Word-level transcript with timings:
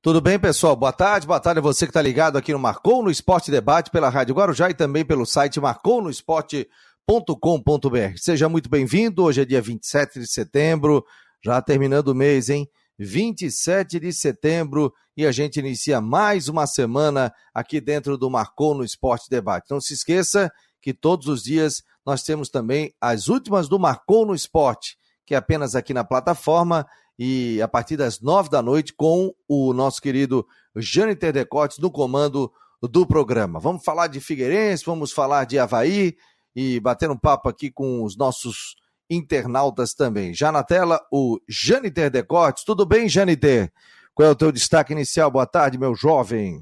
Tudo 0.00 0.20
bem, 0.20 0.38
pessoal? 0.38 0.76
Boa 0.76 0.92
tarde, 0.92 1.26
boa 1.26 1.40
tarde 1.40 1.58
a 1.58 1.62
você 1.62 1.84
que 1.84 1.90
está 1.90 2.00
ligado 2.00 2.38
aqui 2.38 2.52
no 2.52 2.58
Marcou 2.58 3.02
no 3.02 3.10
Esporte 3.10 3.50
Debate 3.50 3.90
pela 3.90 4.08
Rádio 4.08 4.32
Guarujá 4.32 4.70
e 4.70 4.74
também 4.74 5.04
pelo 5.04 5.26
site 5.26 5.58
marcounoesporte.com.br. 5.58 8.16
Seja 8.16 8.48
muito 8.48 8.70
bem-vindo. 8.70 9.24
Hoje 9.24 9.40
é 9.40 9.44
dia 9.44 9.60
27 9.60 10.20
de 10.20 10.28
setembro, 10.28 11.04
já 11.44 11.60
terminando 11.60 12.10
o 12.10 12.14
mês, 12.14 12.48
hein? 12.48 12.70
27 12.96 13.98
de 13.98 14.12
setembro 14.12 14.94
e 15.16 15.26
a 15.26 15.32
gente 15.32 15.58
inicia 15.58 16.00
mais 16.00 16.46
uma 16.46 16.68
semana 16.68 17.32
aqui 17.52 17.80
dentro 17.80 18.16
do 18.16 18.30
Marcou 18.30 18.76
no 18.76 18.84
Esporte 18.84 19.28
Debate. 19.28 19.66
Não 19.68 19.80
se 19.80 19.94
esqueça 19.94 20.48
que 20.80 20.94
todos 20.94 21.26
os 21.26 21.42
dias 21.42 21.82
nós 22.06 22.22
temos 22.22 22.48
também 22.48 22.94
as 23.00 23.26
últimas 23.26 23.68
do 23.68 23.80
Marcou 23.80 24.24
no 24.24 24.36
Esporte, 24.36 24.96
que 25.26 25.34
é 25.34 25.38
apenas 25.38 25.74
aqui 25.74 25.92
na 25.92 26.04
plataforma 26.04 26.86
e 27.18 27.60
a 27.60 27.66
partir 27.66 27.96
das 27.96 28.20
nove 28.20 28.48
da 28.48 28.62
noite 28.62 28.92
com 28.94 29.34
o 29.48 29.72
nosso 29.72 30.00
querido 30.00 30.46
Jâniter 30.76 31.32
Decotes 31.32 31.78
no 31.78 31.90
comando 31.90 32.52
do 32.82 33.04
programa. 33.06 33.58
Vamos 33.58 33.84
falar 33.84 34.06
de 34.06 34.20
Figueirense, 34.20 34.84
vamos 34.86 35.12
falar 35.12 35.44
de 35.44 35.58
Havaí 35.58 36.16
e 36.54 36.78
bater 36.78 37.10
um 37.10 37.18
papo 37.18 37.48
aqui 37.48 37.70
com 37.70 38.04
os 38.04 38.16
nossos 38.16 38.76
internautas 39.10 39.94
também. 39.94 40.32
Já 40.32 40.52
na 40.52 40.62
tela, 40.62 41.00
o 41.10 41.40
Jâniter 41.48 42.10
Decotes. 42.10 42.62
Tudo 42.62 42.86
bem, 42.86 43.08
Jâniter? 43.08 43.72
Qual 44.14 44.28
é 44.28 44.32
o 44.32 44.36
teu 44.36 44.50
destaque 44.50 44.92
inicial? 44.92 45.30
Boa 45.30 45.46
tarde, 45.46 45.78
meu 45.78 45.94
jovem. 45.94 46.60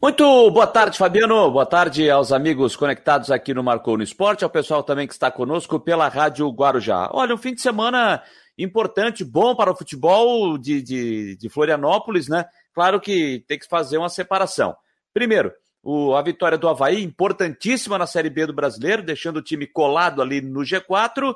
Muito 0.00 0.50
boa 0.50 0.66
tarde, 0.66 0.98
Fabiano. 0.98 1.50
Boa 1.50 1.64
tarde 1.64 2.10
aos 2.10 2.32
amigos 2.32 2.76
conectados 2.76 3.30
aqui 3.30 3.54
no 3.54 3.64
Marcou 3.64 3.96
no 3.96 4.02
Esporte, 4.02 4.44
ao 4.44 4.50
pessoal 4.50 4.82
também 4.82 5.06
que 5.06 5.14
está 5.14 5.30
conosco 5.30 5.80
pela 5.80 6.08
Rádio 6.08 6.46
Guarujá. 6.50 7.08
Olha, 7.14 7.34
um 7.34 7.38
fim 7.38 7.54
de 7.54 7.62
semana 7.62 8.22
importante, 8.58 9.24
bom 9.24 9.54
para 9.54 9.70
o 9.70 9.76
futebol 9.76 10.58
de, 10.58 10.82
de, 10.82 11.36
de 11.36 11.48
Florianópolis, 11.48 12.28
né? 12.28 12.44
Claro 12.74 13.00
que 13.00 13.44
tem 13.46 13.58
que 13.58 13.68
fazer 13.68 13.98
uma 13.98 14.08
separação. 14.08 14.76
Primeiro, 15.14 15.52
o, 15.82 16.14
a 16.14 16.22
vitória 16.22 16.58
do 16.58 16.68
Havaí, 16.68 17.02
importantíssima 17.02 17.96
na 17.96 18.06
Série 18.06 18.28
B 18.28 18.46
do 18.46 18.52
Brasileiro, 18.52 19.02
deixando 19.02 19.38
o 19.38 19.42
time 19.42 19.66
colado 19.66 20.20
ali 20.20 20.40
no 20.40 20.60
G4. 20.60 21.34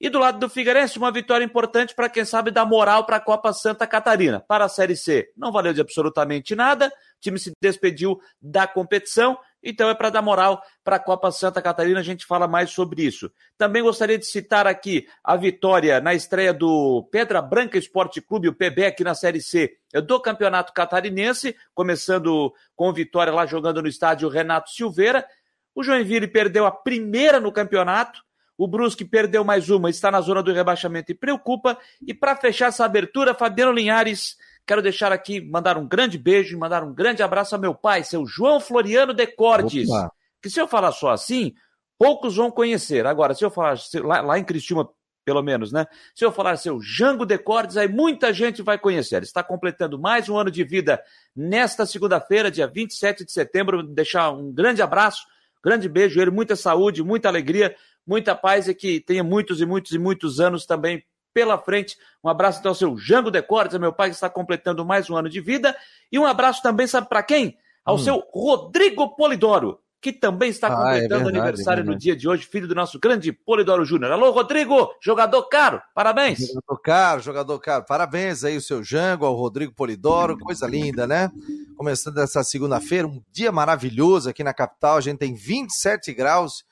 E 0.00 0.08
do 0.08 0.18
lado 0.20 0.38
do 0.38 0.48
Figueirense, 0.48 0.96
uma 0.96 1.10
vitória 1.10 1.44
importante 1.44 1.94
para 1.94 2.08
quem 2.08 2.24
sabe 2.24 2.52
dar 2.52 2.64
moral 2.64 3.04
para 3.04 3.16
a 3.16 3.20
Copa 3.20 3.52
Santa 3.52 3.86
Catarina. 3.86 4.38
Para 4.38 4.66
a 4.66 4.68
Série 4.68 4.96
C, 4.96 5.28
não 5.36 5.50
valeu 5.50 5.72
de 5.72 5.80
absolutamente 5.80 6.54
nada. 6.54 6.86
O 6.86 7.20
time 7.20 7.38
se 7.38 7.50
despediu 7.60 8.20
da 8.40 8.66
competição, 8.66 9.36
então 9.62 9.88
é 9.88 9.94
para 9.94 10.10
dar 10.10 10.22
moral 10.22 10.62
para 10.84 10.96
a 10.96 11.00
Copa 11.00 11.30
Santa 11.30 11.60
Catarina. 11.60 12.00
A 12.00 12.02
gente 12.02 12.24
fala 12.24 12.46
mais 12.46 12.70
sobre 12.70 13.02
isso. 13.02 13.30
Também 13.56 13.82
gostaria 13.82 14.18
de 14.18 14.26
citar 14.26 14.66
aqui 14.66 15.06
a 15.22 15.36
vitória 15.36 16.00
na 16.00 16.14
estreia 16.14 16.52
do 16.52 17.08
Pedra 17.10 17.42
Branca 17.42 17.78
Esporte 17.78 18.20
Clube, 18.20 18.48
o 18.48 18.54
PB, 18.54 18.86
aqui 18.86 19.04
na 19.04 19.14
Série 19.14 19.40
C 19.40 19.76
do 20.06 20.20
Campeonato 20.20 20.72
Catarinense, 20.72 21.56
começando 21.74 22.52
com 22.76 22.92
vitória 22.92 23.32
lá 23.32 23.46
jogando 23.46 23.82
no 23.82 23.88
estádio 23.88 24.28
Renato 24.28 24.70
Silveira. 24.70 25.26
O 25.74 25.82
Joinville 25.82 26.28
perdeu 26.28 26.66
a 26.66 26.70
primeira 26.70 27.40
no 27.40 27.52
campeonato 27.52 28.20
o 28.58 28.66
Brusque 28.66 29.04
perdeu 29.04 29.44
mais 29.44 29.70
uma, 29.70 29.88
está 29.88 30.10
na 30.10 30.20
zona 30.20 30.42
do 30.42 30.52
rebaixamento 30.52 31.12
e 31.12 31.14
preocupa. 31.14 31.78
E 32.04 32.12
para 32.12 32.34
fechar 32.34 32.66
essa 32.66 32.84
abertura, 32.84 33.32
Fabiano 33.32 33.70
Linhares, 33.70 34.36
quero 34.68 34.82
deixar 34.82 35.10
aqui, 35.10 35.40
mandar 35.40 35.78
um 35.78 35.88
grande 35.88 36.18
beijo 36.18 36.54
e 36.54 36.58
mandar 36.58 36.84
um 36.84 36.92
grande 36.92 37.22
abraço 37.22 37.54
a 37.54 37.58
meu 37.58 37.74
pai, 37.74 38.04
seu 38.04 38.26
João 38.26 38.60
Floriano 38.60 39.14
Decordes. 39.14 39.88
Opa. 39.88 40.12
Que 40.42 40.50
se 40.50 40.60
eu 40.60 40.68
falar 40.68 40.92
só 40.92 41.10
assim, 41.10 41.54
poucos 41.98 42.36
vão 42.36 42.50
conhecer. 42.50 43.06
Agora, 43.06 43.34
se 43.34 43.42
eu 43.42 43.50
falar 43.50 43.76
lá, 44.04 44.20
lá 44.20 44.38
em 44.38 44.44
Cristina, 44.44 44.86
pelo 45.24 45.42
menos, 45.42 45.72
né? 45.72 45.86
Se 46.14 46.22
eu 46.24 46.30
falar 46.30 46.56
seu 46.56 46.80
Jango 46.80 47.24
Decordes, 47.24 47.78
aí 47.78 47.88
muita 47.88 48.32
gente 48.32 48.60
vai 48.60 48.78
conhecer. 48.78 49.16
Ele 49.16 49.24
está 49.24 49.42
completando 49.42 49.98
mais 49.98 50.28
um 50.28 50.36
ano 50.36 50.50
de 50.50 50.62
vida 50.62 51.02
nesta 51.34 51.86
segunda-feira, 51.86 52.50
dia 52.50 52.66
27 52.66 53.24
de 53.24 53.32
setembro. 53.32 53.82
Deixar 53.82 54.30
um 54.30 54.52
grande 54.52 54.82
abraço, 54.82 55.22
grande 55.64 55.88
beijo, 55.88 56.20
ele, 56.20 56.30
muita 56.30 56.54
saúde, 56.54 57.02
muita 57.02 57.28
alegria 57.28 57.74
muita 58.08 58.34
paz 58.34 58.66
e 58.66 58.74
que 58.74 59.00
tenha 59.00 59.22
muitos 59.22 59.60
e 59.60 59.66
muitos 59.66 59.92
e 59.92 59.98
muitos 59.98 60.40
anos 60.40 60.64
também 60.64 61.04
pela 61.32 61.58
frente. 61.58 61.96
Um 62.22 62.28
abraço 62.28 62.60
então 62.60 62.70
ao 62.70 62.74
seu 62.74 62.96
Jango 62.96 63.30
Decortes, 63.30 63.78
meu 63.78 63.92
pai 63.92 64.08
que 64.10 64.14
está 64.14 64.28
completando 64.28 64.84
mais 64.84 65.08
um 65.08 65.16
ano 65.16 65.28
de 65.28 65.40
vida. 65.40 65.76
E 66.10 66.18
um 66.18 66.26
abraço 66.26 66.62
também, 66.62 66.86
sabe 66.86 67.08
para 67.08 67.22
quem? 67.22 67.56
Ao 67.84 67.96
hum. 67.96 67.98
seu 67.98 68.22
Rodrigo 68.32 69.16
Polidoro, 69.16 69.78
que 70.00 70.12
também 70.12 70.50
está 70.50 70.68
completando 70.68 70.94
ah, 70.94 70.96
é 70.96 71.08
verdade, 71.08 71.38
aniversário 71.38 71.80
é 71.80 71.84
no 71.84 71.96
dia 71.96 72.14
de 72.14 72.28
hoje, 72.28 72.46
filho 72.46 72.68
do 72.68 72.74
nosso 72.74 72.98
grande 73.00 73.32
Polidoro 73.32 73.84
Júnior. 73.84 74.12
Alô, 74.12 74.30
Rodrigo, 74.30 74.94
jogador 75.00 75.42
caro, 75.44 75.82
parabéns. 75.94 76.38
Jogador 76.38 76.78
caro, 76.82 77.20
jogador 77.20 77.58
caro, 77.58 77.84
parabéns 77.84 78.44
aí 78.44 78.56
o 78.56 78.60
seu 78.60 78.82
Jango, 78.82 79.26
ao 79.26 79.34
Rodrigo 79.34 79.72
Polidoro, 79.74 80.38
coisa 80.38 80.66
linda, 80.66 81.06
né? 81.06 81.30
Começando 81.76 82.18
essa 82.18 82.44
segunda-feira, 82.44 83.08
um 83.08 83.22
dia 83.32 83.50
maravilhoso 83.50 84.30
aqui 84.30 84.44
na 84.44 84.54
capital, 84.54 84.96
a 84.96 85.00
gente 85.00 85.18
tem 85.18 85.34
27 85.34 86.12
graus 86.12 86.64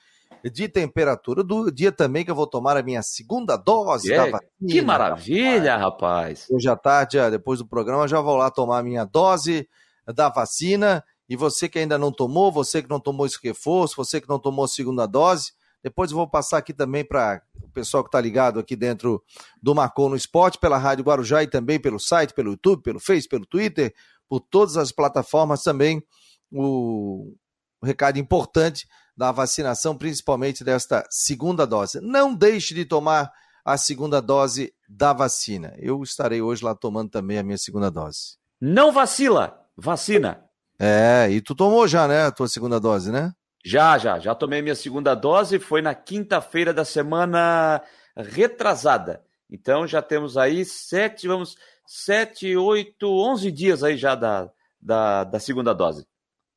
de 0.50 0.68
temperatura. 0.68 1.42
Do 1.42 1.70
dia 1.70 1.92
também 1.92 2.24
que 2.24 2.30
eu 2.30 2.34
vou 2.34 2.46
tomar 2.46 2.76
a 2.76 2.82
minha 2.82 3.02
segunda 3.02 3.56
dose 3.56 4.12
é, 4.12 4.16
da 4.16 4.24
vacina. 4.24 4.50
Que 4.68 4.82
maravilha, 4.82 5.76
rapaz. 5.76 6.46
Hoje 6.50 6.68
à 6.68 6.76
tarde, 6.76 7.18
depois 7.30 7.58
do 7.58 7.66
programa, 7.66 8.08
já 8.08 8.20
vou 8.20 8.36
lá 8.36 8.50
tomar 8.50 8.78
a 8.78 8.82
minha 8.82 9.04
dose 9.04 9.68
da 10.14 10.28
vacina. 10.28 11.04
E 11.28 11.36
você 11.36 11.68
que 11.68 11.78
ainda 11.78 11.98
não 11.98 12.12
tomou, 12.12 12.52
você 12.52 12.82
que 12.82 12.88
não 12.88 13.00
tomou 13.00 13.26
esse 13.26 13.38
reforço, 13.42 13.96
você 13.96 14.20
que 14.20 14.28
não 14.28 14.38
tomou 14.38 14.64
a 14.64 14.68
segunda 14.68 15.06
dose, 15.06 15.52
depois 15.82 16.10
eu 16.10 16.16
vou 16.16 16.28
passar 16.28 16.58
aqui 16.58 16.72
também 16.72 17.04
para 17.04 17.42
o 17.60 17.68
pessoal 17.70 18.02
que 18.04 18.08
está 18.08 18.20
ligado 18.20 18.60
aqui 18.60 18.76
dentro 18.76 19.22
do 19.60 19.74
Marcou 19.74 20.08
no 20.08 20.16
Esporte, 20.16 20.58
pela 20.58 20.78
Rádio 20.78 21.04
Guarujá 21.04 21.42
e 21.42 21.46
também 21.48 21.80
pelo 21.80 21.98
site, 21.98 22.32
pelo 22.32 22.50
YouTube, 22.50 22.82
pelo 22.82 23.00
Face, 23.00 23.28
pelo 23.28 23.44
Twitter, 23.44 23.92
por 24.28 24.40
todas 24.40 24.76
as 24.76 24.92
plataformas 24.92 25.62
também. 25.62 26.02
O, 26.50 27.34
o 27.82 27.86
recado 27.86 28.18
importante 28.18 28.86
da 29.16 29.32
vacinação, 29.32 29.96
principalmente 29.96 30.62
desta 30.62 31.06
segunda 31.10 31.66
dose. 31.66 32.00
Não 32.00 32.34
deixe 32.34 32.74
de 32.74 32.84
tomar 32.84 33.32
a 33.64 33.76
segunda 33.76 34.20
dose 34.20 34.72
da 34.88 35.12
vacina. 35.12 35.74
Eu 35.78 36.02
estarei 36.02 36.42
hoje 36.42 36.64
lá 36.64 36.74
tomando 36.74 37.10
também 37.10 37.38
a 37.38 37.42
minha 37.42 37.58
segunda 37.58 37.90
dose. 37.90 38.36
Não 38.60 38.92
vacila, 38.92 39.60
vacina. 39.76 40.44
É, 40.78 41.28
e 41.30 41.40
tu 41.40 41.54
tomou 41.54 41.88
já, 41.88 42.06
né, 42.06 42.26
a 42.26 42.30
tua 42.30 42.48
segunda 42.48 42.78
dose, 42.78 43.10
né? 43.10 43.32
Já, 43.64 43.98
já, 43.98 44.18
já 44.20 44.34
tomei 44.34 44.62
minha 44.62 44.76
segunda 44.76 45.14
dose, 45.14 45.58
foi 45.58 45.82
na 45.82 45.94
quinta-feira 45.94 46.72
da 46.72 46.84
semana 46.84 47.82
retrasada. 48.16 49.22
Então 49.50 49.86
já 49.86 50.00
temos 50.00 50.36
aí 50.36 50.64
sete, 50.64 51.26
vamos, 51.26 51.56
sete, 51.84 52.56
oito, 52.56 53.08
onze 53.08 53.50
dias 53.50 53.82
aí 53.82 53.96
já 53.96 54.14
da, 54.14 54.48
da, 54.80 55.24
da 55.24 55.40
segunda 55.40 55.74
dose. 55.74 56.06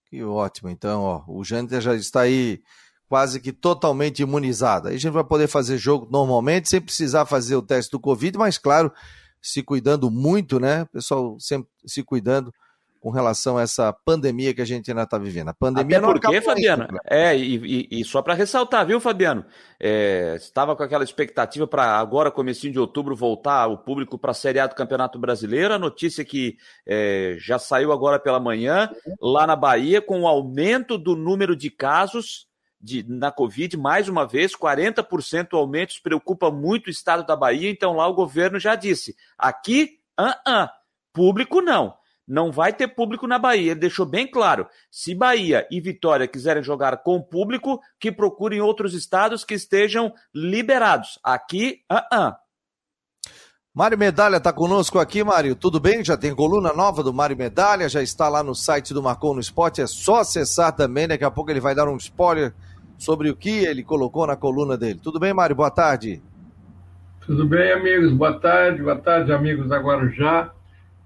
Que 0.09 0.23
ótimo. 0.23 0.69
Então, 0.69 1.01
ó, 1.01 1.23
o 1.27 1.43
Jâniter 1.43 1.81
já 1.81 1.95
está 1.95 2.21
aí 2.21 2.61
quase 3.07 3.39
que 3.39 3.51
totalmente 3.51 4.21
imunizado. 4.21 4.87
Aí 4.87 4.95
a 4.95 4.97
gente 4.97 5.11
vai 5.11 5.23
poder 5.23 5.47
fazer 5.47 5.77
jogo 5.77 6.07
normalmente, 6.11 6.69
sem 6.69 6.81
precisar 6.81 7.25
fazer 7.25 7.55
o 7.55 7.61
teste 7.61 7.91
do 7.91 7.99
Covid, 7.99 8.37
mas 8.37 8.57
claro, 8.57 8.91
se 9.41 9.63
cuidando 9.63 10.11
muito, 10.11 10.59
né? 10.59 10.83
O 10.83 10.87
pessoal 10.87 11.37
sempre 11.39 11.69
se 11.85 12.03
cuidando 12.03 12.53
com 12.99 13.09
relação 13.09 13.57
a 13.57 13.61
essa 13.61 13.93
pandemia 13.93 14.53
que 14.53 14.61
a 14.61 14.65
gente 14.65 14.91
ainda 14.91 15.03
está 15.03 15.17
vivendo. 15.17 15.49
A 15.49 15.53
pandemia 15.53 15.97
Até 15.97 16.05
porque, 16.05 16.41
Fabiano, 16.41 16.83
né? 16.91 16.99
é, 17.05 17.37
e, 17.37 17.87
e, 17.91 18.01
e, 18.01 18.03
só 18.03 18.21
para 18.21 18.33
ressaltar, 18.33 18.85
viu, 18.85 18.99
Fabiano? 18.99 19.45
É, 19.79 20.35
estava 20.35 20.75
com 20.75 20.83
aquela 20.83 21.03
expectativa 21.03 21.65
para 21.65 21.97
agora, 21.97 22.29
comecinho 22.29 22.73
de 22.73 22.79
outubro, 22.79 23.15
voltar 23.15 23.67
o 23.67 23.77
público 23.77 24.17
para 24.17 24.31
a 24.31 24.33
Série 24.33 24.59
A 24.59 24.67
do 24.67 24.75
Campeonato 24.75 25.17
Brasileiro. 25.17 25.73
A 25.73 25.79
notícia 25.79 26.25
que 26.25 26.57
é, 26.85 27.37
já 27.39 27.57
saiu 27.57 27.93
agora 27.93 28.19
pela 28.19 28.39
manhã, 28.39 28.89
lá 29.21 29.47
na 29.47 29.55
Bahia, 29.55 30.01
com 30.01 30.21
o 30.21 30.27
aumento 30.27 30.97
do 30.97 31.15
número 31.15 31.55
de 31.55 31.69
casos 31.69 32.47
de, 32.81 33.05
na 33.07 33.31
Covid, 33.31 33.77
mais 33.77 34.09
uma 34.09 34.27
vez, 34.27 34.53
40% 34.55 35.53
aumento, 35.53 35.91
isso 35.91 36.03
preocupa 36.03 36.51
muito 36.51 36.87
o 36.87 36.91
estado 36.91 37.25
da 37.25 37.35
Bahia, 37.35 37.69
então 37.69 37.93
lá 37.93 38.07
o 38.07 38.13
governo 38.13 38.57
já 38.57 38.75
disse, 38.75 39.15
aqui, 39.37 39.99
uh 40.19 40.49
-uh, 40.49 40.69
público 41.13 41.61
não 41.61 41.98
não 42.29 42.51
vai 42.51 42.71
ter 42.71 42.89
público 42.89 43.25
na 43.25 43.39
Bahia. 43.39 43.71
Ele 43.71 43.79
deixou 43.79 44.05
bem 44.05 44.29
claro: 44.29 44.67
se 44.91 45.15
Bahia 45.15 45.67
e 45.71 45.81
Vitória 45.81 46.27
quiserem 46.27 46.61
jogar 46.61 46.97
com 46.97 47.19
público, 47.19 47.79
que 47.99 48.11
procurem 48.11 48.61
outros 48.61 48.93
estados 48.93 49.43
que 49.43 49.55
estejam 49.55 50.13
liberados. 50.33 51.17
Aqui, 51.23 51.81
uh 51.91 52.15
-uh. 52.15 52.35
Mário 53.73 53.97
Medalha 53.97 54.37
está 54.37 54.51
conosco 54.51 54.99
aqui, 54.99 55.23
Mário. 55.23 55.55
Tudo 55.55 55.79
bem? 55.79 56.03
Já 56.03 56.17
tem 56.17 56.35
coluna 56.35 56.73
nova 56.73 57.01
do 57.01 57.13
Mário 57.13 57.37
Medalha, 57.37 57.87
já 57.87 58.01
está 58.01 58.27
lá 58.27 58.43
no 58.43 58.53
site 58.53 58.93
do 58.93 59.01
Marcou 59.01 59.33
no 59.33 59.39
Esporte. 59.39 59.81
É 59.81 59.87
só 59.87 60.17
acessar 60.17 60.75
também. 60.75 61.07
Daqui 61.07 61.23
a 61.23 61.31
pouco 61.31 61.49
ele 61.49 61.59
vai 61.59 61.73
dar 61.73 61.87
um 61.87 61.97
spoiler 61.97 62.53
sobre 62.97 63.29
o 63.29 63.35
que 63.35 63.65
ele 63.65 63.83
colocou 63.83 64.27
na 64.27 64.35
coluna 64.35 64.77
dele. 64.77 64.99
Tudo 65.01 65.19
bem, 65.19 65.33
Mário? 65.33 65.55
Boa 65.55 65.71
tarde. 65.71 66.21
Tudo 67.25 67.47
bem, 67.47 67.71
amigos? 67.71 68.11
Boa 68.11 68.37
tarde. 68.39 68.83
Boa 68.83 68.97
tarde, 68.97 69.31
amigos 69.31 69.69
da 69.69 69.77
Guarujá 69.77 70.51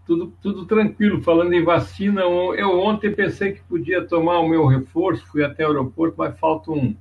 tudo, 0.05 0.33
tudo 0.41 0.65
tranquilo. 0.65 1.21
Falando 1.21 1.53
em 1.53 1.63
vacina, 1.63 2.21
eu 2.21 2.79
ontem 2.79 3.11
pensei 3.11 3.53
que 3.53 3.63
podia 3.63 4.05
tomar 4.05 4.39
o 4.39 4.47
meu 4.47 4.65
reforço, 4.65 5.25
fui 5.27 5.44
até 5.44 5.65
o 5.65 5.69
aeroporto, 5.69 6.15
mas 6.17 6.38
falta, 6.39 6.71
um, 6.71 6.95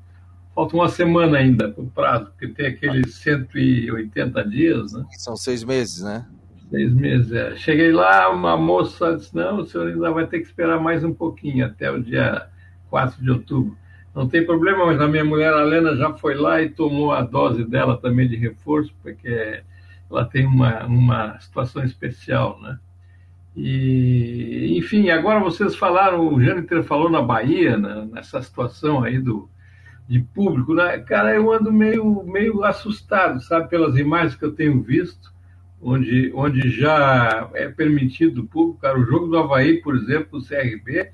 falta 0.54 0.74
uma 0.74 0.88
semana 0.88 1.38
ainda 1.38 1.68
para 1.68 1.82
o 1.82 1.86
prazo, 1.86 2.26
porque 2.26 2.48
tem 2.48 2.66
aqueles 2.66 3.14
180 3.16 4.48
dias, 4.48 4.92
né? 4.92 5.04
São 5.18 5.36
seis 5.36 5.64
meses, 5.64 6.02
né? 6.02 6.26
Seis 6.70 6.92
meses, 6.92 7.32
é. 7.32 7.54
Cheguei 7.56 7.92
lá, 7.92 8.30
uma 8.30 8.56
moça 8.56 9.16
disse, 9.16 9.34
não, 9.34 9.60
o 9.60 9.66
senhor 9.66 9.88
ainda 9.88 10.10
vai 10.10 10.26
ter 10.26 10.38
que 10.40 10.46
esperar 10.46 10.80
mais 10.80 11.04
um 11.04 11.12
pouquinho, 11.12 11.66
até 11.66 11.90
o 11.90 12.02
dia 12.02 12.48
4 12.88 13.22
de 13.22 13.30
outubro. 13.30 13.76
Não 14.14 14.28
tem 14.28 14.44
problema, 14.44 14.86
mas 14.86 15.00
a 15.00 15.08
minha 15.08 15.24
mulher, 15.24 15.52
a 15.52 15.64
Lena, 15.64 15.96
já 15.96 16.12
foi 16.12 16.34
lá 16.34 16.60
e 16.60 16.68
tomou 16.68 17.12
a 17.12 17.22
dose 17.22 17.64
dela 17.64 17.96
também 17.96 18.28
de 18.28 18.36
reforço, 18.36 18.94
porque 19.02 19.62
ela 20.10 20.26
tem 20.26 20.46
uma, 20.46 20.84
uma 20.84 21.40
situação 21.40 21.82
especial, 21.82 22.60
né? 22.60 22.78
E, 23.54 24.76
enfim, 24.78 25.10
agora 25.10 25.40
vocês 25.40 25.76
falaram, 25.76 26.32
o 26.32 26.42
Jâniter 26.42 26.82
falou 26.82 27.10
na 27.10 27.20
Bahia, 27.20 27.76
né, 27.76 28.08
nessa 28.10 28.40
situação 28.40 29.04
aí 29.04 29.18
do, 29.18 29.48
de 30.08 30.20
público, 30.20 30.74
né? 30.74 30.98
Cara, 30.98 31.34
eu 31.34 31.52
ando 31.52 31.72
meio, 31.72 32.22
meio 32.24 32.64
assustado, 32.64 33.42
sabe, 33.42 33.68
pelas 33.68 33.96
imagens 33.96 34.34
que 34.34 34.44
eu 34.44 34.52
tenho 34.52 34.82
visto, 34.82 35.32
onde, 35.80 36.32
onde 36.34 36.70
já 36.70 37.50
é 37.54 37.68
permitido 37.68 38.42
o 38.42 38.46
público. 38.46 38.80
Cara, 38.80 38.98
o 38.98 39.04
jogo 39.04 39.26
do 39.26 39.38
Havaí, 39.38 39.82
por 39.82 39.96
exemplo, 39.96 40.38
o 40.38 40.44
CRB, 40.44 41.10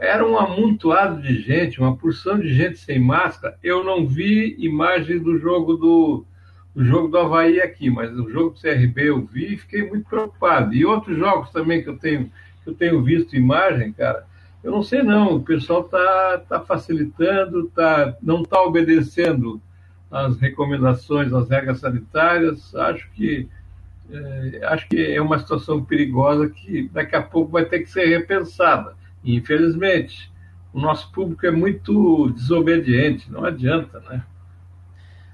era 0.00 0.26
um 0.26 0.38
amontoado 0.38 1.20
de 1.20 1.40
gente, 1.40 1.80
uma 1.80 1.96
porção 1.96 2.38
de 2.38 2.54
gente 2.54 2.78
sem 2.78 2.98
máscara. 2.98 3.58
Eu 3.62 3.82
não 3.82 4.06
vi 4.06 4.54
imagens 4.58 5.20
do 5.20 5.36
jogo 5.38 5.74
do, 5.74 6.24
do 6.74 6.84
jogo 6.84 7.08
do 7.08 7.18
Havaí 7.18 7.60
aqui, 7.60 7.90
mas 7.90 8.10
o 8.12 8.30
jogo 8.30 8.50
do 8.50 8.60
CRB 8.60 9.08
eu 9.10 9.20
vi 9.24 9.54
e 9.54 9.58
fiquei 9.58 9.88
muito 9.88 10.08
preocupado. 10.08 10.74
E 10.74 10.84
outros 10.84 11.16
jogos 11.16 11.50
também 11.50 11.82
que 11.82 11.88
eu 11.88 11.98
tenho, 11.98 12.30
que 12.64 12.70
eu 12.70 12.74
tenho 12.74 13.02
visto 13.02 13.36
imagem, 13.36 13.92
cara, 13.92 14.26
eu 14.64 14.70
não 14.70 14.82
sei 14.82 15.02
não, 15.02 15.36
o 15.36 15.42
pessoal 15.42 15.82
está 15.82 16.38
tá 16.48 16.60
facilitando, 16.60 17.68
tá, 17.74 18.16
não 18.22 18.42
está 18.42 18.62
obedecendo 18.62 19.60
as 20.10 20.38
recomendações, 20.38 21.32
as 21.32 21.48
regras 21.48 21.80
sanitárias. 21.80 22.74
Acho 22.74 23.10
que 23.10 23.48
é, 24.10 24.66
acho 24.66 24.88
que 24.88 25.14
é 25.14 25.20
uma 25.20 25.38
situação 25.38 25.84
perigosa 25.84 26.48
que 26.48 26.88
daqui 26.92 27.16
a 27.16 27.22
pouco 27.22 27.52
vai 27.52 27.64
ter 27.64 27.80
que 27.80 27.90
ser 27.90 28.06
repensada. 28.06 28.94
Infelizmente, 29.24 30.30
o 30.72 30.80
nosso 30.80 31.10
público 31.12 31.46
é 31.46 31.50
muito 31.50 32.30
desobediente, 32.30 33.30
não 33.30 33.44
adianta, 33.44 34.00
né? 34.00 34.22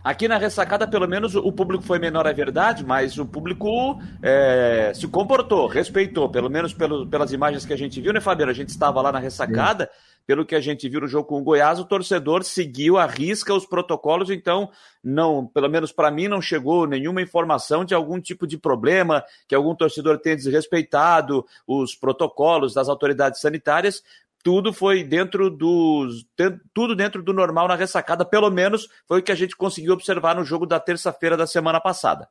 Aqui 0.09 0.27
na 0.27 0.39
ressacada, 0.39 0.89
pelo 0.89 1.07
menos, 1.07 1.35
o 1.35 1.53
público 1.53 1.85
foi 1.85 1.99
menor, 1.99 2.25
é 2.25 2.33
verdade, 2.33 2.83
mas 2.83 3.19
o 3.19 3.27
público 3.27 4.01
é, 4.23 4.91
se 4.95 5.07
comportou, 5.07 5.67
respeitou, 5.67 6.31
pelo 6.31 6.49
menos 6.49 6.73
pelo, 6.73 7.07
pelas 7.07 7.31
imagens 7.31 7.67
que 7.67 7.75
a 7.75 7.77
gente 7.77 8.01
viu, 8.01 8.11
né, 8.11 8.19
Fabiano? 8.19 8.51
A 8.51 8.55
gente 8.55 8.71
estava 8.71 9.03
lá 9.03 9.13
na 9.13 9.19
ressacada, 9.19 9.91
pelo 10.27 10.47
que 10.47 10.55
a 10.55 10.63
gente 10.63 10.89
viu 10.89 11.03
no 11.03 11.07
jogo 11.07 11.29
com 11.29 11.39
o 11.39 11.45
Goiás, 11.45 11.79
o 11.79 11.85
torcedor 11.85 12.43
seguiu 12.43 12.97
a 12.97 13.05
risca 13.05 13.53
os 13.53 13.67
protocolos, 13.67 14.31
então, 14.31 14.71
não, 15.05 15.47
pelo 15.47 15.69
menos 15.69 15.93
para 15.93 16.11
mim, 16.11 16.27
não 16.27 16.41
chegou 16.41 16.87
nenhuma 16.87 17.21
informação 17.21 17.85
de 17.85 17.95
algum 17.95 18.19
tipo 18.19 18.47
de 18.47 18.57
problema, 18.57 19.23
que 19.47 19.55
algum 19.55 19.75
torcedor 19.75 20.19
tenha 20.21 20.37
desrespeitado 20.37 21.45
os 21.67 21.95
protocolos 21.95 22.73
das 22.73 22.89
autoridades 22.89 23.43
sanitárias 23.43 24.03
tudo 24.43 24.73
foi 24.73 25.05
dentro 25.05 25.51
dos. 25.51 26.25
Tudo 26.73 26.95
dentro 26.95 27.23
do 27.23 27.33
normal 27.33 27.69
na 27.69 27.75
ressacada, 27.75 28.25
pelo 28.25 28.51
menos 28.51 28.89
foi 29.07 29.21
o 29.21 29.23
que 29.23 29.33
a 29.33 29.35
gente 29.35 29.57
conseguiu 29.57 29.93
observar 29.93 30.37
no 30.37 30.45
jogo 30.45 30.67
da 30.67 30.79
terça-feira 30.79 31.37
da 31.37 31.47
semana 31.47 31.81
passada. 31.81 32.29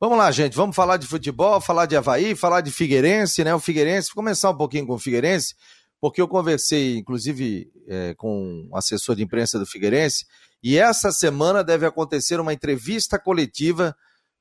Vamos 0.00 0.18
lá, 0.18 0.30
gente. 0.30 0.56
Vamos 0.56 0.76
falar 0.76 0.96
de 0.96 1.06
futebol, 1.06 1.60
falar 1.60 1.86
de 1.86 1.96
Havaí, 1.96 2.34
falar 2.34 2.60
de 2.60 2.70
Figueirense, 2.70 3.42
né? 3.44 3.54
O 3.54 3.60
Figueirense, 3.60 4.08
vou 4.08 4.16
começar 4.16 4.50
um 4.50 4.56
pouquinho 4.56 4.86
com 4.86 4.94
o 4.94 4.98
Figueirense, 4.98 5.54
porque 6.00 6.20
eu 6.20 6.28
conversei, 6.28 6.98
inclusive, 6.98 7.70
é, 7.88 8.14
com 8.14 8.68
o 8.70 8.76
assessor 8.76 9.16
de 9.16 9.22
imprensa 9.22 9.58
do 9.58 9.66
Figueirense, 9.66 10.26
e 10.62 10.76
essa 10.78 11.12
semana 11.12 11.62
deve 11.62 11.86
acontecer 11.86 12.40
uma 12.40 12.52
entrevista 12.52 13.18
coletiva 13.18 13.96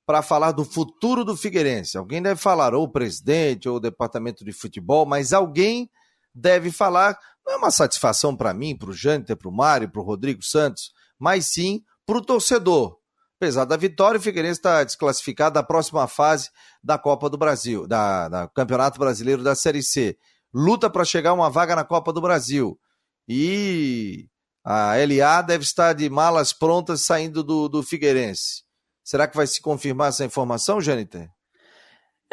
para 0.05 0.21
falar 0.21 0.51
do 0.51 0.65
futuro 0.65 1.23
do 1.23 1.37
Figueirense. 1.37 1.97
Alguém 1.97 2.21
deve 2.21 2.39
falar, 2.39 2.73
ou 2.73 2.83
o 2.83 2.91
presidente, 2.91 3.69
ou 3.69 3.77
o 3.77 3.79
departamento 3.79 4.43
de 4.43 4.51
futebol, 4.51 5.05
mas 5.05 5.31
alguém 5.31 5.89
deve 6.33 6.71
falar. 6.71 7.17
Não 7.45 7.53
é 7.53 7.57
uma 7.57 7.71
satisfação 7.71 8.35
para 8.35 8.53
mim, 8.53 8.75
para 8.75 8.89
o 8.89 8.93
Jâniter, 8.93 9.35
para 9.35 9.49
o 9.49 9.55
Mário, 9.55 9.89
para 9.89 10.01
o 10.01 10.05
Rodrigo 10.05 10.43
Santos, 10.43 10.91
mas 11.19 11.47
sim 11.47 11.83
para 12.05 12.17
o 12.17 12.21
torcedor. 12.21 12.97
Apesar 13.37 13.65
da 13.65 13.75
vitória, 13.75 14.17
o 14.17 14.21
Figueirense 14.21 14.59
está 14.59 14.83
desclassificado 14.83 15.55
da 15.55 15.63
próxima 15.63 16.07
fase 16.07 16.49
da 16.81 16.97
Copa 16.97 17.29
do 17.29 17.37
Brasil, 17.37 17.85
da, 17.85 18.29
da 18.29 18.47
Campeonato 18.47 18.97
Brasileiro 18.97 19.43
da 19.43 19.53
Série 19.53 19.83
C. 19.83 20.17
Luta 20.53 20.89
para 20.89 21.03
chegar 21.03 21.33
uma 21.33 21.49
vaga 21.49 21.75
na 21.75 21.83
Copa 21.83 22.13
do 22.13 22.21
Brasil. 22.21 22.79
E 23.27 24.27
a 24.63 24.93
LA 24.95 25.41
deve 25.41 25.63
estar 25.63 25.93
de 25.93 26.09
malas 26.09 26.53
prontas 26.53 27.01
saindo 27.01 27.43
do, 27.43 27.67
do 27.67 27.83
Figueirense. 27.83 28.63
Será 29.03 29.27
que 29.27 29.35
vai 29.35 29.45
se 29.45 29.61
confirmar 29.61 30.09
essa 30.09 30.23
informação, 30.23 30.79
Jâniter? 30.79 31.29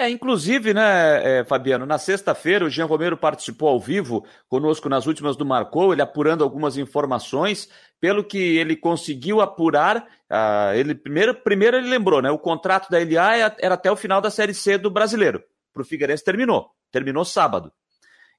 É, 0.01 0.09
inclusive, 0.09 0.73
né, 0.73 1.41
é, 1.41 1.45
Fabiano, 1.45 1.85
na 1.85 1.99
sexta-feira 1.99 2.65
o 2.65 2.71
Jean 2.71 2.87
Romero 2.87 3.19
participou 3.19 3.69
ao 3.69 3.79
vivo 3.79 4.25
conosco 4.49 4.89
nas 4.89 5.07
últimas 5.07 5.37
do 5.37 5.45
Marcou, 5.45 5.93
ele 5.93 6.01
apurando 6.01 6.43
algumas 6.43 6.79
informações, 6.79 7.69
pelo 8.01 8.25
que 8.25 8.39
ele 8.39 8.75
conseguiu 8.77 9.43
apurar, 9.43 9.99
uh, 9.99 10.75
ele 10.75 10.95
primeiro, 10.95 11.35
primeiro 11.35 11.77
ele 11.77 11.91
lembrou, 11.91 12.23
né, 12.23 12.31
o 12.31 12.39
contrato 12.39 12.89
da 12.89 12.97
LA 12.97 13.55
era 13.59 13.75
até 13.75 13.93
o 13.93 13.97
final 13.97 14.23
da 14.23 14.31
Série 14.31 14.55
C 14.55 14.79
do 14.79 14.91
Brasileiro, 14.91 15.45
para 15.71 15.83
o 15.83 15.85
Figueirense 15.85 16.25
terminou, 16.25 16.71
terminou 16.91 17.23
sábado. 17.23 17.71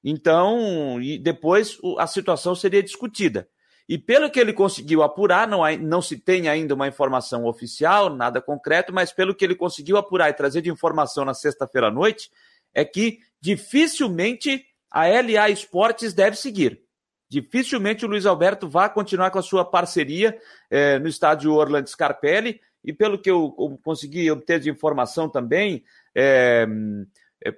Então, 0.02 1.00
e 1.00 1.16
depois 1.16 1.78
a 1.96 2.08
situação 2.08 2.56
seria 2.56 2.82
discutida. 2.82 3.46
E 3.88 3.98
pelo 3.98 4.30
que 4.30 4.38
ele 4.38 4.52
conseguiu 4.52 5.02
apurar, 5.02 5.46
não, 5.46 5.60
não 5.78 6.00
se 6.00 6.16
tem 6.16 6.48
ainda 6.48 6.74
uma 6.74 6.88
informação 6.88 7.44
oficial, 7.44 8.08
nada 8.14 8.40
concreto, 8.40 8.92
mas 8.92 9.12
pelo 9.12 9.34
que 9.34 9.44
ele 9.44 9.54
conseguiu 9.54 9.96
apurar 9.96 10.30
e 10.30 10.34
trazer 10.34 10.62
de 10.62 10.70
informação 10.70 11.24
na 11.24 11.34
sexta-feira 11.34 11.88
à 11.88 11.90
noite, 11.90 12.30
é 12.72 12.84
que 12.84 13.18
dificilmente 13.40 14.64
a 14.90 15.06
LA 15.06 15.50
Esportes 15.50 16.12
deve 16.12 16.36
seguir. 16.36 16.80
Dificilmente 17.28 18.04
o 18.04 18.08
Luiz 18.08 18.26
Alberto 18.26 18.68
vai 18.68 18.92
continuar 18.92 19.30
com 19.30 19.38
a 19.38 19.42
sua 19.42 19.64
parceria 19.64 20.38
eh, 20.70 20.98
no 20.98 21.08
estádio 21.08 21.52
Orlando 21.54 21.88
Scarpelli, 21.88 22.60
e 22.84 22.92
pelo 22.92 23.18
que 23.18 23.30
eu, 23.30 23.50
consegui 23.82 24.30
obter 24.30 24.60
de 24.60 24.68
informação 24.68 25.28
também, 25.28 25.82
eh, 26.14 26.66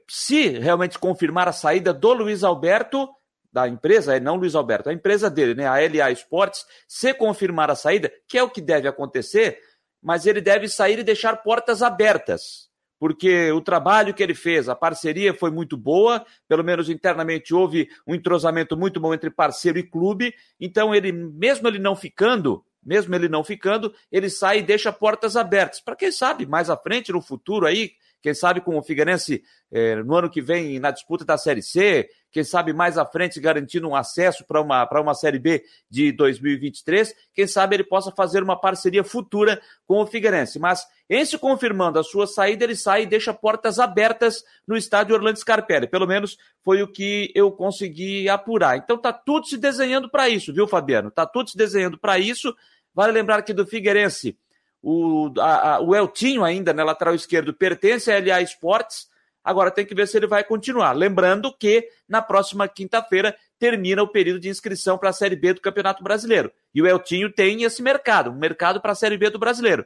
se 0.08 0.48
realmente 0.48 0.98
confirmar 0.98 1.48
a 1.48 1.52
saída 1.52 1.92
do 1.92 2.12
Luiz 2.12 2.44
Alberto, 2.44 3.08
da 3.54 3.68
empresa, 3.68 4.16
é 4.16 4.18
não 4.18 4.34
Luiz 4.34 4.56
Alberto, 4.56 4.90
a 4.90 4.92
empresa 4.92 5.30
dele, 5.30 5.54
né, 5.54 5.64
a 5.64 5.74
LA 5.74 6.10
Esportes, 6.10 6.66
se 6.88 7.14
confirmar 7.14 7.70
a 7.70 7.76
saída, 7.76 8.12
que 8.26 8.36
é 8.36 8.42
o 8.42 8.50
que 8.50 8.60
deve 8.60 8.88
acontecer, 8.88 9.60
mas 10.02 10.26
ele 10.26 10.40
deve 10.40 10.68
sair 10.68 10.98
e 10.98 11.04
deixar 11.04 11.36
portas 11.36 11.80
abertas, 11.80 12.68
porque 12.98 13.52
o 13.52 13.60
trabalho 13.60 14.12
que 14.12 14.24
ele 14.24 14.34
fez, 14.34 14.68
a 14.68 14.74
parceria 14.74 15.32
foi 15.32 15.52
muito 15.52 15.76
boa, 15.76 16.26
pelo 16.48 16.64
menos 16.64 16.90
internamente 16.90 17.54
houve 17.54 17.88
um 18.04 18.12
entrosamento 18.12 18.76
muito 18.76 18.98
bom 18.98 19.14
entre 19.14 19.30
parceiro 19.30 19.78
e 19.78 19.84
clube, 19.84 20.34
então 20.58 20.92
ele, 20.92 21.12
mesmo 21.12 21.68
ele 21.68 21.78
não 21.78 21.94
ficando, 21.94 22.64
mesmo 22.84 23.14
ele 23.14 23.28
não 23.28 23.44
ficando, 23.44 23.94
ele 24.10 24.28
sai 24.28 24.58
e 24.58 24.62
deixa 24.62 24.92
portas 24.92 25.36
abertas, 25.36 25.80
para 25.80 25.94
quem 25.94 26.10
sabe 26.10 26.44
mais 26.44 26.68
à 26.68 26.76
frente, 26.76 27.12
no 27.12 27.22
futuro 27.22 27.68
aí, 27.68 27.92
quem 28.20 28.34
sabe 28.34 28.62
com 28.62 28.76
o 28.78 28.82
Figueirense 28.82 29.44
eh, 29.70 29.96
no 29.96 30.16
ano 30.16 30.30
que 30.30 30.40
vem 30.40 30.80
na 30.80 30.90
disputa 30.90 31.26
da 31.26 31.36
Série 31.36 31.62
C, 31.62 32.08
quem 32.34 32.42
sabe 32.42 32.72
mais 32.72 32.98
à 32.98 33.06
frente 33.06 33.38
garantindo 33.38 33.88
um 33.88 33.94
acesso 33.94 34.44
para 34.44 34.60
uma, 34.60 34.88
uma 35.00 35.14
Série 35.14 35.38
B 35.38 35.62
de 35.88 36.10
2023, 36.10 37.14
quem 37.32 37.46
sabe 37.46 37.76
ele 37.76 37.84
possa 37.84 38.10
fazer 38.10 38.42
uma 38.42 38.60
parceria 38.60 39.04
futura 39.04 39.62
com 39.86 40.00
o 40.00 40.06
Figueirense. 40.06 40.58
Mas, 40.58 40.84
em 41.08 41.24
se 41.24 41.38
confirmando 41.38 41.96
a 41.96 42.02
sua 42.02 42.26
saída, 42.26 42.64
ele 42.64 42.74
sai 42.74 43.04
e 43.04 43.06
deixa 43.06 43.32
portas 43.32 43.78
abertas 43.78 44.42
no 44.66 44.76
estádio 44.76 45.14
Orlando 45.14 45.38
Scarpelli. 45.38 45.86
Pelo 45.86 46.08
menos 46.08 46.36
foi 46.64 46.82
o 46.82 46.88
que 46.88 47.30
eu 47.36 47.52
consegui 47.52 48.28
apurar. 48.28 48.76
Então 48.78 48.98
tá 48.98 49.12
tudo 49.12 49.46
se 49.46 49.56
desenhando 49.56 50.10
para 50.10 50.28
isso, 50.28 50.52
viu, 50.52 50.66
Fabiano? 50.66 51.12
Tá 51.12 51.24
tudo 51.24 51.50
se 51.50 51.56
desenhando 51.56 51.96
para 51.96 52.18
isso. 52.18 52.52
Vale 52.92 53.12
lembrar 53.12 53.42
que 53.42 53.54
do 53.54 53.64
Figueirense 53.64 54.36
o, 54.82 55.32
a, 55.38 55.74
a, 55.76 55.80
o 55.80 55.94
Eltinho, 55.94 56.42
ainda 56.42 56.72
na 56.72 56.82
lateral 56.82 57.14
esquerdo, 57.14 57.54
pertence 57.54 58.10
à 58.10 58.18
LA 58.18 58.42
Esportes. 58.42 59.06
Agora 59.44 59.70
tem 59.70 59.84
que 59.84 59.94
ver 59.94 60.08
se 60.08 60.16
ele 60.16 60.26
vai 60.26 60.42
continuar. 60.42 60.92
Lembrando 60.92 61.54
que 61.54 61.86
na 62.08 62.22
próxima 62.22 62.66
quinta-feira 62.66 63.36
termina 63.58 64.02
o 64.02 64.08
período 64.08 64.40
de 64.40 64.48
inscrição 64.48 64.96
para 64.96 65.10
a 65.10 65.12
Série 65.12 65.36
B 65.36 65.52
do 65.52 65.60
Campeonato 65.60 66.02
Brasileiro. 66.02 66.50
E 66.74 66.80
o 66.80 66.86
Eltinho 66.86 67.30
tem 67.30 67.62
esse 67.62 67.82
mercado, 67.82 68.30
um 68.30 68.38
mercado 68.38 68.80
para 68.80 68.92
a 68.92 68.94
Série 68.94 69.18
B 69.18 69.28
do 69.28 69.38
Brasileiro. 69.38 69.84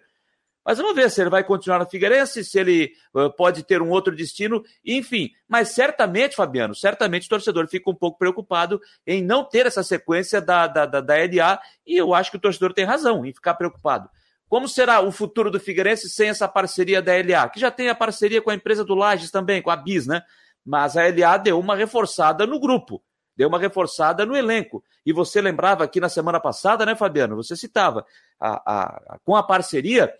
Mas 0.68 0.76
vamos 0.76 0.94
ver 0.94 1.10
se 1.10 1.20
ele 1.20 1.30
vai 1.30 1.42
continuar 1.42 1.78
no 1.78 1.88
Figueirense, 1.88 2.44
se 2.44 2.58
ele 2.58 2.92
uh, 3.14 3.34
pode 3.34 3.62
ter 3.62 3.80
um 3.80 3.88
outro 3.88 4.14
destino, 4.14 4.62
enfim. 4.84 5.30
Mas 5.48 5.70
certamente, 5.70 6.36
Fabiano, 6.36 6.74
certamente 6.74 7.24
o 7.24 7.30
torcedor 7.30 7.66
fica 7.68 7.90
um 7.90 7.94
pouco 7.94 8.18
preocupado 8.18 8.78
em 9.06 9.24
não 9.24 9.42
ter 9.42 9.64
essa 9.64 9.82
sequência 9.82 10.42
da, 10.42 10.66
da, 10.66 10.84
da, 10.84 11.00
da 11.00 11.14
LA, 11.14 11.58
e 11.86 11.96
eu 11.96 12.12
acho 12.12 12.30
que 12.30 12.36
o 12.36 12.40
torcedor 12.40 12.74
tem 12.74 12.84
razão 12.84 13.24
em 13.24 13.32
ficar 13.32 13.54
preocupado. 13.54 14.10
Como 14.48 14.66
será 14.66 15.00
o 15.00 15.12
futuro 15.12 15.50
do 15.50 15.60
Figueirense 15.60 16.08
sem 16.08 16.30
essa 16.30 16.48
parceria 16.48 17.02
da 17.02 17.12
LA? 17.12 17.48
Que 17.50 17.60
já 17.60 17.70
tem 17.70 17.88
a 17.88 17.94
parceria 17.94 18.40
com 18.40 18.50
a 18.50 18.54
empresa 18.54 18.84
do 18.84 18.94
Lages 18.94 19.30
também, 19.30 19.60
com 19.60 19.70
a 19.70 19.76
BIS, 19.76 20.06
né? 20.06 20.22
Mas 20.64 20.96
a 20.96 21.02
LA 21.02 21.36
deu 21.36 21.58
uma 21.58 21.76
reforçada 21.76 22.46
no 22.46 22.58
grupo, 22.58 23.02
deu 23.36 23.48
uma 23.48 23.58
reforçada 23.58 24.24
no 24.24 24.34
elenco. 24.34 24.82
E 25.04 25.12
você 25.12 25.40
lembrava 25.40 25.84
aqui 25.84 26.00
na 26.00 26.08
semana 26.08 26.40
passada, 26.40 26.86
né, 26.86 26.94
Fabiano? 26.94 27.36
Você 27.36 27.54
citava, 27.56 28.06
a, 28.40 28.48
a, 28.50 28.82
a, 29.14 29.18
com 29.22 29.36
a 29.36 29.42
parceria, 29.42 30.12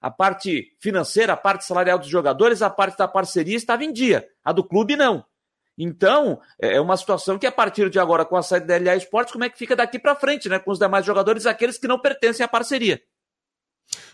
a 0.00 0.10
parte 0.10 0.74
financeira, 0.78 1.32
a 1.32 1.36
parte 1.36 1.64
salarial 1.64 1.98
dos 1.98 2.08
jogadores, 2.08 2.62
a 2.62 2.70
parte 2.70 2.98
da 2.98 3.08
parceria 3.08 3.56
estava 3.56 3.84
em 3.84 3.92
dia. 3.92 4.26
A 4.44 4.52
do 4.52 4.62
clube 4.62 4.94
não. 4.94 5.24
Então, 5.76 6.38
é, 6.60 6.76
é 6.76 6.80
uma 6.80 6.96
situação 6.98 7.38
que 7.38 7.46
a 7.46 7.52
partir 7.52 7.88
de 7.88 7.98
agora, 7.98 8.26
com 8.26 8.36
a 8.36 8.42
saída 8.42 8.66
da 8.66 8.76
LA 8.76 8.96
Esportes, 8.96 9.32
como 9.32 9.44
é 9.44 9.48
que 9.48 9.56
fica 9.56 9.74
daqui 9.74 9.98
para 9.98 10.14
frente, 10.14 10.48
né? 10.48 10.58
Com 10.58 10.70
os 10.70 10.78
demais 10.78 11.06
jogadores, 11.06 11.46
aqueles 11.46 11.78
que 11.78 11.88
não 11.88 11.98
pertencem 11.98 12.44
à 12.44 12.48
parceria. 12.48 13.00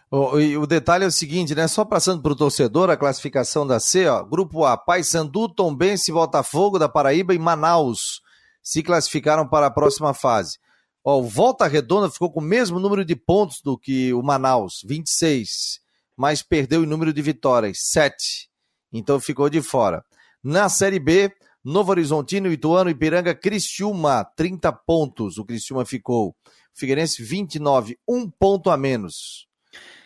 Oh, 0.08 0.38
e 0.38 0.56
o 0.56 0.66
detalhe 0.66 1.04
é 1.04 1.08
o 1.08 1.12
seguinte, 1.12 1.54
né? 1.54 1.66
Só 1.66 1.84
passando 1.84 2.22
para 2.22 2.32
o 2.32 2.36
torcedor, 2.36 2.90
a 2.90 2.96
classificação 2.96 3.66
da 3.66 3.80
C, 3.80 4.06
ó. 4.06 4.22
Grupo 4.22 4.64
A, 4.64 4.76
Paysandu, 4.76 5.48
Tombense, 5.48 6.12
Botafogo 6.12 6.78
da 6.78 6.88
Paraíba 6.88 7.34
e 7.34 7.38
Manaus 7.38 8.20
se 8.62 8.82
classificaram 8.82 9.48
para 9.48 9.66
a 9.66 9.70
próxima 9.70 10.14
fase. 10.14 10.58
Ó, 11.04 11.18
o 11.18 11.22
Volta 11.24 11.66
Redonda 11.66 12.08
ficou 12.08 12.30
com 12.30 12.40
o 12.40 12.42
mesmo 12.42 12.78
número 12.78 13.04
de 13.04 13.16
pontos 13.16 13.60
do 13.62 13.76
que 13.76 14.12
o 14.12 14.22
Manaus, 14.22 14.82
26, 14.84 15.80
mas 16.16 16.42
perdeu 16.42 16.84
em 16.84 16.86
número 16.86 17.12
de 17.12 17.22
vitórias, 17.22 17.78
7. 17.82 18.48
Então 18.92 19.18
ficou 19.18 19.48
de 19.50 19.60
fora. 19.60 20.04
Na 20.42 20.68
Série 20.68 21.00
B, 21.00 21.32
Novo 21.64 21.90
Horizontino, 21.90 22.50
Ituano, 22.52 22.90
Ipiranga, 22.90 23.34
Criciúma, 23.34 24.24
30 24.36 24.72
pontos. 24.72 25.36
O 25.36 25.44
Criciúma 25.44 25.84
ficou. 25.84 26.36
Figueirense, 26.72 27.24
29, 27.24 27.98
um 28.06 28.30
ponto 28.30 28.70
a 28.70 28.76
menos. 28.76 29.45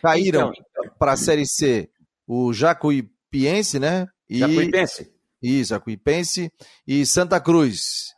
Caíram 0.01 0.51
então, 0.55 0.91
para 0.97 1.13
a 1.13 1.17
Série 1.17 1.45
C 1.45 1.89
o 2.27 2.53
Jacuipiense, 2.53 3.79
né? 3.79 4.07
E... 4.29 4.39
Jacuipense. 4.39 5.11
Isso, 5.41 5.69
Jacuipense 5.71 6.51
e 6.87 7.05
Santa 7.05 7.39
Cruz. 7.39 8.13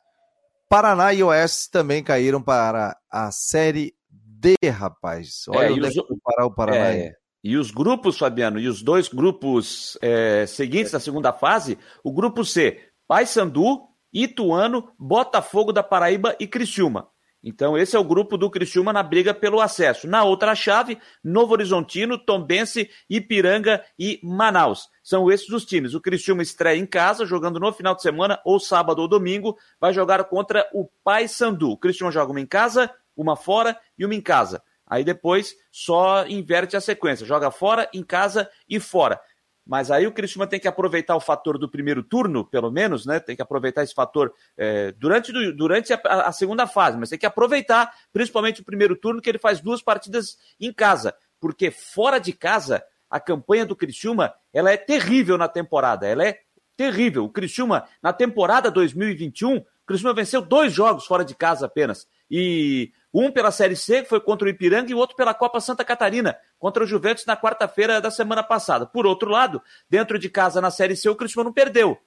Paraná 0.69 1.13
e 1.13 1.23
Oeste 1.23 1.69
também 1.71 2.03
caíram 2.03 2.41
para 2.41 2.97
a 3.09 3.31
Série 3.31 3.93
D, 4.09 4.55
rapaz. 4.69 5.43
Olha 5.47 5.67
é, 5.67 5.71
onde 5.71 5.81
os... 5.81 5.97
é 5.97 6.01
que 6.01 6.15
parar 6.23 6.45
o 6.45 6.53
Paraná. 6.53 6.93
É, 6.93 7.13
e 7.43 7.57
os 7.57 7.71
grupos, 7.71 8.17
Fabiano, 8.17 8.59
e 8.59 8.67
os 8.67 8.81
dois 8.81 9.07
grupos 9.07 9.97
é, 10.01 10.45
seguintes 10.45 10.91
da 10.91 10.99
segunda 10.99 11.31
fase, 11.33 11.77
o 12.03 12.11
grupo 12.11 12.43
C, 12.43 12.79
Paysandu, 13.07 13.81
Ituano, 14.13 14.91
Botafogo 14.97 15.71
da 15.71 15.83
Paraíba 15.83 16.35
e 16.39 16.47
Criciúma. 16.47 17.09
Então, 17.43 17.77
esse 17.77 17.95
é 17.95 17.99
o 17.99 18.03
grupo 18.05 18.37
do 18.37 18.49
Criciúma 18.49 18.93
na 18.93 19.03
briga 19.03 19.33
pelo 19.33 19.59
acesso. 19.59 20.07
Na 20.07 20.23
outra 20.23 20.55
chave, 20.55 20.97
Novo 21.21 21.51
Horizontino, 21.51 22.17
Tombense, 22.17 22.89
Ipiranga 23.09 23.83
e 23.99 24.17
Manaus. 24.23 24.87
São 25.03 25.29
esses 25.29 25.49
os 25.49 25.65
times. 25.65 25.93
O 25.93 25.99
Criciúma 25.99 26.41
estreia 26.41 26.79
em 26.79 26.85
casa, 26.85 27.25
jogando 27.25 27.59
no 27.59 27.73
final 27.73 27.93
de 27.93 28.01
semana, 28.01 28.39
ou 28.45 28.61
sábado 28.61 28.99
ou 28.99 29.09
domingo, 29.09 29.57
vai 29.77 29.91
jogar 29.91 30.23
contra 30.23 30.65
o 30.73 30.87
Paysandu. 31.03 31.71
O 31.71 31.77
Criciúma 31.77 32.13
joga 32.13 32.31
uma 32.31 32.39
em 32.39 32.45
casa, 32.45 32.89
uma 33.15 33.35
fora 33.35 33.77
e 33.99 34.05
uma 34.05 34.15
em 34.15 34.21
casa. 34.21 34.63
Aí 34.87 35.03
depois 35.03 35.55
só 35.71 36.25
inverte 36.27 36.77
a 36.77 36.81
sequência, 36.81 37.25
joga 37.25 37.51
fora, 37.51 37.89
em 37.93 38.03
casa 38.03 38.49
e 38.69 38.79
fora. 38.79 39.19
Mas 39.65 39.89
aí 39.89 40.05
o 40.05 40.11
Cristiano 40.11 40.47
tem 40.47 40.59
que 40.59 40.67
aproveitar 40.67 41.15
o 41.15 41.21
fator 41.21 41.57
do 41.57 41.69
primeiro 41.69 42.03
turno, 42.03 42.45
pelo 42.45 42.69
menos, 42.69 43.05
né? 43.05 43.19
Tem 43.19 43.35
que 43.35 43.41
aproveitar 43.41 43.83
esse 43.83 43.93
fator 43.93 44.33
é, 44.57 44.91
durante, 44.93 45.31
durante 45.53 45.93
a, 45.93 45.99
a, 46.27 46.31
segunda 46.33 46.67
fase, 46.67 46.97
mas 46.97 47.09
tem 47.09 47.19
que 47.19 47.25
aproveitar 47.25 47.93
principalmente 48.11 48.61
o 48.61 48.65
primeiro 48.65 48.95
turno, 48.95 49.21
que 49.21 49.29
ele 49.29 49.39
faz 49.39 49.61
duas 49.61 49.81
partidas 49.81 50.37
em 50.59 50.73
casa. 50.73 51.15
Porque 51.39 51.71
fora 51.71 52.19
de 52.19 52.33
casa, 52.33 52.83
a 53.09 53.19
campanha 53.19 53.65
do 53.65 53.75
Criciúma 53.75 54.33
ela 54.51 54.71
é 54.71 54.77
terrível 54.77 55.37
na 55.37 55.47
temporada. 55.47 56.05
Ela 56.07 56.27
é 56.27 56.39
terrível. 56.75 57.23
O 57.23 57.29
Criciúma, 57.29 57.85
na 58.01 58.11
temporada 58.11 58.69
2021, 58.69 59.57
o 59.57 59.65
Criciúma 59.85 60.13
venceu 60.13 60.41
dois 60.41 60.73
jogos 60.73 61.05
fora 61.05 61.23
de 61.23 61.35
casa 61.35 61.65
apenas. 61.67 62.07
E 62.29 62.91
um 63.13 63.31
pela 63.31 63.51
Série 63.51 63.75
C, 63.75 64.01
que 64.01 64.09
foi 64.09 64.19
contra 64.19 64.47
o 64.47 64.49
Ipiranga, 64.49 64.89
e 64.91 64.95
o 64.95 64.97
outro 64.97 65.15
pela 65.15 65.33
Copa 65.33 65.59
Santa 65.59 65.85
Catarina, 65.85 66.35
contra 66.57 66.83
o 66.83 66.87
Juventus 66.87 67.25
na 67.25 67.37
quarta-feira 67.37 68.01
da 68.01 68.09
semana 68.09 68.41
passada. 68.41 68.85
Por 68.85 69.05
outro 69.05 69.29
lado, 69.29 69.61
dentro 69.89 70.17
de 70.17 70.29
casa 70.29 70.59
na 70.59 70.71
Série 70.71 70.95
C, 70.95 71.09
o 71.09 71.15
Cristiano 71.15 71.49
não 71.49 71.53
perdeu. 71.53 71.97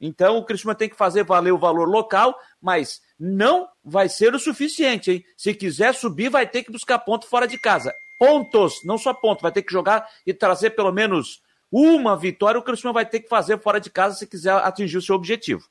Então 0.00 0.36
o 0.36 0.44
Cristiano 0.44 0.76
tem 0.76 0.88
que 0.88 0.96
fazer 0.96 1.24
valer 1.24 1.52
o 1.52 1.58
valor 1.58 1.88
local, 1.88 2.38
mas 2.60 3.00
não 3.18 3.68
vai 3.82 4.08
ser 4.08 4.34
o 4.34 4.38
suficiente, 4.38 5.10
hein? 5.10 5.24
Se 5.36 5.54
quiser 5.54 5.94
subir, 5.94 6.28
vai 6.28 6.46
ter 6.46 6.64
que 6.64 6.72
buscar 6.72 6.98
ponto 6.98 7.26
fora 7.26 7.46
de 7.46 7.58
casa. 7.58 7.94
Pontos, 8.18 8.80
não 8.84 8.98
só 8.98 9.14
ponto, 9.14 9.42
vai 9.42 9.52
ter 9.52 9.62
que 9.62 9.72
jogar 9.72 10.06
e 10.26 10.34
trazer 10.34 10.70
pelo 10.70 10.92
menos 10.92 11.40
uma 11.70 12.16
vitória. 12.16 12.58
O 12.58 12.62
Cristiano 12.62 12.92
vai 12.92 13.06
ter 13.06 13.20
que 13.20 13.28
fazer 13.28 13.58
fora 13.58 13.80
de 13.80 13.90
casa 13.90 14.16
se 14.16 14.26
quiser 14.26 14.52
atingir 14.52 14.98
o 14.98 15.02
seu 15.02 15.14
objetivo. 15.14 15.64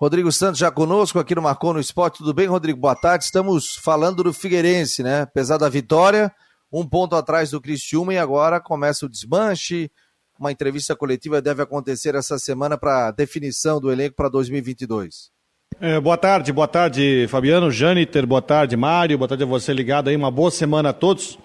Rodrigo 0.00 0.32
Santos 0.32 0.58
já 0.58 0.70
conosco 0.70 1.18
aqui 1.18 1.34
no 1.34 1.42
Marcou 1.42 1.74
no 1.74 1.78
Esporte. 1.78 2.18
Tudo 2.18 2.32
bem, 2.32 2.46
Rodrigo? 2.46 2.80
Boa 2.80 2.96
tarde. 2.96 3.24
Estamos 3.24 3.76
falando 3.76 4.24
do 4.24 4.32
Figueirense, 4.32 5.02
né? 5.02 5.20
Apesar 5.20 5.58
da 5.58 5.68
vitória, 5.68 6.32
um 6.72 6.88
ponto 6.88 7.14
atrás 7.14 7.50
do 7.50 7.60
Cristiúma 7.60 8.14
e 8.14 8.18
agora 8.18 8.58
começa 8.58 9.04
o 9.04 9.10
desmanche. 9.10 9.90
Uma 10.38 10.50
entrevista 10.50 10.96
coletiva 10.96 11.42
deve 11.42 11.62
acontecer 11.62 12.14
essa 12.14 12.38
semana 12.38 12.78
para 12.78 13.10
definição 13.10 13.78
do 13.78 13.92
elenco 13.92 14.16
para 14.16 14.30
2022. 14.30 15.28
É, 15.78 16.00
boa 16.00 16.16
tarde, 16.16 16.50
boa 16.50 16.66
tarde, 16.66 17.26
Fabiano, 17.28 17.70
Jâniter, 17.70 18.26
boa 18.26 18.40
tarde, 18.40 18.78
Mário, 18.78 19.18
boa 19.18 19.28
tarde 19.28 19.44
a 19.44 19.46
você 19.46 19.70
ligado 19.70 20.08
aí, 20.08 20.16
uma 20.16 20.30
boa 20.30 20.50
semana 20.50 20.88
a 20.88 20.92
todos. 20.94 21.38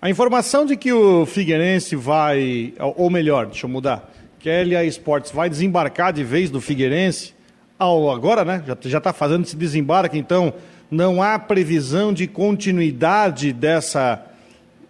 A 0.00 0.08
informação 0.08 0.64
de 0.64 0.76
que 0.76 0.92
o 0.92 1.26
Figueirense 1.26 1.96
vai, 1.96 2.74
ou 2.78 3.10
melhor, 3.10 3.46
deixa 3.46 3.66
eu 3.66 3.70
mudar, 3.70 4.08
que 4.38 4.48
a 4.48 4.64
LA 4.64 4.84
Esportes 4.84 5.32
vai 5.32 5.50
desembarcar 5.50 6.12
de 6.12 6.22
vez 6.22 6.48
do 6.48 6.60
Figueirense, 6.60 7.34
ao 7.82 8.10
agora, 8.10 8.44
né? 8.44 8.62
Já 8.82 8.98
está 8.98 9.12
fazendo 9.12 9.44
esse 9.44 9.56
desembarque, 9.56 10.16
então 10.16 10.54
não 10.90 11.22
há 11.22 11.38
previsão 11.38 12.12
de 12.12 12.26
continuidade 12.26 13.52
dessa, 13.52 14.24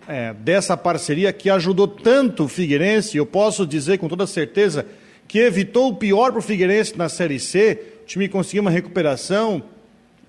é, 0.06 0.34
dessa 0.34 0.76
parceria 0.76 1.32
que 1.32 1.48
ajudou 1.48 1.88
tanto 1.88 2.44
o 2.44 2.48
Figueirense. 2.48 3.16
Eu 3.16 3.24
posso 3.24 3.66
dizer 3.66 3.98
com 3.98 4.08
toda 4.08 4.26
certeza 4.26 4.84
que 5.26 5.38
evitou 5.38 5.88
o 5.88 5.96
pior 5.96 6.30
para 6.30 6.40
o 6.40 6.42
Figueirense 6.42 6.98
na 6.98 7.08
Série 7.08 7.38
C. 7.38 7.80
O 8.02 8.06
time 8.06 8.28
conseguiu 8.28 8.62
uma 8.62 8.70
recuperação. 8.70 9.62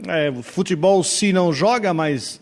É, 0.07 0.31
futebol 0.41 1.03
se 1.03 1.33
não 1.33 1.51
joga, 1.51 1.93
mas 1.93 2.39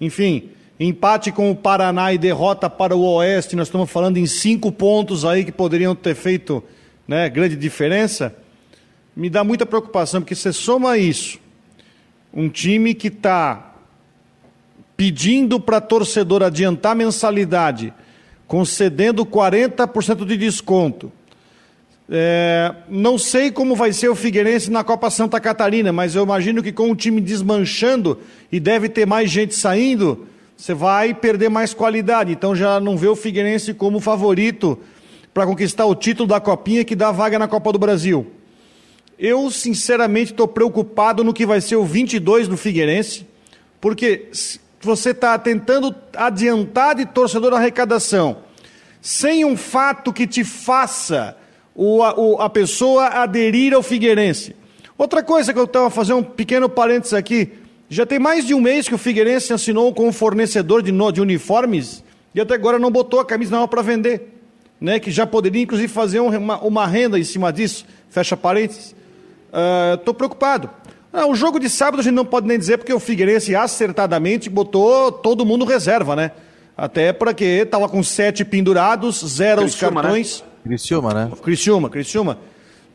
enfim, 0.00 0.50
empate 0.78 1.30
com 1.30 1.50
o 1.50 1.56
Paraná 1.56 2.12
e 2.12 2.18
derrota 2.18 2.68
para 2.68 2.96
o 2.96 3.02
Oeste. 3.02 3.54
Nós 3.54 3.68
estamos 3.68 3.90
falando 3.90 4.16
em 4.16 4.26
cinco 4.26 4.72
pontos 4.72 5.24
aí 5.24 5.44
que 5.44 5.52
poderiam 5.52 5.94
ter 5.94 6.14
feito 6.14 6.64
né, 7.06 7.28
grande 7.28 7.56
diferença 7.56 8.34
me 9.16 9.28
dá 9.28 9.42
muita 9.44 9.66
preocupação, 9.66 10.20
porque 10.20 10.34
você 10.34 10.52
soma 10.52 10.96
isso, 10.98 11.38
um 12.32 12.48
time 12.48 12.94
que 12.94 13.08
está 13.08 13.74
pedindo 14.96 15.58
para 15.58 15.80
torcedor 15.80 16.42
adiantar 16.42 16.94
mensalidade, 16.94 17.92
concedendo 18.46 19.24
40% 19.24 20.24
de 20.26 20.36
desconto. 20.36 21.10
É, 22.12 22.74
não 22.88 23.16
sei 23.16 23.52
como 23.52 23.76
vai 23.76 23.92
ser 23.92 24.08
o 24.08 24.16
Figueirense 24.16 24.70
na 24.70 24.82
Copa 24.82 25.08
Santa 25.10 25.38
Catarina, 25.40 25.92
mas 25.92 26.16
eu 26.16 26.24
imagino 26.24 26.62
que 26.62 26.72
com 26.72 26.90
o 26.90 26.96
time 26.96 27.20
desmanchando 27.20 28.18
e 28.50 28.58
deve 28.58 28.88
ter 28.88 29.06
mais 29.06 29.30
gente 29.30 29.54
saindo, 29.54 30.26
você 30.56 30.74
vai 30.74 31.14
perder 31.14 31.48
mais 31.48 31.72
qualidade. 31.72 32.32
Então 32.32 32.54
já 32.54 32.80
não 32.80 32.98
vê 32.98 33.08
o 33.08 33.16
Figueirense 33.16 33.72
como 33.72 34.00
favorito 34.00 34.78
para 35.32 35.46
conquistar 35.46 35.86
o 35.86 35.94
título 35.94 36.28
da 36.28 36.40
Copinha 36.40 36.84
que 36.84 36.96
dá 36.96 37.12
vaga 37.12 37.38
na 37.38 37.48
Copa 37.48 37.72
do 37.72 37.78
Brasil. 37.78 38.26
Eu, 39.22 39.50
sinceramente, 39.50 40.32
estou 40.32 40.48
preocupado 40.48 41.22
no 41.22 41.34
que 41.34 41.44
vai 41.44 41.60
ser 41.60 41.76
o 41.76 41.84
22 41.84 42.48
do 42.48 42.56
Figueirense, 42.56 43.26
porque 43.78 44.30
você 44.80 45.10
está 45.10 45.38
tentando 45.38 45.94
adiantar 46.16 46.94
de 46.94 47.04
torcedor 47.04 47.52
a 47.52 47.58
arrecadação, 47.58 48.38
sem 48.98 49.44
um 49.44 49.58
fato 49.58 50.10
que 50.10 50.26
te 50.26 50.42
faça 50.42 51.36
o, 51.74 52.02
a, 52.02 52.18
o, 52.18 52.40
a 52.40 52.48
pessoa 52.48 53.08
aderir 53.08 53.74
ao 53.74 53.82
Figueirense. 53.82 54.56
Outra 54.96 55.22
coisa 55.22 55.52
que 55.52 55.58
eu 55.58 55.64
estava 55.64 55.90
fazendo 55.90 56.20
um 56.20 56.22
pequeno 56.22 56.66
parênteses 56.66 57.12
aqui, 57.12 57.52
já 57.90 58.06
tem 58.06 58.18
mais 58.18 58.46
de 58.46 58.54
um 58.54 58.60
mês 58.60 58.88
que 58.88 58.94
o 58.94 58.98
Figueirense 58.98 59.52
assinou 59.52 59.92
com 59.92 60.08
um 60.08 60.12
fornecedor 60.12 60.80
de, 60.80 60.92
de 61.12 61.20
uniformes 61.20 62.02
e 62.34 62.40
até 62.40 62.54
agora 62.54 62.78
não 62.78 62.90
botou 62.90 63.20
a 63.20 63.26
camisa 63.26 63.50
nova 63.50 63.68
para 63.68 63.82
vender, 63.82 64.32
né? 64.80 64.98
Que 64.98 65.10
já 65.10 65.26
poderia 65.26 65.60
inclusive 65.60 65.92
fazer 65.92 66.20
uma, 66.20 66.58
uma 66.62 66.86
renda 66.86 67.18
em 67.18 67.24
cima 67.24 67.52
disso. 67.52 67.84
Fecha 68.08 68.34
parênteses. 68.34 68.98
Estou 69.98 70.12
uh, 70.12 70.16
preocupado. 70.16 70.70
Ah, 71.12 71.26
o 71.26 71.34
jogo 71.34 71.58
de 71.58 71.68
sábado 71.68 72.00
a 72.00 72.02
gente 72.02 72.14
não 72.14 72.24
pode 72.24 72.46
nem 72.46 72.56
dizer 72.56 72.78
porque 72.78 72.92
o 72.92 73.00
Figueirense 73.00 73.54
acertadamente 73.54 74.48
botou 74.48 75.10
todo 75.10 75.44
mundo 75.44 75.64
reserva, 75.64 76.14
né? 76.14 76.30
Até 76.76 77.12
porque 77.12 77.44
estava 77.44 77.88
com 77.88 78.02
sete 78.02 78.44
pendurados, 78.44 79.24
zero 79.26 79.62
Criciúma, 79.62 79.90
os 79.90 79.94
né? 79.94 80.02
cartões. 80.02 80.40
Né? 80.40 80.46
Criciúma, 80.64 81.14
né? 81.14 81.30
Criciúma, 81.42 81.90
Criciúma. 81.90 82.38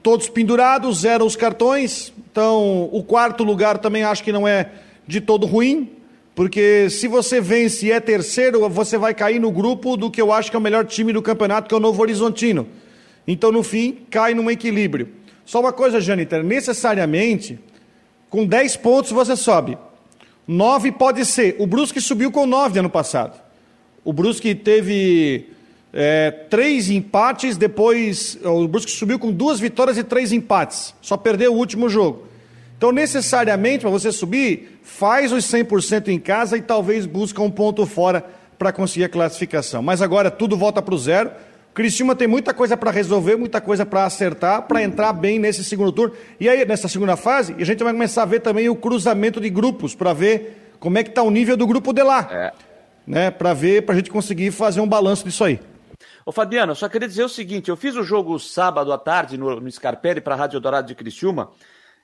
Todos 0.01 0.29
pendurados, 0.29 1.01
zero 1.01 1.25
os 1.25 1.35
cartões. 1.35 2.13
Então, 2.31 2.89
o 2.91 3.03
quarto 3.03 3.43
lugar 3.43 3.77
também 3.79 4.03
acho 4.03 4.23
que 4.23 4.31
não 4.31 4.47
é 4.47 4.69
de 5.05 5.19
todo 5.19 5.45
ruim, 5.45 5.91
porque 6.33 6.89
se 6.89 7.07
você 7.07 7.41
vence 7.41 7.87
e 7.87 7.91
é 7.91 7.99
terceiro, 7.99 8.67
você 8.69 8.97
vai 8.97 9.13
cair 9.13 9.39
no 9.39 9.51
grupo 9.51 9.97
do 9.97 10.09
que 10.09 10.21
eu 10.21 10.31
acho 10.31 10.49
que 10.49 10.55
é 10.55 10.59
o 10.59 10.61
melhor 10.61 10.85
time 10.85 11.11
do 11.11 11.21
campeonato, 11.21 11.67
que 11.67 11.75
é 11.75 11.77
o 11.77 11.81
Novo 11.81 12.01
Horizontino. 12.01 12.67
Então, 13.27 13.51
no 13.51 13.61
fim, 13.61 13.99
cai 14.09 14.33
num 14.33 14.49
equilíbrio. 14.49 15.09
Só 15.45 15.59
uma 15.59 15.71
coisa, 15.71 16.01
Janiter, 16.01 16.43
necessariamente, 16.43 17.59
com 18.29 18.45
10 18.45 18.77
pontos 18.77 19.11
você 19.11 19.35
sobe. 19.35 19.77
9 20.47 20.91
pode 20.93 21.25
ser. 21.25 21.55
O 21.59 21.67
Brusque 21.67 22.01
subiu 22.01 22.31
com 22.31 22.45
9 22.45 22.79
ano 22.79 22.89
passado. 22.89 23.39
O 24.03 24.11
Brusque 24.11 24.53
teve 24.53 25.49
é, 25.93 26.31
três 26.49 26.89
empates, 26.89 27.57
depois 27.57 28.37
o 28.43 28.67
Brusque 28.67 28.91
subiu 28.91 29.17
com 29.17 29.31
duas 29.31 29.59
vitórias 29.59 29.97
e 29.97 30.03
três 30.03 30.31
empates. 30.31 30.93
Só 31.01 31.15
perdeu 31.15 31.53
o 31.53 31.57
último 31.57 31.89
jogo. 31.89 32.27
Então, 32.77 32.91
necessariamente, 32.91 33.79
para 33.79 33.89
você 33.89 34.11
subir, 34.11 34.79
faz 34.83 35.31
os 35.31 35.45
100% 35.45 36.09
em 36.09 36.19
casa 36.19 36.57
e 36.57 36.61
talvez 36.61 37.05
busca 37.05 37.41
um 37.41 37.49
ponto 37.49 37.85
fora 37.85 38.25
para 38.57 38.71
conseguir 38.71 39.05
a 39.05 39.09
classificação. 39.09 39.81
Mas 39.81 40.01
agora 40.01 40.29
tudo 40.29 40.57
volta 40.57 40.81
para 40.81 40.93
o 40.93 40.97
zero. 40.97 41.31
Criciúma 41.75 42.15
tem 42.15 42.25
muita 42.25 42.53
coisa 42.53 42.77
para 42.77 42.89
resolver, 42.89 43.35
muita 43.35 43.59
coisa 43.59 43.85
para 43.85 44.05
acertar, 44.05 44.61
para 44.61 44.81
entrar 44.81 45.11
bem 45.11 45.37
nesse 45.37 45.61
segundo 45.61 45.91
turno. 45.91 46.15
E 46.39 46.47
aí, 46.47 46.65
nessa 46.65 46.87
segunda 46.87 47.17
fase, 47.17 47.53
a 47.59 47.65
gente 47.65 47.83
vai 47.83 47.91
começar 47.91 48.23
a 48.23 48.25
ver 48.25 48.39
também 48.39 48.69
o 48.69 48.75
cruzamento 48.77 49.41
de 49.41 49.49
grupos, 49.49 49.93
para 49.93 50.13
ver 50.13 50.71
como 50.79 50.97
é 50.97 51.03
que 51.03 51.09
está 51.09 51.21
o 51.21 51.29
nível 51.29 51.57
do 51.57 51.67
grupo 51.67 51.91
de 51.91 52.01
lá. 52.01 52.29
É. 52.31 52.53
Né, 53.05 53.29
para 53.29 53.53
ver, 53.53 53.85
para 53.85 53.93
a 53.93 53.97
gente 53.97 54.09
conseguir 54.09 54.51
fazer 54.51 54.79
um 54.79 54.87
balanço 54.87 55.25
disso 55.25 55.43
aí. 55.43 55.59
Ô 56.25 56.31
Fabiano, 56.31 56.71
eu 56.71 56.75
só 56.75 56.87
queria 56.87 57.09
dizer 57.09 57.25
o 57.25 57.29
seguinte: 57.29 57.69
eu 57.69 57.75
fiz 57.75 57.93
o 57.97 58.03
jogo 58.03 58.39
sábado 58.39 58.93
à 58.93 58.97
tarde 58.97 59.37
no, 59.37 59.59
no 59.59 59.69
Scarpelli 59.69 60.21
para 60.21 60.33
a 60.33 60.37
Rádio 60.37 60.61
Dourado 60.61 60.87
de 60.87 60.95
Criciúma. 60.95 61.51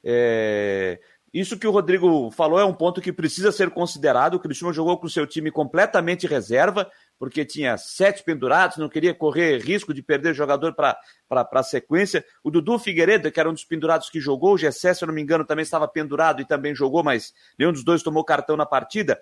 É... 0.03 0.99
Isso 1.33 1.57
que 1.57 1.65
o 1.65 1.71
Rodrigo 1.71 2.29
falou 2.29 2.59
é 2.59 2.65
um 2.65 2.73
ponto 2.73 2.99
que 2.99 3.13
precisa 3.13 3.53
ser 3.53 3.69
considerado. 3.69 4.33
O 4.33 4.39
Criciúma 4.39 4.73
jogou 4.73 4.97
com 4.97 5.07
o 5.07 5.09
seu 5.09 5.25
time 5.25 5.49
completamente 5.49 6.27
reserva, 6.27 6.91
porque 7.21 7.45
tinha 7.45 7.77
sete 7.77 8.23
pendurados, 8.23 8.77
não 8.77 8.89
queria 8.89 9.13
correr 9.13 9.59
risco 9.59 9.93
de 9.93 10.01
perder 10.01 10.33
jogador 10.33 10.73
para 10.73 10.97
a 11.29 11.61
sequência. 11.61 12.25
O 12.43 12.49
Dudu 12.49 12.79
Figueiredo, 12.79 13.31
que 13.31 13.39
era 13.39 13.47
um 13.47 13.53
dos 13.53 13.63
pendurados 13.63 14.09
que 14.09 14.19
jogou, 14.19 14.55
o 14.55 14.57
Gessé, 14.57 14.91
se 14.91 15.03
eu 15.03 15.07
não 15.07 15.13
me 15.13 15.21
engano, 15.21 15.45
também 15.45 15.61
estava 15.61 15.87
pendurado 15.87 16.41
e 16.41 16.45
também 16.45 16.73
jogou, 16.73 17.03
mas 17.03 17.31
nenhum 17.59 17.71
dos 17.71 17.83
dois 17.83 18.01
tomou 18.01 18.25
cartão 18.25 18.57
na 18.57 18.65
partida. 18.65 19.21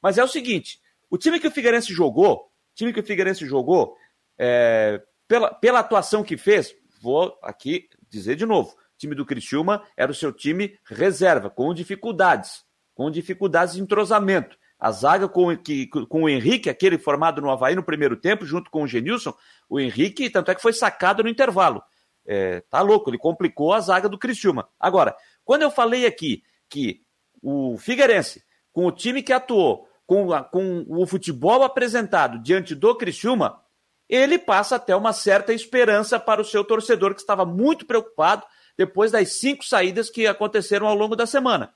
Mas 0.00 0.16
é 0.16 0.22
o 0.22 0.28
seguinte: 0.28 0.80
o 1.10 1.18
time 1.18 1.40
que 1.40 1.48
o 1.48 1.50
Figueirense 1.50 1.92
jogou, 1.92 2.52
time 2.72 2.92
que 2.92 3.00
o 3.00 3.04
Figueirense 3.04 3.44
jogou, 3.44 3.96
é, 4.38 5.02
pela, 5.26 5.52
pela 5.52 5.80
atuação 5.80 6.22
que 6.22 6.36
fez, 6.36 6.72
vou 7.02 7.36
aqui 7.42 7.88
dizer 8.08 8.36
de 8.36 8.46
novo: 8.46 8.70
o 8.70 8.96
time 8.96 9.16
do 9.16 9.26
Criciúma 9.26 9.82
era 9.96 10.12
o 10.12 10.14
seu 10.14 10.32
time 10.32 10.78
reserva, 10.84 11.50
com 11.50 11.74
dificuldades, 11.74 12.64
com 12.94 13.10
dificuldades 13.10 13.74
de 13.74 13.82
entrosamento. 13.82 14.56
A 14.80 14.90
zaga 14.90 15.28
com, 15.28 15.54
que, 15.56 15.86
com 15.86 16.22
o 16.22 16.28
Henrique, 16.28 16.70
aquele 16.70 16.96
formado 16.96 17.42
no 17.42 17.50
Havaí 17.50 17.74
no 17.74 17.82
primeiro 17.82 18.16
tempo, 18.16 18.46
junto 18.46 18.70
com 18.70 18.82
o 18.82 18.86
Genilson, 18.86 19.34
o 19.68 19.78
Henrique, 19.78 20.30
tanto 20.30 20.50
é 20.50 20.54
que 20.54 20.62
foi 20.62 20.72
sacado 20.72 21.22
no 21.22 21.28
intervalo. 21.28 21.82
É, 22.26 22.60
tá 22.70 22.80
louco, 22.80 23.10
ele 23.10 23.18
complicou 23.18 23.74
a 23.74 23.80
zaga 23.80 24.08
do 24.08 24.18
Criciúma. 24.18 24.68
Agora, 24.78 25.14
quando 25.44 25.62
eu 25.62 25.70
falei 25.70 26.06
aqui 26.06 26.42
que 26.68 27.02
o 27.42 27.76
Figueirense, 27.76 28.42
com 28.72 28.86
o 28.86 28.92
time 28.92 29.22
que 29.22 29.32
atuou, 29.32 29.86
com, 30.06 30.32
a, 30.32 30.42
com 30.42 30.84
o 30.88 31.06
futebol 31.06 31.62
apresentado 31.62 32.38
diante 32.38 32.74
do 32.74 32.94
Criciúma, 32.96 33.60
ele 34.08 34.38
passa 34.38 34.76
até 34.76 34.96
uma 34.96 35.12
certa 35.12 35.52
esperança 35.52 36.18
para 36.18 36.40
o 36.40 36.44
seu 36.44 36.64
torcedor, 36.64 37.14
que 37.14 37.20
estava 37.20 37.44
muito 37.44 37.86
preocupado 37.86 38.44
depois 38.76 39.12
das 39.12 39.38
cinco 39.38 39.64
saídas 39.64 40.08
que 40.08 40.26
aconteceram 40.26 40.86
ao 40.86 40.94
longo 40.94 41.14
da 41.14 41.26
semana. 41.26 41.72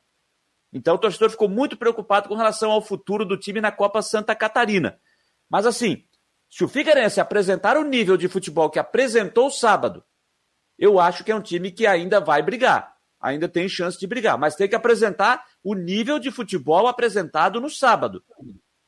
Então 0.74 0.96
o 0.96 0.98
torcedor 0.98 1.30
ficou 1.30 1.48
muito 1.48 1.76
preocupado 1.76 2.28
com 2.28 2.34
relação 2.34 2.72
ao 2.72 2.82
futuro 2.82 3.24
do 3.24 3.38
time 3.38 3.60
na 3.60 3.70
Copa 3.70 4.02
Santa 4.02 4.34
Catarina. 4.34 4.98
Mas 5.48 5.66
assim, 5.66 6.04
se 6.50 6.64
o 6.64 6.68
Figueirense 6.68 7.20
apresentar 7.20 7.76
o 7.76 7.84
nível 7.84 8.16
de 8.16 8.28
futebol 8.28 8.68
que 8.68 8.80
apresentou 8.80 9.50
sábado, 9.50 10.04
eu 10.76 10.98
acho 10.98 11.22
que 11.22 11.30
é 11.30 11.34
um 11.34 11.40
time 11.40 11.70
que 11.70 11.86
ainda 11.86 12.20
vai 12.20 12.42
brigar. 12.42 12.92
Ainda 13.20 13.48
tem 13.48 13.68
chance 13.68 13.98
de 13.98 14.06
brigar, 14.06 14.36
mas 14.36 14.56
tem 14.56 14.68
que 14.68 14.74
apresentar 14.74 15.44
o 15.62 15.74
nível 15.74 16.18
de 16.18 16.32
futebol 16.32 16.88
apresentado 16.88 17.60
no 17.60 17.70
sábado. 17.70 18.22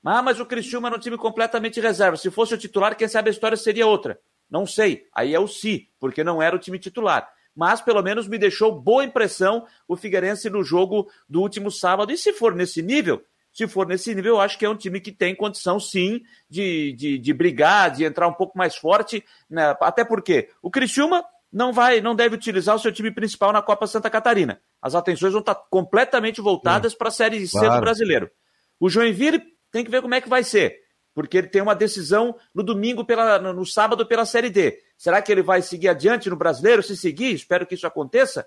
Ah, 0.05 0.23
mas 0.23 0.38
o 0.40 0.47
Criciúma 0.47 0.88
era 0.88 0.97
um 0.97 1.00
time 1.00 1.16
completamente 1.16 1.81
reserva. 1.81 2.16
Se 2.16 2.31
fosse 2.31 2.55
o 2.55 2.59
titular, 2.59 2.97
quem 2.97 3.09
sabe 3.09 3.31
a 3.31 3.33
história 3.33 3.57
seria 3.57 3.87
outra. 3.87 4.21
Não 4.50 4.66
sei. 4.66 5.07
Aí 5.14 5.35
é 5.35 5.40
o 5.40 5.49
si, 5.49 5.88
porque 5.99 6.23
não 6.23 6.43
era 6.43 6.55
o 6.55 6.59
time 6.59 6.78
titular. 6.78 7.28
Mas 7.56 7.80
pelo 7.80 8.02
menos 8.02 8.28
me 8.28 8.36
deixou 8.36 8.78
boa 8.78 9.02
impressão 9.02 9.66
o 9.88 9.96
Figueirense 9.96 10.50
no 10.50 10.62
jogo 10.62 11.10
do 11.26 11.40
último 11.40 11.70
sábado. 11.70 12.12
E 12.12 12.18
se 12.18 12.32
for 12.32 12.54
nesse 12.54 12.82
nível, 12.82 13.25
se 13.50 13.66
for 13.66 13.87
nesse 13.87 14.14
nível, 14.14 14.35
eu 14.35 14.40
acho 14.40 14.59
que 14.59 14.66
é 14.66 14.68
um 14.68 14.76
time 14.76 15.00
que 15.00 15.11
tem 15.11 15.35
condição, 15.35 15.81
sim, 15.81 16.22
de, 16.50 16.92
de, 16.92 17.18
de 17.18 17.33
brigar, 17.33 17.90
de 17.90 18.04
entrar 18.04 18.28
um 18.28 18.35
pouco 18.35 18.59
mais 18.59 18.76
forte. 18.76 19.24
Né? 19.48 19.74
Até 19.81 20.04
porque 20.04 20.50
o 20.61 20.70
Criciúma 20.70 21.24
não 21.50 21.72
vai, 21.72 22.02
não 22.02 22.14
deve 22.14 22.35
utilizar 22.35 22.76
o 22.76 22.78
seu 22.78 22.92
time 22.92 23.11
principal 23.11 23.54
na 23.54 23.62
Copa 23.62 23.87
Santa 23.87 24.11
Catarina. 24.11 24.61
As 24.83 24.94
atenções 24.94 25.33
vão 25.33 25.40
estar 25.40 25.54
completamente 25.54 26.38
voltadas 26.40 26.94
para 26.94 27.09
a 27.09 27.11
Série 27.11 27.46
C 27.48 27.59
claro. 27.59 27.76
do 27.76 27.81
Brasileiro. 27.81 28.31
O 28.78 28.90
Joinville 28.90 29.42
tem 29.72 29.83
que 29.83 29.90
ver 29.90 30.02
como 30.02 30.14
é 30.14 30.20
que 30.20 30.28
vai 30.28 30.44
ser, 30.44 30.78
porque 31.16 31.38
ele 31.38 31.46
tem 31.46 31.62
uma 31.62 31.74
decisão 31.74 32.37
no 32.55 32.62
domingo, 32.62 33.02
pela, 33.02 33.38
no 33.38 33.64
sábado, 33.64 34.05
pela 34.05 34.26
Série 34.26 34.50
D. 34.50 34.79
Será 34.98 35.22
que 35.22 35.33
ele 35.33 35.40
vai 35.40 35.62
seguir 35.62 35.88
adiante 35.88 36.29
no 36.29 36.37
brasileiro? 36.37 36.83
Se 36.83 36.94
seguir, 36.94 37.33
espero 37.33 37.66
que 37.66 37.74
isso 37.74 37.87
aconteça. 37.87 38.46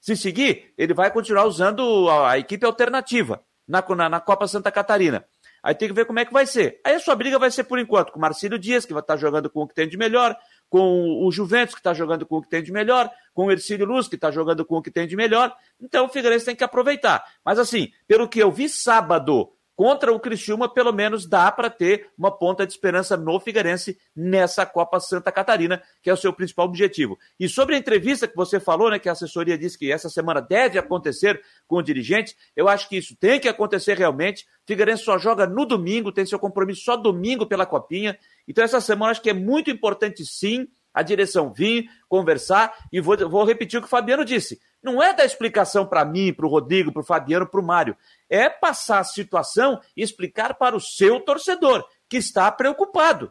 Se 0.00 0.16
seguir, 0.16 0.72
ele 0.78 0.94
vai 0.94 1.10
continuar 1.10 1.44
usando 1.44 2.08
a, 2.08 2.38
equipe 2.38 2.64
alternativa 2.64 3.44
na, 3.68 3.84
na, 3.94 4.08
na, 4.08 4.18
Copa 4.18 4.48
Santa 4.48 4.72
Catarina. 4.72 5.26
Aí 5.62 5.74
tem 5.74 5.88
que 5.88 5.94
ver 5.94 6.06
como 6.06 6.18
é 6.18 6.24
que 6.24 6.32
vai 6.32 6.46
ser. 6.46 6.80
Aí 6.86 6.94
a 6.94 6.98
sua 6.98 7.14
briga 7.14 7.38
vai 7.38 7.50
ser 7.50 7.64
por 7.64 7.78
enquanto 7.78 8.12
com 8.12 8.18
o 8.18 8.22
Marcílio 8.22 8.58
Dias, 8.58 8.86
que 8.86 8.94
vai 8.94 9.02
estar 9.02 9.18
jogando 9.18 9.50
com 9.50 9.64
o 9.64 9.68
que 9.68 9.74
tem 9.74 9.86
de 9.86 9.98
melhor, 9.98 10.34
com 10.70 11.22
o 11.22 11.30
Juventus, 11.30 11.74
que 11.74 11.80
está 11.80 11.92
jogando 11.92 12.24
com 12.24 12.38
o 12.38 12.42
que 12.42 12.48
tem 12.48 12.62
de 12.62 12.72
melhor, 12.72 13.10
com 13.34 13.44
o 13.44 13.50
Ercílio 13.52 13.84
Luz, 13.84 14.08
que 14.08 14.14
está 14.14 14.30
jogando 14.30 14.64
com 14.64 14.78
o 14.78 14.82
que 14.82 14.90
tem 14.90 15.06
de 15.06 15.16
melhor. 15.16 15.54
Então 15.78 16.06
o 16.06 16.08
Figueirense 16.08 16.46
tem 16.46 16.56
que 16.56 16.64
aproveitar. 16.64 17.22
Mas 17.44 17.58
assim, 17.58 17.92
pelo 18.08 18.26
que 18.26 18.38
eu 18.38 18.50
vi 18.50 18.70
sábado 18.70 19.52
contra 19.76 20.10
o 20.10 20.18
Criciúma, 20.18 20.72
pelo 20.72 20.90
menos 20.90 21.28
dá 21.28 21.52
para 21.52 21.68
ter 21.68 22.08
uma 22.16 22.30
ponta 22.30 22.66
de 22.66 22.72
esperança 22.72 23.14
no 23.14 23.38
Figueirense 23.38 23.98
nessa 24.16 24.64
Copa 24.64 24.98
Santa 24.98 25.30
Catarina, 25.30 25.82
que 26.02 26.08
é 26.08 26.12
o 26.12 26.16
seu 26.16 26.32
principal 26.32 26.64
objetivo. 26.64 27.18
E 27.38 27.46
sobre 27.46 27.74
a 27.74 27.78
entrevista 27.78 28.26
que 28.26 28.34
você 28.34 28.58
falou, 28.58 28.90
né, 28.90 28.98
que 28.98 29.08
a 29.08 29.12
assessoria 29.12 29.58
disse 29.58 29.78
que 29.78 29.92
essa 29.92 30.08
semana 30.08 30.40
deve 30.40 30.78
acontecer 30.78 31.42
com 31.68 31.76
o 31.76 31.82
dirigente, 31.82 32.34
eu 32.56 32.68
acho 32.68 32.88
que 32.88 32.96
isso 32.96 33.14
tem 33.14 33.38
que 33.38 33.48
acontecer 33.48 33.98
realmente. 33.98 34.46
Figueirense 34.66 35.04
só 35.04 35.18
joga 35.18 35.46
no 35.46 35.66
domingo, 35.66 36.10
tem 36.10 36.24
seu 36.24 36.38
compromisso 36.38 36.82
só 36.82 36.96
domingo 36.96 37.46
pela 37.46 37.66
Copinha. 37.66 38.18
Então 38.48 38.64
essa 38.64 38.80
semana 38.80 39.10
acho 39.10 39.20
que 39.20 39.30
é 39.30 39.34
muito 39.34 39.70
importante 39.70 40.24
sim 40.24 40.66
a 40.96 41.02
direção 41.02 41.52
vir, 41.52 41.90
conversar, 42.08 42.74
e 42.90 43.02
vou, 43.02 43.16
vou 43.28 43.44
repetir 43.44 43.78
o 43.78 43.82
que 43.82 43.86
o 43.86 43.90
Fabiano 43.90 44.24
disse. 44.24 44.58
Não 44.82 45.02
é 45.02 45.12
dar 45.12 45.26
explicação 45.26 45.86
para 45.86 46.06
mim, 46.06 46.32
para 46.32 46.46
o 46.46 46.48
Rodrigo, 46.48 46.90
para 46.90 47.02
o 47.02 47.04
Fabiano, 47.04 47.46
para 47.46 47.60
o 47.60 47.62
Mário. 47.62 47.94
É 48.30 48.48
passar 48.48 49.00
a 49.00 49.04
situação 49.04 49.78
e 49.94 50.02
explicar 50.02 50.54
para 50.54 50.74
o 50.74 50.80
seu 50.80 51.20
torcedor, 51.20 51.84
que 52.08 52.16
está 52.16 52.50
preocupado. 52.50 53.30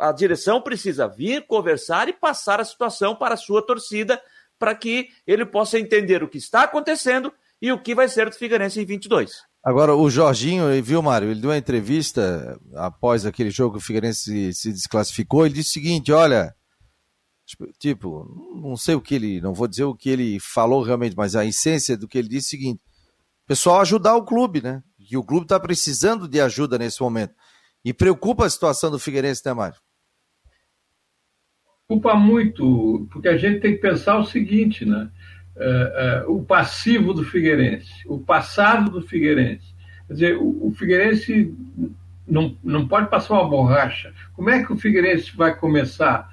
A 0.00 0.10
direção 0.10 0.60
precisa 0.60 1.06
vir, 1.06 1.46
conversar 1.46 2.08
e 2.08 2.12
passar 2.12 2.60
a 2.60 2.64
situação 2.64 3.14
para 3.14 3.34
a 3.34 3.38
sua 3.38 3.64
torcida, 3.64 4.20
para 4.58 4.74
que 4.74 5.10
ele 5.24 5.46
possa 5.46 5.78
entender 5.78 6.24
o 6.24 6.28
que 6.28 6.38
está 6.38 6.62
acontecendo 6.64 7.32
e 7.62 7.70
o 7.70 7.80
que 7.80 7.94
vai 7.94 8.08
ser 8.08 8.28
do 8.28 8.34
Figueirense 8.34 8.80
em 8.80 8.84
22. 8.84 9.30
Agora, 9.64 9.94
o 9.94 10.10
Jorginho, 10.10 10.66
viu, 10.82 11.00
Mário? 11.00 11.30
Ele 11.30 11.40
deu 11.40 11.50
uma 11.50 11.56
entrevista 11.56 12.60
após 12.74 13.24
aquele 13.24 13.50
jogo 13.50 13.78
que 13.78 13.82
o 13.82 13.86
Figueirense 13.86 14.52
se 14.52 14.70
desclassificou. 14.70 15.46
Ele 15.46 15.54
disse 15.54 15.70
o 15.70 15.72
seguinte: 15.72 16.12
olha, 16.12 16.54
Tipo, 17.46 17.66
tipo, 17.78 18.52
não 18.54 18.76
sei 18.76 18.94
o 18.94 19.00
que 19.00 19.14
ele, 19.14 19.40
não 19.40 19.52
vou 19.52 19.68
dizer 19.68 19.84
o 19.84 19.94
que 19.94 20.08
ele 20.08 20.40
falou 20.40 20.82
realmente, 20.82 21.14
mas 21.14 21.36
a 21.36 21.44
essência 21.44 21.96
do 21.96 22.08
que 22.08 22.16
ele 22.16 22.28
disse 22.28 22.56
é 22.56 22.58
o 22.58 22.60
seguinte: 22.60 22.80
pessoal 23.46 23.80
ajudar 23.80 24.16
o 24.16 24.24
clube, 24.24 24.62
né? 24.62 24.82
Que 25.06 25.16
o 25.16 25.24
clube 25.24 25.44
está 25.44 25.60
precisando 25.60 26.26
de 26.26 26.40
ajuda 26.40 26.78
nesse 26.78 27.02
momento. 27.02 27.34
E 27.84 27.92
preocupa 27.92 28.46
a 28.46 28.50
situação 28.50 28.90
do 28.90 28.98
Figueirense, 28.98 29.42
né, 29.44 29.52
Mário? 29.52 29.76
Preocupa 31.86 32.14
muito, 32.14 33.06
porque 33.12 33.28
a 33.28 33.36
gente 33.36 33.60
tem 33.60 33.74
que 33.74 33.80
pensar 33.80 34.18
o 34.18 34.24
seguinte, 34.24 34.86
né? 34.86 35.10
É, 35.56 36.24
é, 36.24 36.24
o 36.26 36.42
passivo 36.42 37.12
do 37.12 37.22
Figueirense, 37.22 37.92
o 38.06 38.18
passado 38.18 38.90
do 38.90 39.06
Figueirense. 39.06 39.74
Quer 40.06 40.12
dizer, 40.14 40.36
o, 40.38 40.68
o 40.68 40.72
Figueirense 40.72 41.54
não, 42.26 42.56
não 42.64 42.88
pode 42.88 43.10
passar 43.10 43.34
uma 43.34 43.48
borracha. 43.48 44.12
Como 44.32 44.48
é 44.48 44.64
que 44.64 44.72
o 44.72 44.78
Figueirense 44.78 45.36
vai 45.36 45.54
começar? 45.54 46.28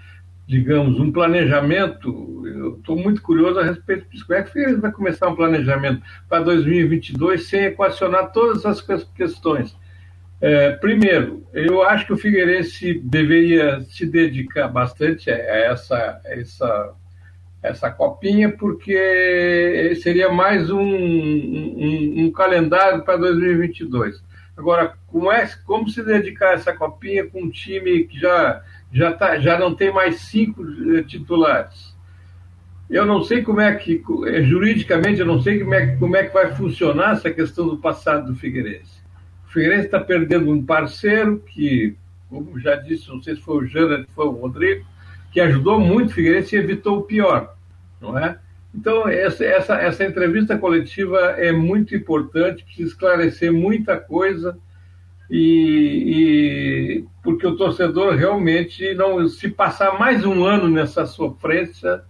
Digamos, 0.52 1.00
um 1.00 1.14
planejamento, 1.14 2.44
eu 2.46 2.76
estou 2.76 2.98
muito 2.98 3.22
curioso 3.22 3.58
a 3.58 3.64
respeito 3.64 4.06
disso. 4.10 4.28
Como 4.28 4.38
é 4.38 4.44
que 4.44 4.74
vai 4.76 4.92
começar 4.92 5.30
um 5.30 5.36
planejamento 5.36 6.02
para 6.28 6.44
2022 6.44 7.48
sem 7.48 7.64
equacionar 7.68 8.34
todas 8.34 8.66
essas 8.66 9.04
questões? 9.16 9.74
É, 10.42 10.72
primeiro, 10.72 11.48
eu 11.54 11.82
acho 11.84 12.06
que 12.06 12.12
o 12.12 12.18
Figueirense 12.18 13.00
deveria 13.00 13.80
se 13.84 14.06
dedicar 14.06 14.68
bastante 14.68 15.32
a 15.32 15.36
essa, 15.36 16.20
essa, 16.26 16.94
essa 17.64 17.90
copinha, 17.90 18.52
porque 18.52 19.94
seria 20.04 20.28
mais 20.34 20.70
um, 20.70 20.82
um, 20.82 22.26
um 22.26 22.32
calendário 22.34 23.06
para 23.06 23.16
2022. 23.16 24.22
Agora, 24.58 24.96
como, 25.08 25.32
é, 25.32 25.50
como 25.66 25.90
se 25.90 26.04
dedicar 26.04 26.50
a 26.50 26.54
essa 26.56 26.74
copinha 26.74 27.26
com 27.26 27.44
um 27.44 27.50
time 27.50 28.04
que 28.04 28.20
já 28.20 28.62
já, 28.92 29.14
tá, 29.14 29.40
já 29.40 29.58
não 29.58 29.74
tem 29.74 29.92
mais 29.92 30.22
cinco 30.22 30.64
eh, 30.96 31.04
titulares. 31.04 31.96
Eu 32.90 33.06
não 33.06 33.24
sei 33.24 33.42
como 33.42 33.62
é 33.62 33.74
que, 33.76 34.04
eh, 34.28 34.44
juridicamente, 34.44 35.20
eu 35.20 35.26
não 35.26 35.42
sei 35.42 35.60
como 35.60 35.74
é, 35.74 35.96
como 35.96 36.16
é 36.16 36.26
que 36.26 36.34
vai 36.34 36.54
funcionar 36.56 37.14
essa 37.14 37.32
questão 37.32 37.68
do 37.68 37.78
passado 37.78 38.28
do 38.28 38.36
Figueirense. 38.36 39.02
O 39.48 39.52
Figueirense 39.52 39.86
está 39.86 40.00
perdendo 40.00 40.52
um 40.52 40.66
parceiro 40.66 41.40
que 41.40 41.96
como 42.32 42.58
já 42.58 42.76
disse, 42.78 43.10
não 43.10 43.22
sei 43.22 43.36
se 43.36 43.42
foi 43.42 43.58
o 43.58 43.68
Jana, 43.68 44.06
se 44.06 44.16
foi 44.16 44.26
o 44.26 44.32
Rodrigo, 44.32 44.86
que 45.32 45.42
ajudou 45.42 45.80
muito 45.80 46.12
o 46.12 46.14
Figueirense 46.14 46.56
e 46.56 46.60
evitou 46.60 47.00
o 47.00 47.04
pior, 47.04 47.54
não 48.00 48.18
é? 48.18 48.40
Então, 48.74 49.08
essa, 49.08 49.44
essa, 49.44 49.76
essa 49.76 50.06
entrevista 50.06 50.58
coletiva 50.58 51.20
é 51.38 51.52
muito 51.52 51.94
importante, 51.94 52.64
precisa 52.64 52.88
esclarecer 52.88 53.52
muita 53.52 53.98
coisa, 53.98 54.58
e, 55.32 57.00
e, 57.00 57.06
porque 57.24 57.48
o 57.48 57.56
torcedor 57.56 58.16
realmente 58.16 58.94
não 58.96 59.30
se 59.30 59.48
passar 59.48 59.98
mais 59.98 60.26
um 60.26 60.44
ano 60.44 60.68
nessa 60.68 61.06
sofrência 61.06 62.04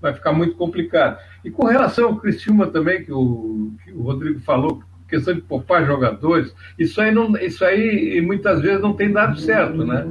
vai 0.00 0.14
ficar 0.14 0.32
muito 0.32 0.54
complicado. 0.54 1.18
E 1.44 1.50
com 1.50 1.66
relação 1.66 2.06
ao 2.06 2.16
Criciúma 2.16 2.68
também 2.68 3.04
que 3.04 3.12
o, 3.12 3.72
que 3.82 3.90
o 3.90 4.02
Rodrigo 4.02 4.38
falou, 4.38 4.80
questão 5.08 5.34
de 5.34 5.40
poupar 5.40 5.84
jogadores, 5.84 6.54
isso 6.78 7.00
aí 7.00 7.10
não, 7.10 7.36
isso 7.38 7.64
aí 7.64 8.20
muitas 8.20 8.60
vezes 8.60 8.80
não 8.80 8.92
tem 8.92 9.10
dado 9.10 9.36
certo, 9.40 9.84
né? 9.84 10.06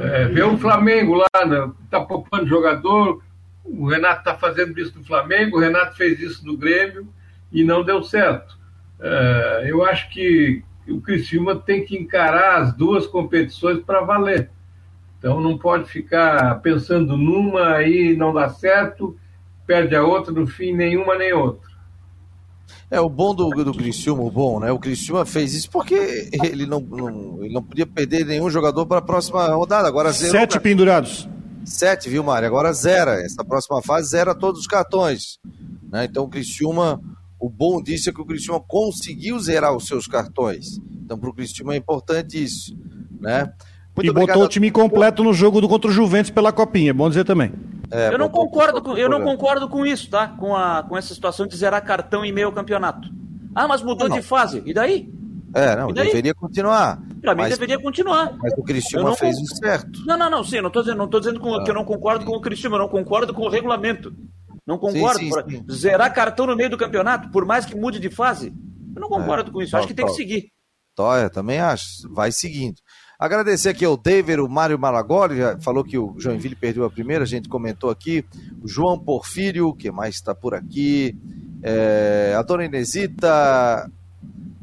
É, 0.00 0.24
vê 0.26 0.42
o 0.42 0.58
Flamengo 0.58 1.14
lá, 1.14 1.46
né, 1.46 1.70
tá 1.90 2.00
poupando 2.00 2.46
jogador, 2.46 3.22
o 3.64 3.86
Renato 3.86 4.20
está 4.20 4.34
fazendo 4.34 4.78
isso 4.80 4.98
no 4.98 5.04
Flamengo, 5.04 5.56
o 5.56 5.60
Renato 5.60 5.96
fez 5.96 6.20
isso 6.20 6.44
no 6.44 6.56
Grêmio 6.56 7.06
e 7.52 7.62
não 7.62 7.84
deu 7.84 8.02
certo. 8.02 8.58
É, 9.00 9.66
eu 9.68 9.84
acho 9.84 10.10
que 10.10 10.62
o 10.92 11.00
Criciúma 11.00 11.56
tem 11.56 11.84
que 11.84 11.96
encarar 11.96 12.62
as 12.62 12.74
duas 12.74 13.06
competições 13.06 13.80
para 13.80 14.00
valer. 14.00 14.50
Então 15.18 15.40
não 15.40 15.58
pode 15.58 15.90
ficar 15.90 16.60
pensando 16.60 17.16
numa 17.16 17.74
aí 17.74 18.16
não 18.16 18.32
dá 18.32 18.48
certo, 18.48 19.16
perde 19.66 19.94
a 19.96 20.04
outra, 20.04 20.32
no 20.32 20.46
fim 20.46 20.72
nenhuma 20.72 21.16
nem 21.16 21.32
outra. 21.32 21.68
É, 22.90 22.98
o 23.00 23.08
bom 23.08 23.34
do, 23.34 23.50
do 23.50 23.74
Criciúma, 23.74 24.22
o 24.22 24.30
bom, 24.30 24.60
né? 24.60 24.72
O 24.72 24.78
Criciúma 24.78 25.26
fez 25.26 25.52
isso 25.52 25.70
porque 25.70 26.30
ele 26.42 26.64
não, 26.64 26.80
não 26.80 27.44
ele 27.44 27.52
não 27.52 27.62
podia 27.62 27.86
perder 27.86 28.24
nenhum 28.24 28.48
jogador 28.48 28.86
para 28.86 28.98
a 28.98 29.02
próxima 29.02 29.46
rodada. 29.48 29.86
Agora 29.86 30.10
zero. 30.10 30.32
Sete 30.32 30.54
né? 30.54 30.60
pendurados. 30.60 31.28
Sete, 31.66 32.08
viu, 32.08 32.24
Mário? 32.24 32.48
Agora 32.48 32.72
zera. 32.72 33.20
Essa 33.22 33.44
próxima 33.44 33.82
fase 33.82 34.08
zera 34.08 34.34
todos 34.34 34.62
os 34.62 34.66
cartões. 34.66 35.38
Né? 35.90 36.06
Então 36.06 36.24
o 36.24 36.28
Criciúma 36.28 36.98
o 37.38 37.48
bom 37.48 37.82
disso 37.82 38.10
é 38.10 38.12
que 38.12 38.20
o 38.20 38.24
Cristiano 38.26 38.60
conseguiu 38.66 39.38
zerar 39.38 39.74
os 39.74 39.86
seus 39.86 40.06
cartões. 40.06 40.78
Então, 41.04 41.18
para 41.18 41.30
o 41.30 41.34
Cristiano 41.34 41.72
é 41.72 41.76
importante 41.76 42.42
isso. 42.42 42.76
Né? 43.20 43.52
Muito 43.96 44.10
e 44.10 44.12
botou 44.12 44.44
o 44.44 44.48
time 44.48 44.70
completo 44.70 45.24
no 45.24 45.32
jogo 45.32 45.60
do 45.60 45.68
contra 45.68 45.90
o 45.90 45.92
Juventus 45.92 46.30
pela 46.30 46.52
Copinha, 46.52 46.90
é 46.90 46.92
bom 46.94 47.08
dizer 47.08 47.24
também. 47.24 47.52
É, 47.90 48.12
eu, 48.12 48.18
não 48.18 48.28
concordo 48.28 48.82
com, 48.82 48.96
eu 48.96 49.08
não 49.08 49.22
concordo 49.22 49.68
com 49.68 49.86
isso, 49.86 50.10
tá? 50.10 50.28
Com, 50.28 50.54
a, 50.54 50.82
com 50.82 50.96
essa 50.96 51.14
situação 51.14 51.46
de 51.46 51.56
zerar 51.56 51.82
cartão 51.82 52.24
em 52.24 52.32
meio 52.32 52.52
campeonato. 52.52 53.08
Ah, 53.54 53.66
mas 53.66 53.82
mudou 53.82 54.08
não, 54.08 54.16
não. 54.16 54.22
de 54.22 54.26
fase. 54.26 54.62
E 54.66 54.74
daí? 54.74 55.10
É, 55.54 55.74
não, 55.74 55.92
deveria 55.92 56.34
continuar. 56.34 57.00
Pra 57.22 57.34
mim 57.34 57.48
deveria 57.48 57.80
continuar. 57.80 58.36
Mas 58.38 58.52
o 58.56 58.62
Cristiano 58.62 59.14
fez 59.16 59.36
o 59.38 59.56
certo. 59.56 60.04
Não, 60.06 60.18
não, 60.18 60.30
não, 60.30 60.44
sim, 60.44 60.60
não 60.60 60.70
tô 60.70 60.80
dizendo, 60.80 60.98
não 60.98 61.08
tô 61.08 61.18
dizendo 61.18 61.40
com, 61.40 61.54
ah. 61.54 61.64
que 61.64 61.70
eu 61.70 61.74
não 61.74 61.84
concordo 61.84 62.24
com 62.24 62.32
o 62.32 62.40
Cristiano, 62.40 62.76
eu 62.76 62.80
não 62.80 62.88
concordo 62.88 63.32
com 63.32 63.42
o 63.42 63.48
regulamento. 63.48 64.14
Não 64.68 64.76
concordo. 64.76 65.18
Sim, 65.18 65.30
sim, 65.32 65.64
sim. 65.66 65.72
Zerar 65.72 66.12
cartão 66.12 66.46
no 66.46 66.54
meio 66.54 66.68
do 66.68 66.76
campeonato, 66.76 67.30
por 67.30 67.46
mais 67.46 67.64
que 67.64 67.74
mude 67.74 67.98
de 67.98 68.10
fase. 68.10 68.52
Eu 68.94 69.00
não 69.00 69.08
concordo 69.08 69.48
é, 69.48 69.52
com 69.52 69.62
isso. 69.62 69.74
Acho 69.74 69.88
que 69.88 69.94
tem 69.94 70.04
que 70.04 70.12
seguir. 70.12 70.52
Toia, 70.94 71.30
também 71.30 71.58
acho. 71.58 72.06
Vai 72.12 72.30
seguindo. 72.30 72.76
Agradecer 73.18 73.70
aqui 73.70 73.86
ao 73.86 73.96
David, 73.96 74.42
o 74.42 74.48
Mário 74.48 74.78
Malagoli, 74.78 75.38
já 75.38 75.58
falou 75.58 75.82
que 75.82 75.96
o 75.96 76.14
Joinville 76.18 76.54
perdeu 76.54 76.84
a 76.84 76.90
primeira, 76.90 77.24
a 77.24 77.26
gente 77.26 77.48
comentou 77.48 77.88
aqui. 77.88 78.22
O 78.62 78.68
João 78.68 78.98
Porfírio, 78.98 79.72
que 79.72 79.90
mais 79.90 80.16
está 80.16 80.34
por 80.34 80.54
aqui. 80.54 81.16
É, 81.62 82.34
a 82.36 82.42
dona 82.42 82.66
Inesita, 82.66 83.90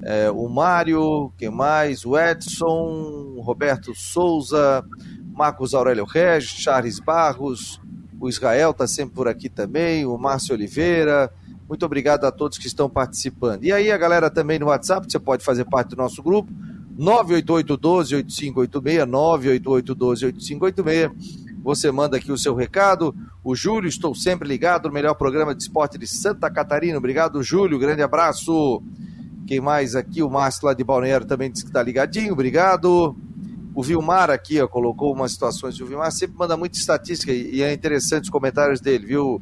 é, 0.04 0.30
o 0.30 0.48
Mário, 0.48 1.34
quem 1.36 1.50
mais? 1.50 2.06
O 2.06 2.16
Edson, 2.16 3.42
Roberto 3.42 3.96
Souza, 3.96 4.86
Marcos 5.34 5.74
Aurélio 5.74 6.06
Regis, 6.06 6.52
Charles 6.52 7.00
Barros, 7.00 7.82
o 8.26 8.30
Israel 8.30 8.72
está 8.72 8.88
sempre 8.88 9.14
por 9.14 9.28
aqui 9.28 9.50
também, 9.50 10.04
o 10.04 10.18
Márcio 10.18 10.56
Oliveira. 10.56 11.32
Muito 11.70 11.86
obrigado 11.86 12.26
a 12.26 12.32
todos 12.32 12.58
que 12.58 12.66
estão 12.66 12.90
participando. 12.90 13.64
E 13.64 13.72
aí, 13.72 13.92
a 13.92 13.98
galera 13.98 14.32
também 14.32 14.58
no 14.58 14.66
WhatsApp, 14.66 15.06
você 15.08 15.20
pode 15.20 15.46
fazer 15.46 15.66
parte 15.66 15.90
do 15.90 15.98
nosso 15.98 16.24
grupo, 16.24 16.52
988-12-8586, 16.98 19.06
988-12-8586. 19.06 21.12
Você 21.64 21.92
manda 21.92 22.18
aqui 22.18 22.32
o 22.32 22.38
seu 22.38 22.56
recado. 22.56 23.14
O 23.44 23.56
Júlio, 23.56 23.88
estou 23.88 24.16
sempre 24.16 24.48
ligado 24.48 24.88
no 24.88 24.94
melhor 24.94 25.14
programa 25.14 25.54
de 25.54 25.62
esporte 25.62 26.00
de 26.00 26.08
Santa 26.08 26.50
Catarina. 26.50 26.98
Obrigado, 26.98 27.44
Júlio. 27.44 27.78
Grande 27.78 28.02
abraço. 28.02 28.82
Quem 29.46 29.62
mais 29.62 29.96
aqui? 29.96 30.24
O 30.24 30.32
Márcio 30.32 30.66
lá 30.66 30.74
de 30.74 30.84
Balneário 30.84 31.28
também 31.28 31.52
disse 31.52 31.64
que 31.64 31.70
está 31.70 31.84
ligadinho. 31.84 32.34
Obrigado. 32.34 33.16
O 33.76 33.84
Vilmar 33.84 34.30
aqui 34.32 34.62
ó, 34.62 34.68
colocou 34.70 35.14
umas 35.14 35.34
situações. 35.34 35.80
O 35.82 35.86
Vilmar 35.86 36.10
sempre 36.14 36.38
manda 36.38 36.56
muita 36.56 36.78
estatística 36.78 37.34
e, 37.34 37.62
é 37.62 37.74
interessante 37.74 38.24
os 38.24 38.30
comentários 38.30 38.80
dele, 38.80 39.06
viu? 39.06 39.42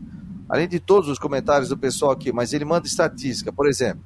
Além 0.50 0.68
de 0.68 0.80
todos 0.80 1.08
os 1.08 1.20
comentários 1.20 1.70
do 1.70 1.78
pessoal 1.78 2.12
aqui, 2.12 2.34
mas 2.34 2.52
ele 2.52 2.66
manda 2.66 2.88
estatística. 2.88 3.54
Por 3.54 3.68
exemplo, 3.68 4.04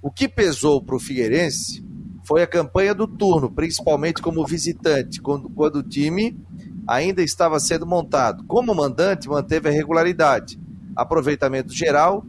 o 0.00 0.10
que 0.10 0.26
pesou 0.26 0.82
para 0.82 0.96
o 0.96 0.98
Figueirense 0.98 1.84
foi 2.26 2.42
a 2.42 2.46
campanha 2.46 2.94
do 2.94 3.06
turno, 3.06 3.50
principalmente 3.50 4.22
como 4.22 4.46
visitante, 4.46 5.20
quando, 5.20 5.50
quando 5.50 5.76
o 5.76 5.82
time 5.82 6.38
ainda 6.86 7.22
estava 7.22 7.60
sendo 7.60 7.86
montado. 7.86 8.44
Como 8.44 8.74
mandante, 8.74 9.28
manteve 9.28 9.68
a 9.68 9.72
regularidade. 9.72 10.58
Aproveitamento 10.96 11.72
geral 11.72 12.24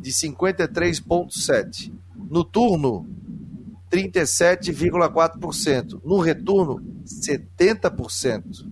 de 0.00 0.12
53,7. 0.12 1.92
No 2.30 2.44
turno, 2.44 3.04
37,4%. 3.90 6.00
No 6.04 6.18
retorno, 6.18 6.82
70%. 7.04 8.68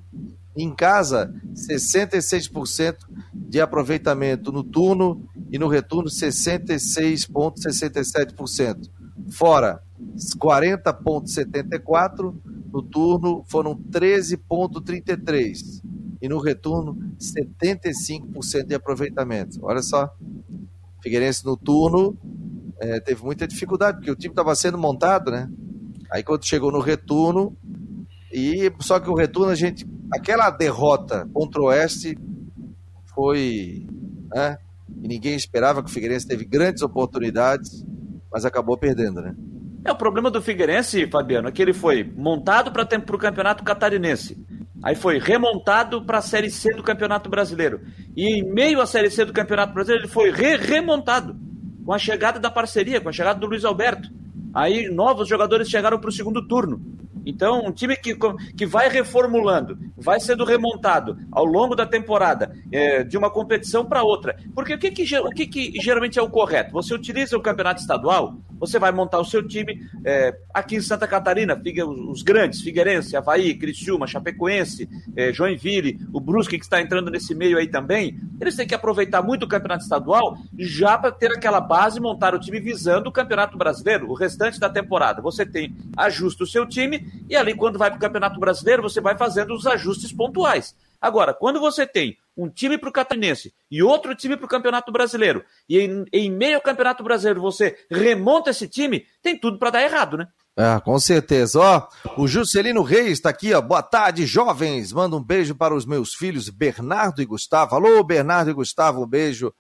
Em 0.57 0.73
casa, 0.75 1.33
66% 1.55 2.97
de 3.35 3.61
aproveitamento 3.61 4.51
no 4.51 4.65
turno 4.65 5.29
e 5.51 5.59
no 5.59 5.69
retorno 5.69 6.09
66,67%. 6.09 8.91
Fora, 9.29 9.83
40,74%, 10.39 12.35
no 12.73 12.81
turno 12.83 13.45
foram 13.47 13.77
13,33%. 13.77 15.85
E 16.21 16.29
no 16.29 16.39
retorno, 16.39 16.97
75% 17.21 18.65
de 18.65 18.75
aproveitamento. 18.75 19.59
Olha 19.63 19.83
só, 19.83 20.13
Figueirense 21.03 21.45
no 21.45 21.57
turno 21.57 22.17
é, 22.81 23.01
teve 23.01 23.23
muita 23.23 23.47
dificuldade, 23.47 23.99
porque 23.99 24.11
o 24.11 24.17
time 24.17 24.33
estava 24.33 24.55
sendo 24.55 24.79
montado, 24.79 25.31
né? 25.31 25.49
Aí 26.11 26.23
quando 26.23 26.45
chegou 26.45 26.71
no 26.71 26.81
retorno, 26.81 27.57
e 28.33 28.71
só 28.81 29.01
que 29.01 29.09
o 29.09 29.15
retorno, 29.15 29.53
a 29.53 29.55
gente. 29.55 29.87
Aquela 30.13 30.51
derrota 30.51 31.29
contra 31.33 31.61
o 31.61 31.67
Oeste 31.67 32.19
foi. 33.15 33.87
Né? 34.33 34.59
E 35.03 35.09
ninguém 35.09 35.35
esperava 35.35 35.83
que 35.83 35.91
o 35.91 35.93
Figueirense 35.93 36.27
teve 36.27 36.45
grandes 36.45 36.83
oportunidades, 36.83 37.85
mas 38.31 38.45
acabou 38.45 38.77
perdendo, 38.77 39.21
né? 39.21 39.35
É, 39.85 39.93
o 39.93 39.97
problema 39.97 40.31
do 40.31 40.43
Figueirense, 40.43 41.09
Fabiano, 41.09 41.49
é 41.49 41.53
que 41.53 41.63
ele 41.63 41.73
foi 41.73 42.05
montado 42.05 42.73
para 42.73 42.83
o 42.83 43.19
campeonato 43.19 43.65
catarinense. 43.65 44.37
Aí 44.83 44.95
foi 44.95 45.19
remontado 45.19 46.05
para 46.05 46.19
a 46.19 46.23
Série 46.23 46.51
C 46.51 46.75
do 46.75 46.83
Campeonato 46.83 47.31
Brasileiro. 47.31 47.81
E 48.17 48.41
em 48.41 48.53
meio 48.53 48.81
à 48.81 48.87
Série 48.87 49.11
C 49.11 49.25
do 49.25 49.33
Campeonato 49.33 49.73
Brasileiro, 49.73 50.05
ele 50.05 50.13
foi 50.13 50.31
re-remontado 50.31 51.37
com 51.87 51.93
a 51.93 51.99
chegada 51.99 52.41
da 52.41 52.51
parceria, 52.51 53.01
com 53.01 53.09
a 53.09 53.13
chegada 53.13 53.39
do 53.39 53.47
Luiz 53.47 53.65
Alberto. 53.65 54.11
Aí 54.53 54.89
novos 54.91 55.29
jogadores 55.29 55.69
chegaram 55.69 56.01
para 56.01 56.11
o 56.11 56.13
segundo 56.13 56.47
turno. 56.47 56.83
Então, 57.25 57.65
um 57.67 57.73
time 57.73 57.97
que, 57.97 58.17
que 58.57 58.67
vai 58.67 58.89
reformulando, 58.89 59.79
vai 59.97 60.21
sendo 60.21 60.45
remontado 60.45 61.19
ao 61.31 61.45
longo 61.45 61.75
da 61.75 61.85
temporada, 61.85 62.57
é, 62.71 63.03
de 63.03 63.17
uma 63.17 63.31
competição 63.31 63.85
para 63.85 64.03
outra. 64.03 64.37
Porque 64.55 64.75
o 64.75 64.79
que, 64.79 64.91
que, 64.91 65.19
o 65.19 65.31
que, 65.31 65.47
que 65.47 65.73
geralmente 65.81 66.19
é 66.19 66.23
o 66.23 66.31
correto? 66.31 66.73
Você 66.73 66.95
utiliza 66.95 67.37
o 67.37 67.43
campeonato 67.43 67.81
estadual, 67.81 68.37
você 68.59 68.79
vai 68.79 68.93
montar 68.93 69.19
o 69.19 69.25
seu 69.25 69.47
time 69.47 69.81
é, 70.05 70.37
aqui 70.53 70.77
em 70.77 70.81
Santa 70.81 71.07
Catarina, 71.07 71.61
os 72.09 72.23
grandes, 72.23 72.61
Figueirense, 72.61 73.17
Havaí, 73.17 73.55
Criciúma, 73.55 74.07
Chapecoense, 74.07 74.89
é, 75.17 75.33
Joinville, 75.33 75.99
o 76.13 76.21
Brusque 76.21 76.59
que 76.59 76.65
está 76.65 76.81
entrando 76.81 77.11
nesse 77.11 77.35
meio 77.35 77.59
aí 77.59 77.69
também. 77.69 78.19
Eles 78.41 78.57
têm 78.57 78.67
que 78.67 78.75
aproveitar 78.75 79.23
muito 79.23 79.45
o 79.45 79.49
campeonato 79.49 79.83
estadual 79.83 80.37
já 80.59 80.99
para 80.99 81.13
ter 81.13 81.33
aquela 81.33 81.61
base 81.61 81.99
e 81.99 82.03
montar 82.03 82.35
o 82.35 82.41
time 82.41 82.61
visando 82.61 83.09
o 83.09 83.13
campeonato 83.13 83.57
brasileiro, 83.57 84.09
o 84.09 84.15
restante 84.15 84.59
da 84.59 84.69
temporada. 84.69 85.23
Você 85.23 85.45
tem, 85.45 85.75
ajusta 85.97 86.45
o 86.45 86.47
seu 86.47 86.67
time 86.67 87.07
e 87.29 87.37
ali, 87.37 87.55
quando 87.55 87.79
vai 87.79 87.91
para 87.91 87.97
o 87.97 88.01
Campeonato 88.01 88.39
Brasileiro, 88.39 88.83
você 88.83 89.01
vai 89.01 89.17
fazendo 89.17 89.55
os 89.55 89.67
ajustes 89.67 90.13
pontuais. 90.13 90.75
Agora, 91.01 91.35
quando 91.35 91.61
você 91.61 91.87
tem 91.87 92.17
um 92.37 92.49
time 92.49 92.77
para 92.77 92.89
o 92.89 92.93
Catarinense 92.93 93.55
e 93.71 93.83
outro 93.83 94.15
time 94.15 94.37
para 94.37 94.47
o 94.47 94.49
Campeonato 94.49 94.93
Brasileiro, 94.93 95.45
e 95.69 95.79
em, 95.79 96.05
em, 96.13 96.31
meio 96.31 96.57
ao 96.57 96.63
Campeonato 96.63 97.03
Brasileiro 97.03 97.41
você 97.41 97.77
remonta 97.91 98.51
esse 98.51 98.69
time, 98.69 99.07
tem 99.23 99.39
tudo 99.39 99.59
para 99.59 99.71
dar 99.71 99.83
errado, 99.83 100.19
né? 100.19 100.29
Ah, 100.59 100.81
com 100.81 100.99
certeza. 100.99 101.61
Ó, 101.61 101.89
o 102.17 102.27
Juscelino 102.27 102.83
Reis 102.83 103.13
está 103.13 103.29
aqui, 103.29 103.53
ó. 103.53 103.61
Boa 103.61 103.83
tarde, 103.83 104.25
jovens. 104.25 104.91
Manda 104.91 105.15
um 105.15 105.23
beijo 105.23 105.55
para 105.55 105.75
os 105.75 105.85
meus 105.85 106.15
filhos 106.15 106.49
Bernardo 106.49 107.21
e 107.21 107.27
Gustavo. 107.27 107.75
Alô, 107.75 108.03
Bernardo 108.03 108.51
e 108.51 108.55
Gustavo, 108.55 109.03
um 109.03 109.07
beijo 109.07 109.53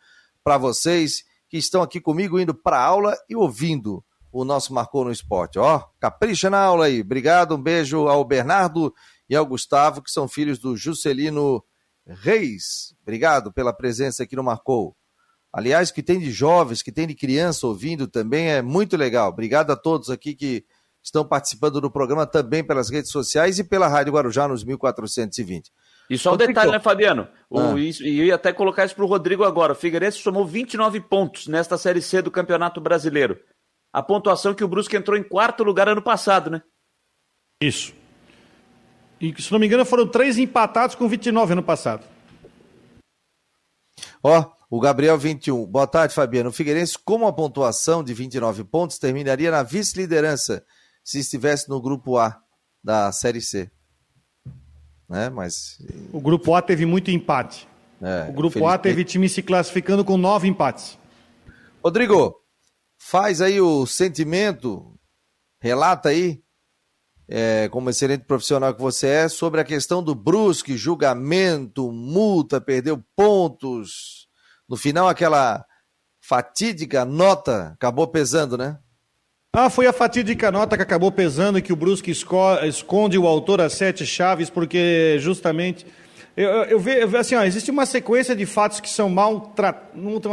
para 0.43 0.57
vocês 0.57 1.23
que 1.51 1.59
estão 1.59 1.83
aqui 1.83 2.01
comigo 2.01 2.41
indo 2.41 2.55
para 2.55 2.81
aula 2.81 3.15
e 3.29 3.37
ouvindo 3.37 4.03
o 4.33 4.43
nosso 4.43 4.73
Marcou 4.73 5.05
no 5.05 5.13
Esporte. 5.13 5.59
Ó, 5.59 5.83
capricha 6.01 6.49
na 6.49 6.61
aula 6.61 6.87
aí. 6.87 7.03
Obrigado, 7.03 7.55
um 7.55 7.63
beijo 7.63 8.09
ao 8.09 8.25
Bernardo 8.25 8.95
e 9.29 9.37
ao 9.37 9.45
Gustavo, 9.45 10.01
que 10.01 10.11
são 10.11 10.27
filhos 10.27 10.59
do 10.59 10.77
Juscelino 10.77 11.57
Reis. 11.57 11.76
Obrigado 13.03 13.53
pela 13.53 13.73
presença 13.73 14.23
aqui 14.23 14.37
no 14.37 14.45
Marcou. 14.45 14.97
Aliás, 15.53 15.91
que 15.91 16.03
tem 16.03 16.19
de 16.19 16.31
jovens, 16.31 16.83
que 16.83 16.93
tem 16.93 17.07
de 17.07 17.15
criança 17.15 17.67
ouvindo 17.67 18.07
também 18.07 18.51
é 18.51 18.63
muito 18.63 18.97
legal. 18.97 19.31
Obrigado 19.31 19.71
a 19.71 19.77
todos 19.77 20.11
aqui 20.11 20.35
que 20.35 20.65
estão 21.03 21.25
participando 21.25 21.81
do 21.81 21.91
programa 21.91 22.27
também 22.27 22.63
pelas 22.63 22.91
redes 22.91 23.11
sociais 23.11 23.59
e 23.59 23.65
pela 23.65 23.89
Rádio 23.89 24.13
Guarujá 24.13 24.47
nos 24.47 24.65
1420. 24.65 25.71
E 26.11 26.19
só 26.19 26.35
um 26.35 26.37
detalhe, 26.37 26.71
né, 26.71 26.81
Fabiano? 26.81 27.29
O, 27.51 27.59
ah. 27.59 27.81
isso, 27.81 28.05
e 28.05 28.21
eu 28.21 28.27
ia 28.27 28.35
até 28.35 28.53
colocar 28.53 28.85
isso 28.85 28.95
para 28.95 29.05
o 29.05 29.09
Rodrigo 29.09 29.45
agora. 29.45 29.73
O 29.73 29.77
Figueirense 29.77 30.19
somou 30.19 30.47
29 30.47 31.01
pontos 31.01 31.47
nesta 31.47 31.77
Série 31.79 32.03
C 32.03 32.23
do 32.23 32.31
Campeonato 32.31 32.81
Brasileiro. 32.81 33.39
A 33.93 34.03
pontuação 34.03 34.55
que 34.55 34.63
o 34.63 34.69
Brusque 34.69 34.97
entrou 34.97 35.17
em 35.17 35.23
quarto 35.23 35.65
lugar 35.65 35.89
ano 35.89 36.03
passado, 36.03 36.51
né? 36.51 36.63
Isso. 37.61 37.93
E, 39.21 39.35
se 39.41 39.51
não 39.51 39.59
me 39.59 39.67
engano, 39.67 39.85
foram 39.85 40.07
três 40.07 40.39
empatados 40.39 40.95
com 40.95 41.09
29 41.09 41.53
ano 41.53 41.63
passado. 41.63 42.05
Ó, 44.23 44.53
o 44.69 44.81
Gabriel 44.81 45.17
21. 45.17 45.65
Boa 45.67 45.87
tarde, 45.87 46.15
Fabiano. 46.15 46.51
O 46.51 46.53
Figueirense, 46.53 46.99
com 46.99 47.27
a 47.27 47.33
pontuação 47.33 48.03
de 48.03 48.13
29 48.13 48.65
pontos, 48.65 48.99
terminaria 48.99 49.51
na 49.51 49.63
vice-liderança 49.63 50.65
se 51.03 51.21
estivesse 51.21 51.69
no 51.69 51.81
grupo 51.81 52.19
A 52.19 52.41
da 52.83 53.11
Série 53.13 53.41
C. 53.41 53.71
Né? 55.09 55.31
Mas... 55.31 55.79
O 56.13 56.21
grupo 56.21 56.55
A 56.55 56.61
teve 56.61 56.85
muito 56.85 57.11
empate. 57.11 57.69
É, 58.03 58.29
o 58.29 58.33
grupo 58.33 58.67
A 58.67 58.77
teve 58.77 59.05
time 59.05 59.29
se 59.29 59.43
classificando 59.43 60.05
com 60.05 60.17
nove 60.17 60.49
empates. 60.49 60.99
Rodrigo, 61.83 62.35
faz 62.99 63.41
aí 63.41 63.61
o 63.61 63.87
sentimento, 63.87 64.99
relata 65.61 66.09
aí, 66.09 66.43
é, 67.29 67.69
como 67.69 67.91
excelente 67.91 68.25
profissional 68.25 68.75
que 68.75 68.81
você 68.81 69.09
é, 69.09 69.29
sobre 69.29 69.61
a 69.61 69.65
questão 69.65 70.03
do 70.03 70.15
Brusque, 70.15 70.77
julgamento, 70.77 71.91
multa, 71.91 72.61
perdeu 72.61 73.03
pontos, 73.15 74.27
no 74.69 74.77
final, 74.77 75.09
aquela 75.09 75.65
fatídica 76.21 77.05
nota 77.05 77.73
acabou 77.75 78.07
pesando, 78.07 78.59
né? 78.59 78.79
Ah, 79.53 79.71
foi 79.71 79.87
a 79.87 79.93
fatídica 79.93 80.51
nota 80.51 80.77
que 80.77 80.83
acabou 80.83 81.11
pesando 81.11 81.59
e 81.59 81.63
que 81.63 81.73
o 81.73 81.77
Brusque 81.77 82.11
esconde 82.11 83.17
o 83.17 83.27
autor 83.27 83.61
às 83.61 83.73
sete 83.73 84.05
chaves, 84.05 84.51
porque 84.51 85.17
justamente. 85.21 85.87
Eu, 86.37 86.65
eu, 86.65 86.79
vejo, 86.79 87.17
assim, 87.17 87.35
ó, 87.35 87.43
existe 87.45 87.71
uma 87.71 87.87
sequência 87.87 88.37
de 88.37 88.45
fatos 88.45 88.81
que 88.81 88.91
são 88.91 89.09
mal, 89.09 89.55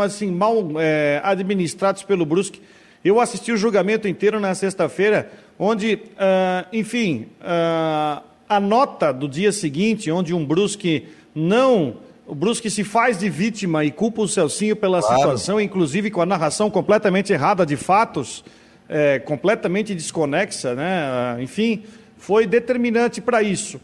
assim, 0.03 0.29
mal 0.29 0.67
é, 0.77 1.21
administrados 1.23 2.03
pelo 2.03 2.25
Brusque. 2.25 2.61
Eu 3.03 3.19
assisti 3.19 3.51
o 3.51 3.57
julgamento 3.57 4.07
inteiro 4.07 4.39
na 4.39 4.55
sexta-feira, 4.55 5.29
onde, 5.59 5.95
uh, 5.95 6.67
enfim, 6.71 7.27
uh, 7.41 8.23
a 8.47 8.59
nota 8.59 9.11
do 9.11 9.27
dia 9.27 9.51
seguinte, 9.51 10.09
onde 10.09 10.33
um 10.33 10.45
Brusque 10.45 11.07
não 11.35 11.97
o 12.25 12.33
Brusque 12.33 12.69
se 12.69 12.83
faz 12.83 13.19
de 13.19 13.29
vítima 13.29 13.83
e 13.83 13.91
culpa 13.91 14.21
o 14.21 14.27
Celcinho 14.27 14.75
pela 14.75 15.01
claro. 15.01 15.17
situação, 15.17 15.59
inclusive 15.59 16.09
com 16.09 16.21
a 16.21 16.25
narração 16.25 16.69
completamente 16.71 17.33
errada 17.33 17.65
de 17.65 17.75
fatos, 17.75 18.45
é, 18.87 19.19
completamente 19.19 19.93
desconexa, 19.93 20.73
né? 20.73 21.37
Enfim, 21.41 21.83
foi 22.17 22.47
determinante 22.47 23.19
para 23.19 23.43
isso. 23.43 23.79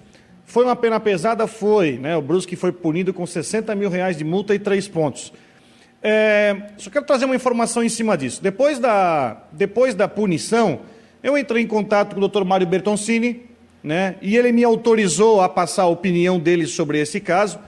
Foi 0.46 0.64
uma 0.64 0.76
pena 0.76 1.00
pesada? 1.00 1.46
Foi. 1.48 1.98
Né? 1.98 2.16
O 2.16 2.22
Brusque 2.22 2.56
foi 2.56 2.72
punido 2.72 3.14
com 3.14 3.26
60 3.26 3.76
mil 3.76 3.90
reais 3.90 4.18
de 4.18 4.24
multa 4.24 4.56
e 4.56 4.60
três 4.60 4.88
pontos. 4.88 5.34
É, 6.02 6.56
só 6.78 6.90
quero 6.90 7.06
trazer 7.06 7.26
uma 7.26 7.36
informação 7.36 7.84
em 7.84 7.90
cima 7.90 8.18
disso. 8.18 8.42
Depois 8.42 8.80
da, 8.80 9.44
depois 9.52 9.94
da 9.94 10.08
punição, 10.08 10.80
eu 11.22 11.38
entrei 11.38 11.64
em 11.64 11.68
contato 11.68 12.16
com 12.16 12.22
o 12.22 12.28
Dr. 12.28 12.46
Mário 12.46 12.66
Bertoncini, 12.66 13.44
né? 13.84 14.16
e 14.22 14.38
ele 14.38 14.52
me 14.52 14.64
autorizou 14.64 15.42
a 15.42 15.50
passar 15.50 15.84
a 15.84 15.88
opinião 15.88 16.40
dele 16.40 16.66
sobre 16.66 17.00
esse 17.00 17.20
caso. 17.20 17.60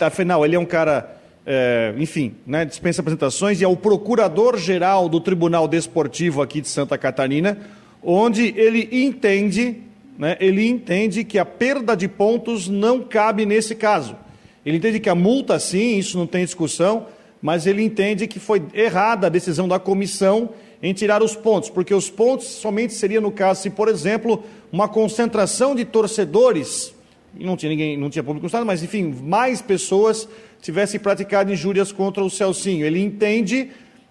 Afinal, 0.00 0.44
ele 0.44 0.54
é 0.54 0.58
um 0.58 0.64
cara, 0.64 1.16
é, 1.44 1.92
enfim, 1.98 2.34
né, 2.46 2.64
dispensa 2.64 3.00
apresentações 3.00 3.60
e 3.60 3.64
é 3.64 3.68
o 3.68 3.76
procurador-geral 3.76 5.08
do 5.08 5.20
Tribunal 5.20 5.66
Desportivo 5.66 6.40
aqui 6.40 6.60
de 6.60 6.68
Santa 6.68 6.96
Catarina, 6.96 7.58
onde 8.00 8.54
ele 8.56 8.88
entende, 8.92 9.78
né, 10.16 10.36
ele 10.38 10.68
entende 10.68 11.24
que 11.24 11.36
a 11.36 11.44
perda 11.44 11.96
de 11.96 12.06
pontos 12.06 12.68
não 12.68 13.00
cabe 13.00 13.44
nesse 13.44 13.74
caso. 13.74 14.14
Ele 14.64 14.76
entende 14.76 15.00
que 15.00 15.08
a 15.08 15.16
multa, 15.16 15.58
sim, 15.58 15.98
isso 15.98 16.16
não 16.16 16.28
tem 16.28 16.44
discussão, 16.44 17.06
mas 17.42 17.66
ele 17.66 17.82
entende 17.82 18.26
que 18.26 18.38
foi 18.38 18.62
errada 18.72 19.26
a 19.26 19.30
decisão 19.30 19.68
da 19.68 19.78
comissão 19.78 20.50
em 20.80 20.94
tirar 20.94 21.22
os 21.22 21.36
pontos, 21.36 21.68
porque 21.68 21.92
os 21.92 22.08
pontos 22.08 22.46
somente 22.46 22.94
seria 22.94 23.20
no 23.20 23.30
caso 23.30 23.62
se, 23.62 23.70
por 23.70 23.88
exemplo, 23.88 24.42
uma 24.72 24.88
concentração 24.88 25.74
de 25.74 25.84
torcedores 25.84 26.94
não 27.34 27.56
tinha 27.56 27.70
ninguém, 27.70 27.96
não 27.96 28.10
tinha 28.10 28.22
público 28.22 28.44
no 28.44 28.46
estado, 28.46 28.66
mas 28.66 28.82
enfim, 28.82 29.14
mais 29.22 29.62
pessoas 29.62 30.28
tivessem 30.60 31.00
praticado 31.00 31.52
injúrias 31.52 31.90
contra 31.90 32.22
o 32.22 32.30
Celcinho. 32.30 32.84
Ele 32.84 33.00
entende 33.00 33.70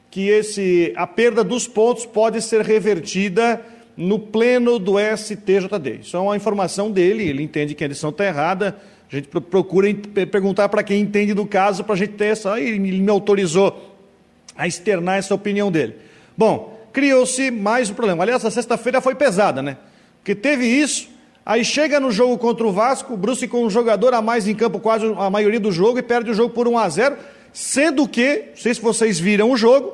que 0.09 0.27
esse, 0.27 0.91
a 0.95 1.05
perda 1.07 1.43
dos 1.43 1.67
pontos 1.67 2.05
pode 2.05 2.41
ser 2.41 2.61
revertida 2.61 3.61
no 3.95 4.17
pleno 4.17 4.79
do 4.79 4.95
STJD. 4.99 5.99
Isso 6.01 6.17
é 6.17 6.19
uma 6.19 6.35
informação 6.35 6.91
dele, 6.91 7.27
ele 7.27 7.43
entende 7.43 7.75
que 7.75 7.83
a 7.83 7.85
edição 7.85 8.09
está 8.09 8.25
errada. 8.25 8.75
A 9.11 9.15
gente 9.15 9.27
procura 9.27 9.93
perguntar 10.31 10.69
para 10.69 10.83
quem 10.83 11.01
entende 11.01 11.33
do 11.33 11.45
caso 11.45 11.83
para 11.83 11.95
a 11.95 11.97
gente 11.97 12.13
ter 12.13 12.27
essa. 12.27 12.59
Ele 12.59 12.79
me 12.79 13.09
autorizou 13.11 13.97
a 14.55 14.67
externar 14.67 15.17
essa 15.17 15.35
opinião 15.35 15.71
dele. 15.71 15.95
Bom, 16.37 16.79
criou-se 16.93 17.51
mais 17.51 17.89
um 17.89 17.93
problema. 17.93 18.23
Aliás, 18.23 18.45
a 18.45 18.51
sexta-feira 18.51 19.01
foi 19.01 19.15
pesada, 19.15 19.61
né? 19.61 19.77
Porque 20.19 20.33
teve 20.33 20.65
isso, 20.65 21.09
Aí 21.43 21.65
chega 21.65 21.99
no 21.99 22.11
jogo 22.11 22.37
contra 22.37 22.65
o 22.65 22.71
Vasco, 22.71 23.13
o 23.13 23.17
Bruce 23.17 23.47
com 23.47 23.65
um 23.65 23.69
jogador 23.69 24.13
a 24.13 24.21
mais 24.21 24.47
em 24.47 24.53
campo 24.53 24.79
quase 24.79 25.11
a 25.17 25.29
maioria 25.29 25.59
do 25.59 25.71
jogo 25.71 25.97
e 25.97 26.03
perde 26.03 26.29
o 26.29 26.33
jogo 26.33 26.53
por 26.53 26.67
1 26.67 26.77
a 26.77 26.87
0, 26.87 27.17
sendo 27.51 28.07
que, 28.07 28.45
não 28.49 28.57
sei 28.57 28.73
se 28.75 28.81
vocês 28.81 29.19
viram 29.19 29.49
o 29.49 29.57
jogo, 29.57 29.93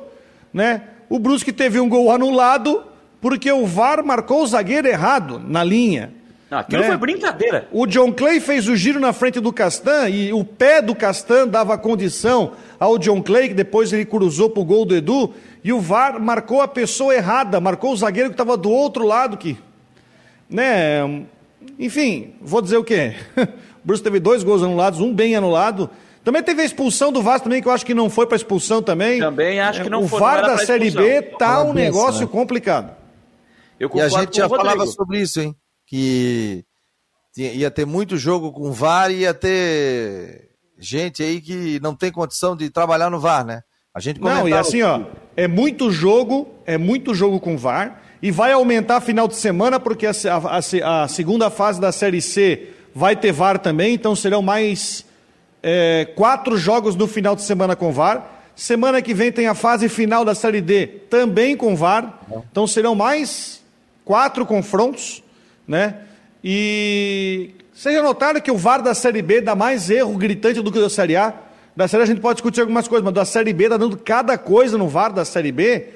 né? 0.52 0.82
O 1.08 1.18
Brusque 1.18 1.52
teve 1.52 1.80
um 1.80 1.88
gol 1.88 2.10
anulado 2.12 2.84
porque 3.20 3.50
o 3.50 3.66
VAR 3.66 4.04
marcou 4.04 4.42
o 4.42 4.46
zagueiro 4.46 4.86
errado 4.86 5.42
na 5.44 5.64
linha. 5.64 6.12
Não, 6.50 6.58
aquilo 6.58 6.82
né? 6.82 6.88
foi 6.88 6.96
brincadeira. 6.96 7.68
O 7.70 7.86
John 7.86 8.12
Clay 8.12 8.40
fez 8.40 8.68
o 8.68 8.76
giro 8.76 8.98
na 8.98 9.12
frente 9.12 9.38
do 9.38 9.52
Castan 9.52 10.08
e 10.08 10.32
o 10.32 10.42
pé 10.42 10.80
do 10.80 10.94
Castan 10.94 11.46
dava 11.46 11.76
condição 11.76 12.52
ao 12.80 12.96
John 12.96 13.22
Clay, 13.22 13.48
que 13.48 13.54
depois 13.54 13.92
ele 13.92 14.06
cruzou 14.06 14.48
para 14.48 14.62
o 14.62 14.64
gol 14.64 14.86
do 14.86 14.96
Edu, 14.96 15.34
e 15.62 15.72
o 15.72 15.80
VAR 15.80 16.18
marcou 16.18 16.62
a 16.62 16.68
pessoa 16.68 17.14
errada, 17.14 17.60
marcou 17.60 17.92
o 17.92 17.96
zagueiro 17.96 18.30
que 18.30 18.34
estava 18.34 18.56
do 18.56 18.70
outro 18.70 19.04
lado 19.04 19.36
que, 19.36 19.58
né, 20.48 21.26
enfim, 21.78 22.34
vou 22.40 22.62
dizer 22.62 22.78
o 22.78 22.84
quê? 22.84 23.14
O 23.36 23.46
Bruce 23.84 24.02
teve 24.02 24.18
dois 24.18 24.42
gols 24.42 24.62
anulados, 24.62 25.00
um 25.00 25.12
bem 25.12 25.36
anulado. 25.36 25.90
Também 26.24 26.42
teve 26.42 26.62
a 26.62 26.64
expulsão 26.64 27.12
do 27.12 27.22
Vasco 27.22 27.44
também, 27.44 27.60
que 27.60 27.68
eu 27.68 27.72
acho 27.72 27.84
que 27.84 27.94
não 27.94 28.08
foi 28.08 28.26
para 28.26 28.36
expulsão 28.36 28.82
também. 28.82 29.20
Também 29.20 29.60
acho 29.60 29.82
que 29.82 29.90
não 29.90 30.02
o 30.02 30.08
foi. 30.08 30.18
O 30.18 30.22
VAR 30.22 30.42
da 30.42 30.58
Série 30.58 30.90
B 30.90 31.22
tá 31.38 31.62
um 31.62 31.74
negócio 31.74 32.22
né? 32.22 32.26
complicado. 32.26 32.96
e 33.78 34.00
a 34.00 34.08
gente 34.08 34.38
já 34.38 34.48
falava 34.48 34.86
sobre 34.86 35.20
isso, 35.20 35.40
hein? 35.40 35.54
Que 35.88 36.64
ia 37.36 37.70
ter 37.70 37.86
muito 37.86 38.16
jogo 38.16 38.52
com 38.52 38.72
VAR 38.72 39.10
e 39.10 39.20
ia 39.20 39.34
ter 39.34 40.50
gente 40.78 41.22
aí 41.22 41.40
que 41.40 41.80
não 41.80 41.94
tem 41.94 42.12
condição 42.12 42.56
de 42.56 42.70
trabalhar 42.70 43.10
no 43.10 43.18
VAR, 43.18 43.44
né? 43.44 43.62
A 43.94 44.00
gente 44.00 44.20
Não, 44.20 44.48
e 44.48 44.52
assim, 44.52 44.82
ó, 44.82 45.00
é 45.36 45.48
muito 45.48 45.90
jogo, 45.90 46.48
é 46.64 46.78
muito 46.78 47.14
jogo 47.14 47.40
com 47.40 47.56
VAR 47.56 48.00
e 48.22 48.30
vai 48.30 48.52
aumentar 48.52 49.00
final 49.00 49.26
de 49.26 49.36
semana, 49.36 49.80
porque 49.80 50.06
a, 50.06 50.12
a, 50.12 51.02
a, 51.02 51.08
segunda 51.08 51.50
fase 51.50 51.80
da 51.80 51.90
Série 51.90 52.20
C 52.20 52.70
vai 52.94 53.16
ter 53.16 53.32
VAR 53.32 53.58
também, 53.58 53.94
então 53.94 54.14
serão 54.14 54.42
mais 54.42 55.04
é, 55.62 56.06
quatro 56.16 56.56
jogos 56.56 56.94
no 56.96 57.06
final 57.06 57.34
de 57.34 57.42
semana 57.42 57.74
com 57.74 57.92
VAR. 57.92 58.36
Semana 58.54 59.00
que 59.00 59.14
vem 59.14 59.30
tem 59.30 59.46
a 59.46 59.54
fase 59.54 59.88
final 59.88 60.24
da 60.24 60.34
Série 60.34 60.60
D 60.60 60.86
também 61.08 61.56
com 61.56 61.76
VAR, 61.76 62.20
então 62.50 62.66
serão 62.66 62.94
mais 62.94 63.62
quatro 64.04 64.44
confrontos, 64.44 65.22
né? 65.68 65.96
E 66.42 67.50
vocês 67.72 67.94
já 67.94 68.02
notaram 68.02 68.40
que 68.40 68.50
o 68.50 68.56
VAR 68.56 68.82
da 68.82 68.94
Série 68.94 69.22
B 69.22 69.40
dá 69.40 69.54
mais 69.54 69.90
erro 69.90 70.16
gritante 70.16 70.60
do 70.60 70.72
que 70.72 70.78
o 70.78 70.82
da 70.82 70.90
Série 70.90 71.14
A? 71.14 71.34
Da 71.76 71.86
Série 71.86 72.02
A 72.02 72.04
a 72.04 72.06
gente 72.08 72.20
pode 72.20 72.36
discutir 72.36 72.62
algumas 72.62 72.88
coisas, 72.88 73.04
mas 73.04 73.14
da 73.14 73.24
Série 73.24 73.52
B 73.52 73.64
está 73.64 73.76
dando 73.76 73.96
cada 73.96 74.36
coisa 74.36 74.76
no 74.76 74.88
VAR 74.88 75.12
da 75.12 75.24
Série 75.24 75.52
B 75.52 75.86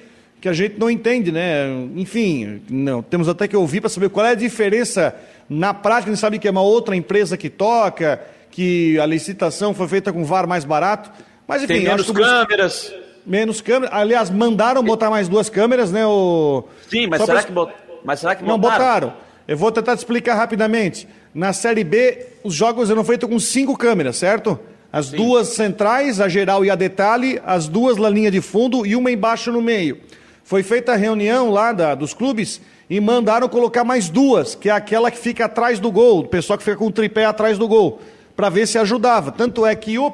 que 0.43 0.49
a 0.49 0.53
gente 0.53 0.79
não 0.79 0.91
entende, 0.91 1.31
né? 1.31 1.67
Enfim, 1.95 2.61
não, 2.69 3.01
temos 3.01 3.29
até 3.29 3.47
que 3.47 3.57
ouvir 3.57 3.81
para 3.81 3.89
saber 3.89 4.09
qual 4.09 4.27
é 4.27 4.31
a 4.31 4.35
diferença 4.35 5.15
na 5.49 5.73
prática. 5.73 6.11
A 6.11 6.15
gente 6.15 6.21
sabe 6.21 6.41
que 6.41 6.49
é 6.49 6.51
uma 6.51 6.63
outra 6.63 6.97
empresa 6.97 7.37
que 7.37 7.49
toca, 7.49 8.21
que 8.51 8.99
a 8.99 9.07
licitação 9.07 9.73
foi 9.73 9.87
feita 9.87 10.13
com 10.13 10.25
VAR 10.25 10.49
mais 10.49 10.65
barato. 10.65 11.13
Mas 11.47 11.63
enfim, 11.63 11.75
Tem 11.75 11.85
menos 11.85 12.11
câmeras. 12.11 12.95
Menos 13.25 13.61
câmeras. 13.61 13.95
Aliás, 13.95 14.31
mandaram 14.31 14.83
botar 14.83 15.11
mais 15.11 15.29
duas 15.29 15.49
câmeras, 15.49 15.93
né? 15.93 16.05
O... 16.05 16.65
Sim, 16.89 17.07
mas 17.07 17.23
será, 17.23 17.35
pra... 17.35 17.43
que 17.45 17.53
bot... 17.53 17.73
mas 18.05 18.19
será 18.19 18.35
que 18.35 18.43
botaram? 18.43 18.61
Não 18.61 18.71
botaram. 18.71 19.13
Eu 19.47 19.57
vou 19.57 19.73
tentar 19.73 19.97
te 19.97 19.99
explicar 19.99 20.35
rapidamente. 20.35 21.09
Na 21.35 21.53
Série 21.53 21.85
B, 21.85 22.27
os 22.45 22.55
jogos 22.55 22.91
eram 22.91 23.05
feitos 23.05 23.29
com 23.29 23.39
cinco 23.39 23.77
câmeras, 23.77 24.17
certo? 24.17 24.59
As 24.93 25.07
Sim. 25.07 25.17
duas 25.17 25.49
centrais, 25.49 26.21
a 26.21 26.29
geral 26.29 26.65
e 26.65 26.71
a 26.71 26.75
detalhe, 26.75 27.41
as 27.45 27.67
duas 27.67 27.97
na 27.97 28.09
linha 28.09 28.31
de 28.31 28.41
fundo 28.41 28.87
e 28.87 28.95
uma 28.95 29.11
embaixo 29.11 29.51
no 29.51 29.63
meio. 29.63 29.99
Foi 30.45 30.63
feita 30.63 30.93
a 30.93 30.97
reunião 30.97 31.51
lá 31.51 31.73
da, 31.73 31.95
dos 31.95 32.13
clubes 32.13 32.61
e 32.91 33.01
mandaram 33.01 33.49
colocar 33.49 33.85
mais 33.85 34.11
duas, 34.11 34.55
que 34.55 34.69
é 34.69 34.73
aquela 34.73 35.11
que 35.11 35.17
fica 35.17 35.47
atrás 35.47 35.81
do 35.81 35.91
gol, 35.91 36.21
o 36.21 36.29
pessoal 36.29 36.59
que 36.59 36.65
fica 36.65 36.77
com 36.77 36.89
o 36.89 36.93
tripé 36.93 37.25
atrás 37.25 37.57
do 37.57 37.67
gol, 37.67 38.01
para 38.37 38.51
ver 38.51 38.67
se 38.67 38.77
ajudava. 38.77 39.33
Tanto 39.33 39.65
é 39.65 39.75
que 39.75 39.99
o, 39.99 40.13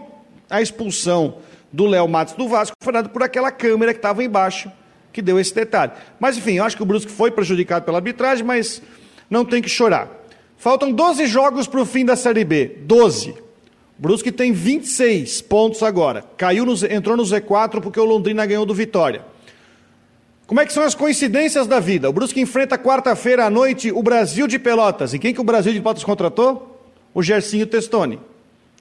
a 0.48 0.62
expulsão 0.62 1.38
do 1.72 1.86
Léo 1.86 2.06
Matos 2.06 2.34
do 2.34 2.48
Vasco 2.48 2.76
foi 2.80 2.92
dada 2.92 3.08
por 3.08 3.22
aquela 3.22 3.50
câmera 3.50 3.92
que 3.92 3.98
estava 3.98 4.22
embaixo, 4.22 4.70
que 5.12 5.20
deu 5.20 5.40
esse 5.40 5.52
detalhe. 5.52 5.90
Mas 6.20 6.36
enfim, 6.36 6.54
eu 6.54 6.64
acho 6.64 6.76
que 6.76 6.82
o 6.82 6.86
Brusque 6.86 7.10
foi 7.10 7.32
prejudicado 7.32 7.84
pela 7.84 7.98
arbitragem, 7.98 8.44
mas 8.44 8.80
não 9.30 9.44
tem 9.44 9.62
que 9.62 9.68
chorar. 9.68 10.10
Faltam 10.56 10.92
12 10.92 11.26
jogos 11.26 11.66
para 11.66 11.80
o 11.80 11.86
fim 11.86 12.04
da 12.04 12.16
Série 12.16 12.44
B. 12.44 12.78
12. 12.82 13.34
Brusque 13.96 14.30
tem 14.30 14.52
26 14.52 15.42
pontos 15.42 15.82
agora. 15.82 16.24
Caiu 16.36 16.64
no, 16.64 16.74
entrou 16.90 17.16
no 17.16 17.22
Z4 17.22 17.80
porque 17.80 17.98
o 17.98 18.04
Londrina 18.04 18.46
ganhou 18.46 18.64
do 18.64 18.74
Vitória. 18.74 19.24
Como 20.46 20.60
é 20.60 20.66
que 20.66 20.72
são 20.72 20.82
as 20.82 20.94
coincidências 20.94 21.66
da 21.66 21.78
vida? 21.78 22.08
O 22.08 22.12
Brusque 22.12 22.40
enfrenta 22.40 22.78
quarta-feira 22.78 23.44
à 23.44 23.50
noite 23.50 23.92
o 23.92 24.02
Brasil 24.02 24.46
de 24.46 24.58
Pelotas. 24.58 25.12
E 25.12 25.18
quem 25.18 25.34
que 25.34 25.40
o 25.40 25.44
Brasil 25.44 25.72
de 25.72 25.80
Pelotas 25.80 26.04
contratou? 26.04 26.80
O 27.12 27.22
Gersinho 27.22 27.66
Testoni. 27.66 28.18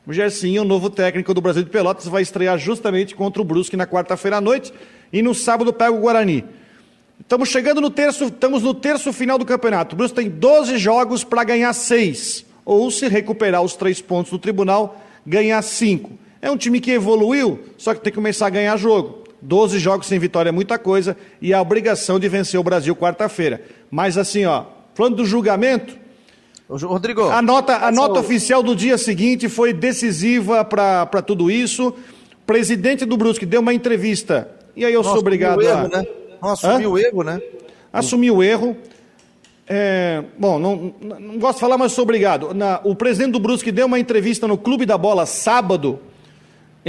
O 0.06 0.14
Gersinho, 0.14 0.62
o 0.62 0.66
novo 0.66 0.90
técnico 0.90 1.34
do 1.34 1.42
Brasil 1.42 1.64
de 1.64 1.70
Pelotas, 1.70 2.08
vai 2.08 2.22
estrear 2.22 2.58
justamente 2.58 3.14
contra 3.14 3.42
o 3.42 3.46
Brusque 3.46 3.76
na 3.76 3.86
quarta-feira 3.86 4.38
à 4.38 4.42
noite 4.42 4.74
e 5.12 5.22
no 5.22 5.36
sábado 5.36 5.74
pega 5.74 5.92
o 5.92 6.00
Guarani. 6.00 6.46
Estamos 7.20 7.50
chegando 7.50 7.82
no 7.82 7.90
terço, 7.90 8.26
estamos 8.26 8.64
no 8.64 8.74
terço 8.74 9.12
final 9.12 9.38
do 9.38 9.46
campeonato. 9.46 9.96
O 9.96 9.98
Brusque 9.98 10.16
tem 10.16 10.30
12 10.30 10.78
jogos 10.78 11.24
para 11.24 11.44
ganhar 11.44 11.74
6. 11.74 12.46
Ou 12.64 12.92
se 12.92 13.08
recuperar 13.08 13.62
os 13.62 13.76
três 13.76 14.02
pontos 14.02 14.32
do 14.32 14.40
tribunal, 14.40 15.02
ganhar 15.26 15.62
5. 15.62 16.12
É 16.42 16.52
um 16.52 16.58
time 16.58 16.80
que 16.80 16.92
evoluiu, 16.92 17.60
só 17.78 17.94
que 17.94 18.02
tem 18.02 18.12
que 18.12 18.16
começar 18.16 18.48
a 18.48 18.50
ganhar 18.50 18.78
jogo. 18.78 19.24
12 19.42 19.80
jogos 19.80 20.08
sem 20.08 20.20
vitória 20.20 20.50
é 20.50 20.52
muita 20.52 20.78
coisa 20.78 21.16
e 21.42 21.54
a 21.54 21.62
obrigação 21.62 22.20
de 22.20 22.28
vencer 22.28 22.60
o 22.60 22.64
Brasil 22.64 22.96
quarta-feira. 22.96 23.62
Mas 23.90 24.18
assim, 24.18 24.46
ó, 24.46 24.66
falando 24.94 25.18
do 25.18 25.26
julgamento, 25.26 25.96
Rodrigo, 26.70 27.22
a 27.24 27.42
nota, 27.42 27.78
a 27.78 27.92
nota 27.92 28.20
oficial 28.20 28.62
do 28.62 28.76
dia 28.76 28.98
seguinte 28.98 29.48
foi 29.48 29.72
decisiva 29.72 30.66
para 30.66 31.22
tudo 31.22 31.50
isso. 31.50 31.90
O 31.90 32.46
presidente 32.46 33.06
do 33.06 33.16
Brusque 33.16 33.46
deu 33.46 33.62
uma 33.62 33.74
entrevista. 33.74 34.50
E 34.76 34.84
aí 34.84 34.94
eu 34.94 35.00
Nossa, 35.00 35.12
sou 35.12 35.20
obrigado 35.20 35.62
erro, 35.62 35.86
a. 35.86 35.88
Né? 35.88 36.08
Não 36.42 36.50
assumiu 36.52 36.92
o 36.92 36.98
erro, 36.98 37.24
né? 37.24 37.42
Assumiu 37.92 38.36
o 38.38 38.44
erro. 38.44 38.78
É, 39.70 40.24
bom, 40.38 40.58
não, 40.58 40.94
não 41.02 41.38
gosto 41.38 41.56
de 41.56 41.62
falar, 41.62 41.78
mas 41.78 41.92
sou 41.92 42.04
obrigado. 42.04 42.54
Na, 42.54 42.80
o 42.84 42.96
presidente 42.96 43.32
do 43.32 43.40
Brusque 43.40 43.72
deu 43.72 43.86
uma 43.86 44.00
entrevista 44.00 44.48
no 44.48 44.58
Clube 44.58 44.86
da 44.86 44.98
Bola 44.98 45.26
sábado 45.26 46.00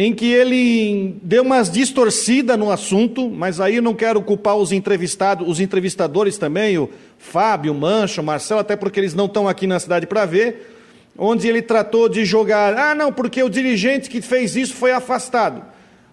em 0.01 0.15
que 0.15 0.33
ele 0.33 1.17
deu 1.25 1.43
umas 1.43 1.69
distorcidas 1.69 2.57
no 2.57 2.71
assunto, 2.71 3.29
mas 3.29 3.61
aí 3.61 3.81
não 3.81 3.95
quero 3.95 4.23
culpar 4.23 4.55
os 4.55 4.71
entrevistados, 4.71 5.49
os 5.49 5.59
entrevistadores 5.59 6.39
também, 6.39 6.79
o 6.79 6.89
Fábio, 7.19 7.73
o 7.73 7.75
Mancho, 7.75 8.21
o 8.21 8.25
Marcelo, 8.25 8.61
até 8.61 8.77
porque 8.77 9.01
eles 9.01 9.13
não 9.13 9.25
estão 9.27 9.49
aqui 9.49 9.67
na 9.67 9.81
cidade 9.81 10.07
para 10.07 10.25
ver, 10.25 10.73
onde 11.19 11.49
ele 11.49 11.61
tratou 11.61 12.09
de 12.09 12.25
jogar, 12.25 12.79
ah, 12.79 12.95
não, 12.95 13.13
porque 13.13 13.43
o 13.43 13.49
dirigente 13.49 14.09
que 14.09 14.23
fez 14.23 14.55
isso 14.55 14.73
foi 14.73 14.93
afastado. 14.93 15.65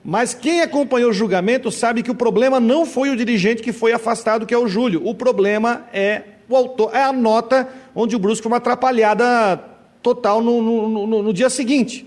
Mas 0.07 0.35
quem 0.35 0.61
acompanhou 0.61 1.09
o 1.09 1.13
julgamento 1.13 1.71
sabe 1.71 2.03
que 2.03 2.11
o 2.11 2.15
problema 2.15 2.59
não 2.59 2.85
foi 2.85 3.09
o 3.09 3.15
dirigente 3.17 3.63
que 3.63 3.73
foi 3.73 3.91
afastado, 3.91 4.45
que 4.45 4.53
é 4.53 4.57
o 4.57 4.67
Júlio. 4.67 5.01
O 5.03 5.15
problema 5.15 5.87
é 5.91 6.21
o 6.47 6.55
autor, 6.55 6.91
é 6.93 7.01
a 7.01 7.11
nota 7.11 7.67
onde 7.95 8.15
o 8.15 8.19
Brusque 8.19 8.43
foi 8.43 8.51
uma 8.51 8.57
atrapalhada 8.57 9.59
total 10.03 10.43
no, 10.43 10.61
no, 10.61 11.07
no, 11.07 11.23
no 11.23 11.33
dia 11.33 11.49
seguinte. 11.49 12.05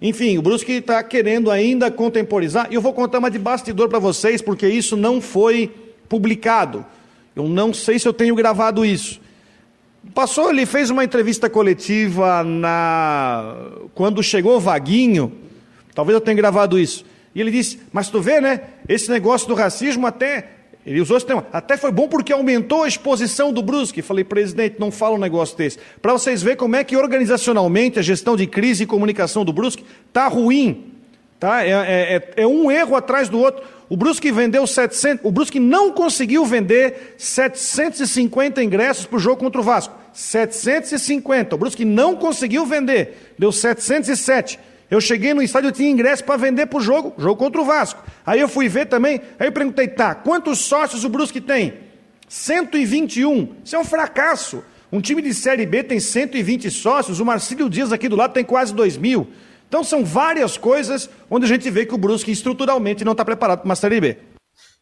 Enfim, 0.00 0.38
o 0.38 0.42
Brusque 0.42 0.70
está 0.70 1.02
querendo 1.02 1.50
ainda 1.50 1.90
contemporizar. 1.90 2.68
E 2.70 2.76
eu 2.76 2.80
vou 2.80 2.92
contar 2.92 3.18
uma 3.18 3.30
de 3.30 3.40
bastidor 3.40 3.88
para 3.88 3.98
vocês, 3.98 4.40
porque 4.40 4.68
isso 4.68 4.96
não 4.96 5.20
foi 5.20 5.74
publicado. 6.08 6.86
Eu 7.34 7.48
não 7.48 7.74
sei 7.74 7.98
se 7.98 8.06
eu 8.06 8.12
tenho 8.12 8.36
gravado 8.36 8.84
isso. 8.84 9.20
Passou, 10.14 10.50
ele 10.50 10.64
fez 10.64 10.90
uma 10.90 11.02
entrevista 11.02 11.50
coletiva 11.50 12.44
na 12.44 13.56
quando 13.96 14.22
chegou 14.22 14.60
Vaguinho. 14.60 15.32
Talvez 15.92 16.14
eu 16.14 16.20
tenha 16.20 16.36
gravado 16.36 16.78
isso. 16.78 17.04
E 17.34 17.40
ele 17.40 17.50
disse: 17.50 17.80
Mas 17.92 18.08
tu 18.08 18.20
vê, 18.20 18.40
né? 18.40 18.60
Esse 18.88 19.10
negócio 19.10 19.48
do 19.48 19.54
racismo 19.54 20.06
até 20.06 20.48
ele 20.84 21.00
usou 21.00 21.16
esse 21.16 21.26
tema. 21.26 21.46
Até 21.52 21.76
foi 21.76 21.92
bom 21.92 22.08
porque 22.08 22.32
aumentou 22.32 22.82
a 22.82 22.88
exposição 22.88 23.52
do 23.52 23.62
Brusque. 23.62 24.02
Falei, 24.02 24.24
presidente, 24.24 24.76
não 24.80 24.90
fala 24.90 25.14
um 25.14 25.18
negócio 25.18 25.56
desse. 25.56 25.78
Para 26.00 26.12
vocês 26.12 26.42
verem 26.42 26.58
como 26.58 26.74
é 26.74 26.82
que 26.82 26.96
organizacionalmente 26.96 27.98
a 27.98 28.02
gestão 28.02 28.36
de 28.36 28.46
crise 28.46 28.82
e 28.82 28.86
comunicação 28.86 29.44
do 29.44 29.52
Brusque 29.52 29.84
está 30.08 30.26
ruim. 30.26 30.92
Tá? 31.38 31.64
É, 31.64 31.70
é, 31.70 32.16
é, 32.16 32.42
é, 32.42 32.46
um 32.46 32.70
erro 32.70 32.96
atrás 32.96 33.28
do 33.28 33.38
outro. 33.38 33.62
O 33.88 33.96
Brusque 33.96 34.32
vendeu 34.32 34.66
700. 34.66 35.24
O 35.24 35.30
Brusque 35.30 35.60
não 35.60 35.92
conseguiu 35.92 36.44
vender 36.44 37.14
750 37.16 38.62
ingressos 38.62 39.06
para 39.06 39.16
o 39.16 39.20
jogo 39.20 39.36
contra 39.36 39.60
o 39.60 39.64
Vasco. 39.64 39.94
750. 40.12 41.54
O 41.54 41.58
Brusque 41.58 41.84
não 41.84 42.16
conseguiu 42.16 42.66
vender. 42.66 43.34
Deu 43.38 43.52
707. 43.52 44.58
Eu 44.92 45.00
cheguei 45.00 45.32
no 45.32 45.42
estádio, 45.42 45.68
eu 45.68 45.72
tinha 45.72 45.90
ingresso 45.90 46.22
para 46.22 46.36
vender 46.36 46.66
para 46.66 46.78
o 46.78 46.82
jogo, 46.82 47.14
jogo 47.16 47.36
contra 47.36 47.62
o 47.62 47.64
Vasco. 47.64 48.04
Aí 48.26 48.38
eu 48.38 48.46
fui 48.46 48.68
ver 48.68 48.84
também, 48.84 49.22
aí 49.38 49.48
eu 49.48 49.52
perguntei, 49.52 49.88
tá, 49.88 50.14
quantos 50.14 50.58
sócios 50.58 51.02
o 51.02 51.08
Brusque 51.08 51.40
tem? 51.40 51.72
121. 52.28 53.56
Isso 53.64 53.74
é 53.74 53.78
um 53.78 53.86
fracasso. 53.86 54.62
Um 54.92 55.00
time 55.00 55.22
de 55.22 55.32
Série 55.32 55.64
B 55.64 55.82
tem 55.82 55.98
120 55.98 56.70
sócios, 56.70 57.20
o 57.20 57.24
Marcílio 57.24 57.70
Dias 57.70 57.90
aqui 57.90 58.06
do 58.06 58.16
lado 58.16 58.34
tem 58.34 58.44
quase 58.44 58.74
2 58.74 58.98
mil. 58.98 59.28
Então 59.66 59.82
são 59.82 60.04
várias 60.04 60.58
coisas 60.58 61.08
onde 61.30 61.46
a 61.46 61.48
gente 61.48 61.70
vê 61.70 61.86
que 61.86 61.94
o 61.94 61.98
Brusque 61.98 62.30
estruturalmente 62.30 63.02
não 63.02 63.12
está 63.12 63.24
preparado 63.24 63.60
para 63.60 63.64
uma 63.70 63.74
Série 63.74 63.98
B. 63.98 64.18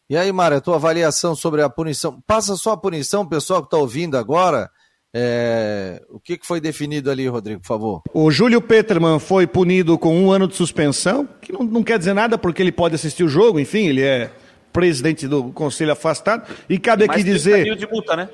E 0.09 0.17
aí, 0.17 0.29
Mário, 0.29 0.57
a 0.57 0.61
tua 0.61 0.75
avaliação 0.75 1.33
sobre 1.35 1.61
a 1.61 1.69
punição. 1.69 2.21
Passa 2.27 2.57
só 2.57 2.73
a 2.73 2.77
punição, 2.77 3.25
pessoal 3.25 3.61
que 3.61 3.67
está 3.67 3.77
ouvindo 3.77 4.17
agora. 4.17 4.69
É... 5.13 6.01
O 6.09 6.19
que, 6.19 6.39
foi 6.41 6.61
definido 6.61 7.11
ali, 7.11 7.27
Rodrigo, 7.27 7.61
por 7.61 7.67
favor? 7.67 8.01
O 8.13 8.31
Júlio 8.31 8.61
Peterman 8.61 9.19
foi 9.19 9.45
punido 9.45 9.97
com 9.97 10.17
um 10.17 10.31
ano 10.31 10.47
de 10.47 10.55
suspensão, 10.55 11.27
que 11.41 11.51
não, 11.51 11.63
não 11.63 11.83
quer 11.83 11.99
dizer 11.99 12.13
nada 12.13 12.37
porque 12.37 12.61
ele 12.61 12.71
pode 12.71 12.95
assistir 12.95 13.23
o 13.23 13.27
jogo, 13.27 13.59
enfim, 13.59 13.87
ele 13.87 14.01
é 14.01 14.31
presidente 14.71 15.27
do 15.27 15.51
conselho 15.51 15.91
afastado. 15.91 16.47
E 16.69 16.77
cabe 16.77 17.03
aqui 17.03 17.23
dizer. 17.23 17.63
30 17.63 17.65
mil 17.65 17.75
de 17.75 17.87
multa, 17.87 18.15
né? 18.15 18.29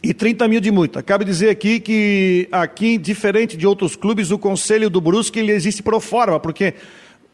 E 0.00 0.14
30 0.14 0.46
mil 0.46 0.60
de 0.60 0.70
multa. 0.70 1.02
Cabe 1.02 1.24
dizer 1.24 1.50
aqui 1.50 1.80
que, 1.80 2.48
aqui, 2.52 2.96
diferente 2.96 3.56
de 3.56 3.66
outros 3.66 3.96
clubes, 3.96 4.30
o 4.30 4.38
conselho 4.38 4.88
do 4.88 5.00
Brusque 5.00 5.40
ele 5.40 5.52
existe 5.52 5.82
pro 5.82 6.00
forma, 6.00 6.38
porque 6.38 6.74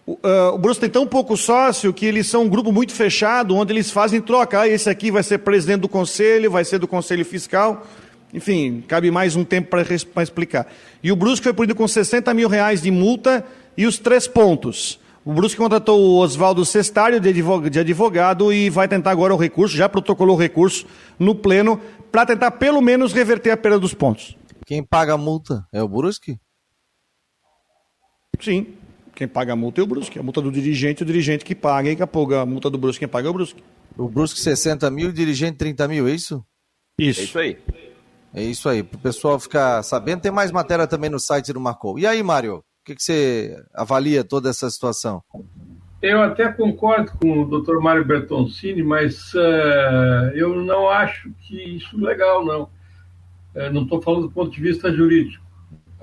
Uh, 0.07 0.53
o 0.53 0.59
Brusque 0.59 0.83
tem 0.83 0.91
tão 0.91 1.07
pouco 1.07 1.35
sócio 1.35 1.91
que 1.91 2.05
eles 2.05 2.27
são 2.27 2.43
um 2.43 2.49
grupo 2.49 2.71
muito 2.71 2.93
fechado, 2.93 3.57
onde 3.57 3.73
eles 3.73 3.91
fazem 3.91 4.21
troca. 4.21 4.61
Ah, 4.61 4.69
esse 4.69 4.91
aqui 4.91 5.11
vai 5.11 5.23
ser 5.23 5.39
presidente 5.39 5.81
do 5.81 5.89
conselho, 5.89 6.51
vai 6.51 6.63
ser 6.63 6.79
do 6.79 6.87
conselho 6.87 7.25
fiscal. 7.25 7.87
Enfim, 8.35 8.83
cabe 8.89 9.13
mais 9.13 9.37
um 9.37 9.45
tempo 9.45 9.71
para 9.71 10.23
explicar. 10.25 10.67
E 11.01 11.13
o 11.13 11.17
Brusque 11.17 11.45
foi 11.45 11.53
punido 11.53 11.77
com 11.77 11.87
60 11.87 12.35
mil 12.35 12.49
reais 12.49 12.83
de 12.83 12.91
multa 12.91 13.47
e 13.77 13.87
os 13.87 13.97
três 13.97 14.27
pontos. 14.27 14.99
O 15.25 15.33
Brusque 15.33 15.57
contratou 15.57 16.01
o 16.01 16.19
Oswaldo 16.19 16.65
Cestário 16.65 17.21
de 17.21 17.79
advogado 17.79 18.53
e 18.53 18.69
vai 18.69 18.89
tentar 18.89 19.13
agora 19.13 19.33
o 19.33 19.39
recurso, 19.39 19.77
já 19.77 19.89
protocolou 19.89 20.35
o 20.35 20.39
recurso 20.39 20.85
no 21.17 21.35
pleno, 21.35 21.81
para 22.11 22.27
tentar 22.27 22.51
pelo 22.51 22.83
menos 22.83 23.13
reverter 23.13 23.53
a 23.53 23.57
perda 23.57 23.79
dos 23.79 23.95
pontos. 23.95 24.37
Quem 24.67 24.83
paga 24.83 25.15
a 25.15 25.19
multa 25.19 25.65
é 25.73 25.81
o 25.81 25.89
Brusque? 25.89 26.37
Sim, 28.41 28.67
quem 29.15 29.29
paga 29.29 29.53
a 29.53 29.57
multa 29.57 29.81
é 29.81 29.85
o 29.85 29.87
Brusque. 29.87 30.19
A 30.19 30.23
multa 30.23 30.43
do 30.43 30.51
dirigente, 30.51 31.05
o 31.05 31.07
dirigente 31.07 31.45
que 31.45 31.55
paga, 31.55 31.89
e 31.89 31.97
a, 31.97 32.43
a 32.43 32.47
multa 32.47 32.69
do 32.69 32.79
Brusque, 32.79 33.01
quem 33.01 33.09
paga 33.09 33.29
é 33.29 33.31
o 33.31 33.35
Brusque. 33.35 33.63
O 33.97 34.09
Brusque 34.09 34.41
60 34.41 34.91
mil, 34.91 35.11
o 35.11 35.13
dirigente 35.13 35.57
30 35.57 35.87
mil, 35.87 36.09
é 36.09 36.13
isso? 36.13 36.45
Isso. 36.99 37.21
É 37.21 37.25
isso 37.25 37.39
aí. 37.39 37.59
É 38.35 38.43
isso 38.43 38.69
aí, 38.69 38.83
para 38.83 38.97
o 38.97 39.01
pessoal 39.01 39.39
ficar 39.39 39.83
sabendo. 39.85 40.23
Tem 40.23 40.33
mais 40.33 40.51
matéria 40.51 40.89
também 40.89 41.09
no 41.09 41.21
site 41.21 41.53
do 41.53 41.61
Marcou. 41.61 41.99
E 41.99 42.07
aí, 42.07 42.21
Mário, 42.21 42.57
o 42.57 42.63
que, 42.85 42.97
que 42.97 43.03
você 43.03 43.57
avalia 43.73 44.25
toda 44.25 44.51
essa 44.51 44.69
situação? 44.69 45.23
Eu 46.03 46.21
até 46.21 46.53
concordo 46.53 47.13
com 47.13 47.43
o 47.43 47.61
Dr. 47.63 47.79
Mário 47.81 48.05
Bertoncini, 48.05 48.83
mas 48.83 49.33
uh, 49.35 50.35
eu 50.35 50.63
não 50.63 50.89
acho 50.89 51.31
que 51.43 51.77
isso 51.77 51.97
é 51.97 52.05
legal, 52.05 52.45
não. 52.45 52.63
Uh, 53.55 53.73
não 53.73 53.85
estou 53.85 54.03
falando 54.03 54.23
do 54.23 54.31
ponto 54.31 54.51
de 54.51 54.61
vista 54.61 54.93
jurídico. 54.93 55.43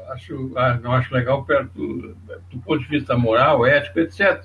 Acho, 0.09 0.35
uh, 0.35 0.81
não 0.81 0.93
acho 0.93 1.13
legal 1.13 1.43
perto 1.43 1.69
do, 1.73 2.15
do, 2.49 2.59
ponto 2.65 2.79
de 2.79 2.87
vista 2.87 3.15
moral, 3.17 3.65
ético, 3.65 3.99
etc. 3.99 4.43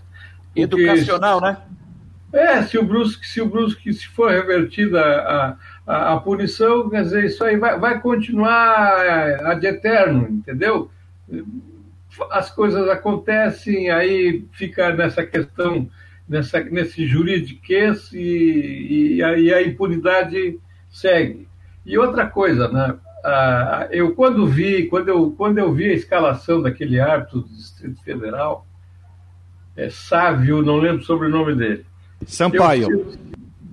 Porque, 0.53 0.61
Educacional, 0.61 1.41
né? 1.41 1.57
É, 2.37 2.63
se 2.63 2.77
o 2.77 2.85
Brusque, 2.85 3.27
se 3.27 3.41
o 3.41 3.47
Brusque, 3.47 3.95
se 3.95 4.07
for 4.09 4.31
revertida 4.31 5.01
a, 5.01 5.57
a, 5.87 6.13
a, 6.13 6.21
punição, 6.21 6.91
quer 6.91 7.03
dizer, 7.03 7.25
isso 7.25 7.43
aí 7.43 7.57
vai, 7.57 7.79
vai 7.79 7.99
continuar 7.99 9.01
ad 9.47 9.67
eterno, 9.67 10.29
entendeu? 10.29 10.91
As 12.31 12.51
coisas 12.51 12.87
acontecem, 12.91 13.91
aí 13.91 14.45
fica 14.53 14.95
nessa 14.95 15.25
questão, 15.25 15.89
nessa, 16.29 16.61
nesse 16.61 17.07
juridiquês 17.07 18.13
e, 18.13 18.19
e, 18.19 19.17
e 19.19 19.55
a 19.55 19.63
impunidade 19.63 20.59
segue. 20.91 21.49
E 21.87 21.97
outra 21.97 22.27
coisa, 22.27 22.69
né? 22.69 22.99
eu 23.91 24.15
quando 24.15 24.47
vi, 24.47 24.87
quando 24.89 25.09
eu, 25.09 25.31
quando 25.31 25.57
eu 25.57 25.73
vi 25.73 25.91
a 25.91 25.95
escalação 25.95 26.61
daquele 26.61 27.01
árbitro 27.01 27.41
do 27.41 27.49
Distrito 27.49 28.03
Federal, 28.05 28.67
é 29.75 29.89
Sávio, 29.89 30.63
não 30.63 30.77
lembro 30.77 31.03
sobre 31.03 31.29
o 31.29 31.31
nome 31.31 31.55
dele. 31.55 31.87
Sampaio. 32.25 32.91
Eu, 32.91 33.13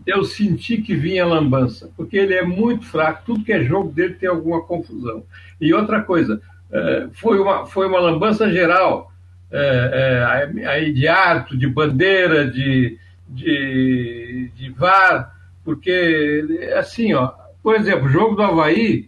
eu 0.06 0.24
senti 0.24 0.78
que 0.78 0.96
vinha 0.96 1.26
lambança, 1.26 1.89
porque 1.96 2.18
ele 2.18 2.34
é 2.34 2.44
muito 2.44 2.86
fraco, 2.86 3.24
tudo 3.26 3.44
que 3.44 3.54
é 3.54 3.64
jogo 3.64 3.91
dele 3.91 4.16
tem 4.16 4.28
alguma 4.28 4.62
confusão. 4.62 5.24
E 5.60 5.74
outra 5.74 6.02
coisa, 6.02 6.41
é, 6.72 7.08
foi 7.14 7.39
uma, 7.39 7.66
foi 7.66 7.88
uma 7.88 8.00
lambança 8.00 8.52
geral, 8.52 9.12
é, 9.52 10.58
é, 10.60 10.66
aí 10.66 10.91
de 10.91 11.08
árbitro, 11.08 11.58
de 11.58 11.68
bandeira, 11.68 12.50
de, 12.50 12.98
de, 13.30 14.52
de 14.56 14.70
VAR, 14.72 15.34
porque, 15.64 16.44
assim, 16.78 17.14
ó, 17.14 17.32
por 17.62 17.76
exemplo, 17.76 18.06
o 18.06 18.10
jogo 18.10 18.36
do 18.36 18.44
Havaí, 18.44 19.08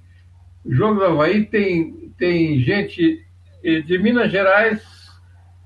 o 0.64 0.74
jogo 0.74 1.00
do 1.00 1.06
Havaí 1.06 1.44
tem, 1.46 2.14
tem 2.18 2.60
gente 2.62 3.22
de 3.62 3.98
Minas 3.98 4.32
Gerais, 4.32 4.95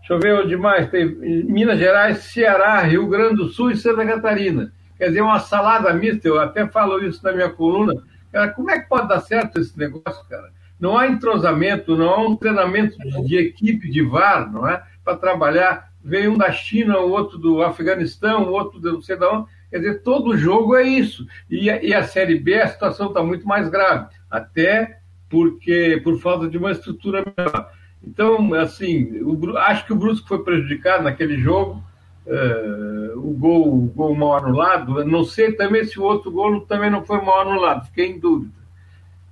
deixa 0.10 0.14
eu 0.14 0.20
ver 0.20 0.44
onde 0.44 0.58
mais, 0.58 0.90
tem 0.90 1.06
Minas 1.06 1.78
Gerais, 1.78 2.18
Ceará, 2.18 2.82
Rio 2.82 3.08
Grande 3.08 3.36
do 3.36 3.50
Sul 3.50 3.70
e 3.70 3.78
Santa 3.78 4.04
Catarina. 4.04 4.74
Quer 4.98 5.10
dizer, 5.10 5.22
uma 5.22 5.40
salada 5.40 5.94
mista, 5.94 6.28
eu 6.28 6.40
até 6.40 6.68
falo 6.68 7.04
isso 7.04 7.24
na 7.24 7.32
minha 7.32 7.50
coluna. 7.50 7.94
Cara, 8.32 8.50
como 8.50 8.72
é 8.72 8.80
que 8.80 8.90
pode 8.90 9.08
dar 9.08 9.22
certo 9.22 9.60
esse 9.60 9.78
negócio, 9.78 10.28
cara? 10.28 10.52
Não 10.80 10.98
há 10.98 11.08
entrosamento, 11.08 11.96
não 11.96 12.10
há 12.10 12.28
um 12.28 12.36
treinamento 12.36 12.98
de 13.24 13.38
equipe 13.38 13.90
de 13.90 14.02
VAR, 14.02 14.52
não 14.52 14.68
é? 14.68 14.82
Para 15.04 15.16
trabalhar. 15.16 15.90
Vem 16.04 16.28
um 16.28 16.38
da 16.38 16.52
China, 16.52 17.00
o 17.00 17.12
outro 17.12 17.38
do 17.38 17.62
Afeganistão, 17.62 18.44
o 18.44 18.52
outro 18.52 18.80
do 18.80 18.94
não 18.94 19.02
sei 19.02 19.16
de 19.16 19.26
onde. 19.26 19.48
Quer 19.70 19.78
dizer, 19.78 20.02
todo 20.02 20.38
jogo 20.38 20.76
é 20.76 20.84
isso. 20.84 21.28
E 21.50 21.70
a, 21.70 21.84
e 21.84 21.94
a 21.94 22.04
Série 22.04 22.40
B, 22.40 22.60
a 22.60 22.68
situação 22.68 23.10
está 23.10 23.22
muito 23.22 23.48
mais 23.48 23.70
grave. 23.70 24.08
Até 24.30 24.98
porque 25.30 26.02
por 26.04 26.20
falta 26.20 26.48
de 26.48 26.58
uma 26.58 26.72
estrutura 26.72 27.24
melhor. 27.38 27.72
Então, 28.04 28.54
assim, 28.54 29.22
o, 29.22 29.58
acho 29.58 29.86
que 29.86 29.94
o 29.94 29.96
Brusco 29.96 30.28
foi 30.28 30.44
prejudicado 30.44 31.04
naquele 31.04 31.38
jogo 31.38 31.84
uh, 32.26 33.20
o, 33.20 33.34
gol, 33.34 33.68
o 33.68 33.82
gol 33.88 34.16
mal 34.16 34.38
anulado. 34.38 35.04
Não 35.06 35.24
sei 35.24 35.52
também 35.52 35.84
se 35.84 36.00
o 36.00 36.04
outro 36.04 36.32
gol 36.32 36.62
também 36.62 36.90
não 36.90 37.04
foi 37.04 37.22
mal 37.22 37.42
anulado, 37.42 37.88
fiquei 37.88 38.08
em 38.08 38.20
dúvida. 38.20 38.54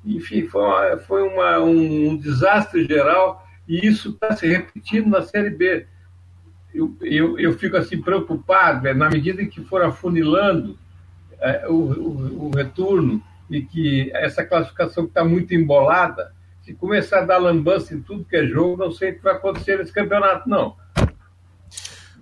Enfim, 0.06 0.48
foi, 0.48 0.64
uma, 0.64 0.98
foi 0.98 1.24
uma, 1.24 1.60
um, 1.60 2.10
um 2.10 2.18
desastre 2.18 2.86
geral 2.86 3.46
e 3.68 3.86
isso 3.86 4.10
está 4.12 4.36
se 4.36 4.48
repetindo 4.48 5.10
na 5.10 5.22
Série 5.22 5.50
B. 5.50 5.86
Eu, 6.74 6.96
eu, 7.02 7.40
eu, 7.40 7.54
fico 7.58 7.76
assim 7.76 8.02
preocupado, 8.02 8.84
né, 8.84 8.94
na 8.94 9.10
medida 9.10 9.42
em 9.42 9.50
que 9.50 9.64
for 9.64 9.82
afunilando 9.82 10.78
é, 11.40 11.68
o, 11.68 11.74
o, 11.74 12.48
o, 12.48 12.52
retorno 12.56 13.22
e 13.50 13.62
que 13.62 14.12
essa 14.14 14.46
classificação 14.46 15.06
está 15.06 15.24
muito 15.24 15.54
embolada, 15.56 16.32
se 16.68 16.74
começar 16.74 17.20
a 17.20 17.26
dar 17.26 17.38
lambança 17.38 17.94
em 17.94 18.02
tudo 18.02 18.26
que 18.26 18.36
é 18.36 18.46
jogo, 18.46 18.76
não 18.76 18.92
sei 18.92 19.12
o 19.12 19.16
que 19.16 19.24
vai 19.24 19.34
acontecer 19.34 19.78
nesse 19.78 19.94
campeonato, 19.94 20.50
não. 20.50 20.76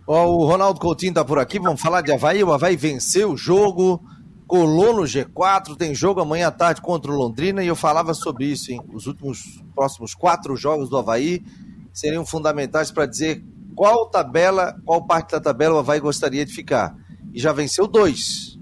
Ó, 0.06 0.28
o 0.28 0.46
Ronaldo 0.46 0.80
Coutinho 0.80 1.16
tá 1.16 1.26
por 1.26 1.40
aqui, 1.40 1.58
vamos 1.58 1.82
falar 1.82 2.02
de 2.02 2.12
Havaí. 2.12 2.44
O 2.44 2.54
Havaí 2.54 2.76
venceu 2.76 3.32
o 3.32 3.38
jogo, 3.38 4.00
colou 4.46 4.98
no 4.98 5.02
G4, 5.02 5.76
tem 5.76 5.96
jogo 5.96 6.22
amanhã 6.22 6.50
à 6.50 6.52
tarde 6.52 6.80
contra 6.80 7.12
o 7.12 7.16
Londrina 7.16 7.64
e 7.64 7.68
eu 7.68 7.76
falava 7.76 8.14
sobre 8.14 8.46
isso, 8.46 8.72
hein? 8.72 8.80
Os 8.94 9.08
últimos 9.08 9.64
próximos 9.74 10.14
quatro 10.14 10.56
jogos 10.56 10.92
do 10.92 10.98
Havaí 11.00 11.44
seriam 11.92 12.24
fundamentais 12.24 12.92
para 12.92 13.08
dizer 13.08 13.44
qual 13.76 14.12
tabela, 14.12 14.80
qual 14.86 15.08
parte 15.08 15.32
da 15.32 15.42
tabela 15.42 15.74
o 15.74 15.80
Havaí 15.80 16.00
gostaria 16.00 16.46
de 16.46 16.54
ficar. 16.54 16.96
E 17.34 17.40
já 17.40 17.52
venceu 17.52 17.88
dois. 17.88 18.60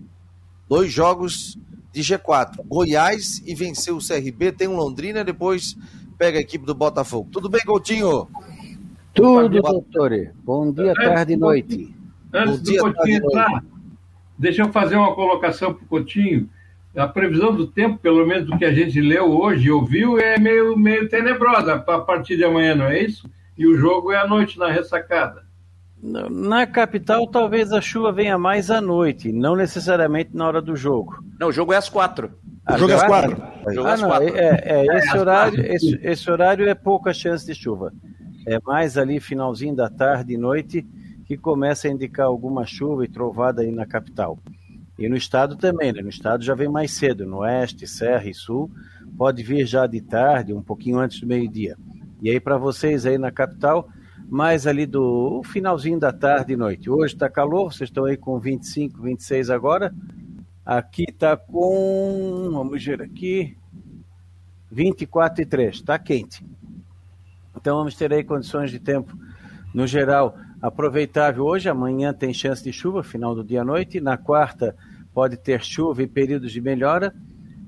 Dois 0.69 0.89
jogos 0.89 1.57
de 1.93 2.01
G4. 2.01 2.65
Goiás 2.65 3.41
e 3.45 3.53
venceu 3.53 3.97
o 3.97 4.05
CRB, 4.05 4.51
tem 4.51 4.67
um 4.67 4.75
Londrina, 4.75 5.23
depois 5.23 5.77
pega 6.17 6.39
a 6.39 6.41
equipe 6.41 6.65
do 6.65 6.73
Botafogo. 6.73 7.29
Tudo 7.31 7.47
bem, 7.47 7.61
Coutinho? 7.61 8.27
Tudo, 9.13 9.61
doutor. 9.61 10.11
Bom 10.43 10.71
dia, 10.71 10.93
tarde 10.95 11.33
e 11.33 11.37
noite. 11.37 11.95
Antes 12.33 12.57
Bom 12.57 12.63
do 12.63 12.63
dia, 12.63 12.79
Coutinho 12.79 13.17
entrar, 13.17 13.63
deixa 14.37 14.63
eu 14.63 14.71
fazer 14.71 14.95
uma 14.95 15.13
colocação 15.13 15.71
para 15.71 15.83
o 15.83 15.87
Coutinho. 15.87 16.49
A 16.95 17.07
previsão 17.07 17.55
do 17.55 17.67
tempo, 17.67 17.97
pelo 17.99 18.25
menos 18.25 18.47
do 18.47 18.57
que 18.57 18.65
a 18.65 18.73
gente 18.73 18.99
leu 18.99 19.31
hoje 19.31 19.67
e 19.67 19.71
ouviu, 19.71 20.19
é 20.19 20.39
meio, 20.39 20.75
meio 20.77 21.07
tenebrosa 21.09 21.75
a 21.75 21.99
partir 21.99 22.37
de 22.37 22.43
amanhã, 22.43 22.75
não 22.75 22.85
é 22.85 23.01
isso? 23.01 23.29
E 23.57 23.67
o 23.67 23.77
jogo 23.77 24.11
é 24.11 24.17
à 24.17 24.27
noite, 24.27 24.57
na 24.57 24.69
ressacada. 24.69 25.42
Na 26.03 26.67
capital, 26.67 27.25
talvez 27.27 27.71
a 27.71 27.79
chuva 27.79 28.11
venha 28.11 28.37
mais 28.37 28.69
à 28.69 28.81
noite, 28.81 29.31
não 29.31 29.55
necessariamente 29.55 30.31
na 30.33 30.45
hora 30.45 30.61
do 30.61 30.75
jogo. 30.75 31.23
Não, 31.39 31.47
o 31.47 31.51
jogo 31.51 31.71
é 31.71 31.77
às 31.77 31.87
quatro. 31.87 32.31
o 32.69 32.77
jogo 32.77 32.91
é 32.91 32.95
às 32.95 33.03
quatro. 33.03 33.31
É 33.31 33.77
ah, 33.77 33.97
não, 33.97 34.13
é, 34.15 34.27
é, 34.27 34.87
é, 34.87 34.97
esse, 34.97 35.17
horário, 35.17 35.65
esse, 35.65 35.99
esse 36.03 36.29
horário 36.31 36.67
é 36.67 36.75
pouca 36.75 37.13
chance 37.13 37.45
de 37.45 37.55
chuva 37.55 37.93
é 38.45 38.59
mais 38.65 38.97
ali 38.97 39.19
finalzinho 39.19 39.75
da 39.75 39.89
tarde 39.89 40.33
e 40.33 40.37
noite 40.37 40.85
que 41.25 41.37
começa 41.37 41.87
a 41.87 41.91
indicar 41.91 42.25
alguma 42.25 42.65
chuva 42.65 43.05
e 43.05 43.07
trovada 43.07 43.61
aí 43.61 43.71
na 43.71 43.85
capital. 43.85 44.37
E 44.99 45.07
no 45.07 45.15
estado 45.15 45.55
também, 45.55 45.91
né? 45.91 46.01
no 46.01 46.09
estado 46.09 46.43
já 46.43 46.53
vem 46.53 46.67
mais 46.67 46.91
cedo, 46.91 47.25
no 47.25 47.37
oeste, 47.37 47.87
serra 47.87 48.29
e 48.29 48.33
sul, 48.33 48.69
pode 49.17 49.41
vir 49.41 49.65
já 49.65 49.87
de 49.87 50.01
tarde, 50.01 50.53
um 50.53 50.61
pouquinho 50.61 50.99
antes 50.99 51.19
do 51.19 51.27
meio-dia. 51.27 51.77
E 52.21 52.29
aí 52.29 52.39
para 52.39 52.57
vocês 52.57 53.05
aí 53.05 53.17
na 53.17 53.31
capital, 53.31 53.89
mais 54.33 54.65
ali 54.65 54.87
do 54.87 55.43
finalzinho 55.43 55.99
da 55.99 56.11
tarde 56.11 56.53
e 56.53 56.57
noite. 56.57 56.89
Hoje 56.89 57.13
está 57.13 57.29
calor, 57.29 57.71
vocês 57.71 57.87
estão 57.87 58.05
aí 58.05 58.17
com 58.17 58.39
25, 58.39 58.99
26 58.99 59.51
agora. 59.51 59.93
Aqui 60.65 61.05
está 61.07 61.37
com, 61.37 62.49
vamos 62.51 62.83
ver 62.83 63.03
aqui, 63.03 63.55
24 64.71 65.43
e 65.43 65.45
3, 65.45 65.75
está 65.75 65.99
quente. 65.99 66.43
Então 67.55 67.77
vamos 67.77 67.93
ter 67.93 68.11
aí 68.11 68.23
condições 68.23 68.71
de 68.71 68.79
tempo, 68.79 69.15
no 69.71 69.85
geral, 69.85 70.35
aproveitável 70.59 71.45
hoje. 71.45 71.69
Amanhã 71.69 72.11
tem 72.11 72.33
chance 72.33 72.63
de 72.63 72.73
chuva, 72.73 73.03
final 73.03 73.35
do 73.35 73.43
dia 73.43 73.61
à 73.61 73.63
noite. 73.63 74.01
Na 74.01 74.17
quarta 74.17 74.75
pode 75.13 75.37
ter 75.37 75.63
chuva 75.63 76.01
e 76.01 76.07
períodos 76.07 76.51
de 76.51 76.59
melhora. 76.59 77.13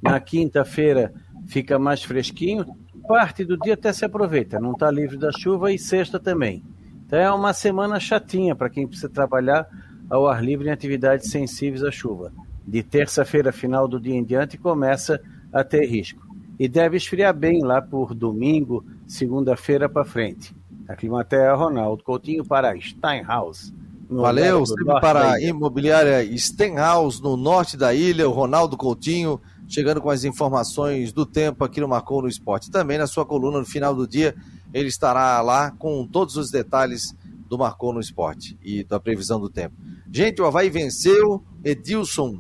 Na 0.02 0.20
quinta-feira 0.20 1.14
fica 1.46 1.78
mais 1.78 2.04
fresquinho. 2.04 2.66
Parte 3.08 3.46
do 3.46 3.58
dia 3.58 3.76
até 3.76 3.94
se 3.94 4.04
aproveita, 4.04 4.60
não 4.60 4.72
está 4.72 4.90
livre 4.90 5.18
da 5.18 5.32
chuva 5.32 5.72
e 5.72 5.78
sexta 5.78 6.20
também. 6.20 6.64
Então 7.06 7.20
é 7.20 7.32
uma 7.32 7.54
semana 7.54 8.00
chatinha 8.00 8.56
para 8.56 8.70
quem 8.70 8.88
precisa 8.88 9.10
trabalhar 9.10 9.68
ao 10.10 10.28
ar 10.28 10.44
livre 10.44 10.68
em 10.68 10.72
atividades 10.72 11.30
sensíveis 11.30 11.84
à 11.84 11.92
chuva. 11.92 12.32
De 12.66 12.82
terça-feira, 12.82 13.52
final 13.52 13.88
do 13.88 14.00
dia 14.00 14.16
em 14.16 14.24
diante, 14.24 14.58
começa 14.58 15.22
a 15.54 15.64
ter 15.64 15.86
risco. 15.86 16.26
E 16.60 16.68
deve 16.68 16.98
esfriar 16.98 17.34
bem 17.34 17.62
lá 17.64 17.82
por 17.82 18.16
domingo, 18.16 18.84
segunda-feira 19.06 19.88
para 19.88 20.04
frente. 20.04 20.56
Aclimaterra 20.88 21.54
Ronaldo 21.54 22.04
Coutinho 22.04 22.44
para 22.44 22.76
Steinhaus. 22.80 23.74
Valeu, 24.10 24.66
sempre 24.66 25.00
para 25.02 25.32
a 25.32 25.42
imobiliária 25.42 26.24
Stenhouse, 26.38 27.22
no 27.22 27.36
norte 27.36 27.76
da 27.76 27.94
ilha, 27.94 28.30
o 28.30 28.32
Ronaldo 28.32 28.78
Coutinho, 28.78 29.42
chegando 29.68 30.02
com 30.02 30.10
as 30.10 30.24
informações 30.24 31.12
do 31.12 31.26
tempo 31.26 31.64
aqui 31.64 31.82
no 31.82 31.88
Marcou 31.88 32.22
no 32.22 32.28
Esporte. 32.28 32.72
Também 32.72 32.98
na 32.98 33.08
sua 33.08 33.26
coluna, 33.26 33.60
no 33.60 33.66
final 33.66 33.96
do 33.96 34.08
dia, 34.08 34.36
ele 34.74 34.90
estará 34.90 35.42
lá 35.42 35.72
com 35.72 36.06
todos 36.06 36.38
os 36.38 36.50
detalhes 36.50 37.16
do 37.48 37.58
Marcou 37.58 37.94
no 37.94 38.00
Esporte 38.00 38.58
e 38.62 38.84
da 38.84 39.00
previsão 39.00 39.40
do 39.40 39.50
tempo. 39.50 39.76
Gente, 40.12 40.42
o 40.42 40.46
Havaí 40.46 40.70
venceu, 40.70 41.44
Edilson 41.64 42.40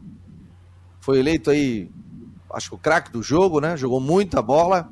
foi 1.05 1.19
eleito 1.19 1.51
aí, 1.51 1.88
acho 2.51 2.69
que 2.69 2.76
o 2.76 2.80
craque 2.80 3.11
do 3.11 3.21
jogo, 3.21 3.61
né? 3.61 3.78
Jogou 3.78 3.99
muita 3.99 4.41
bola. 4.41 4.89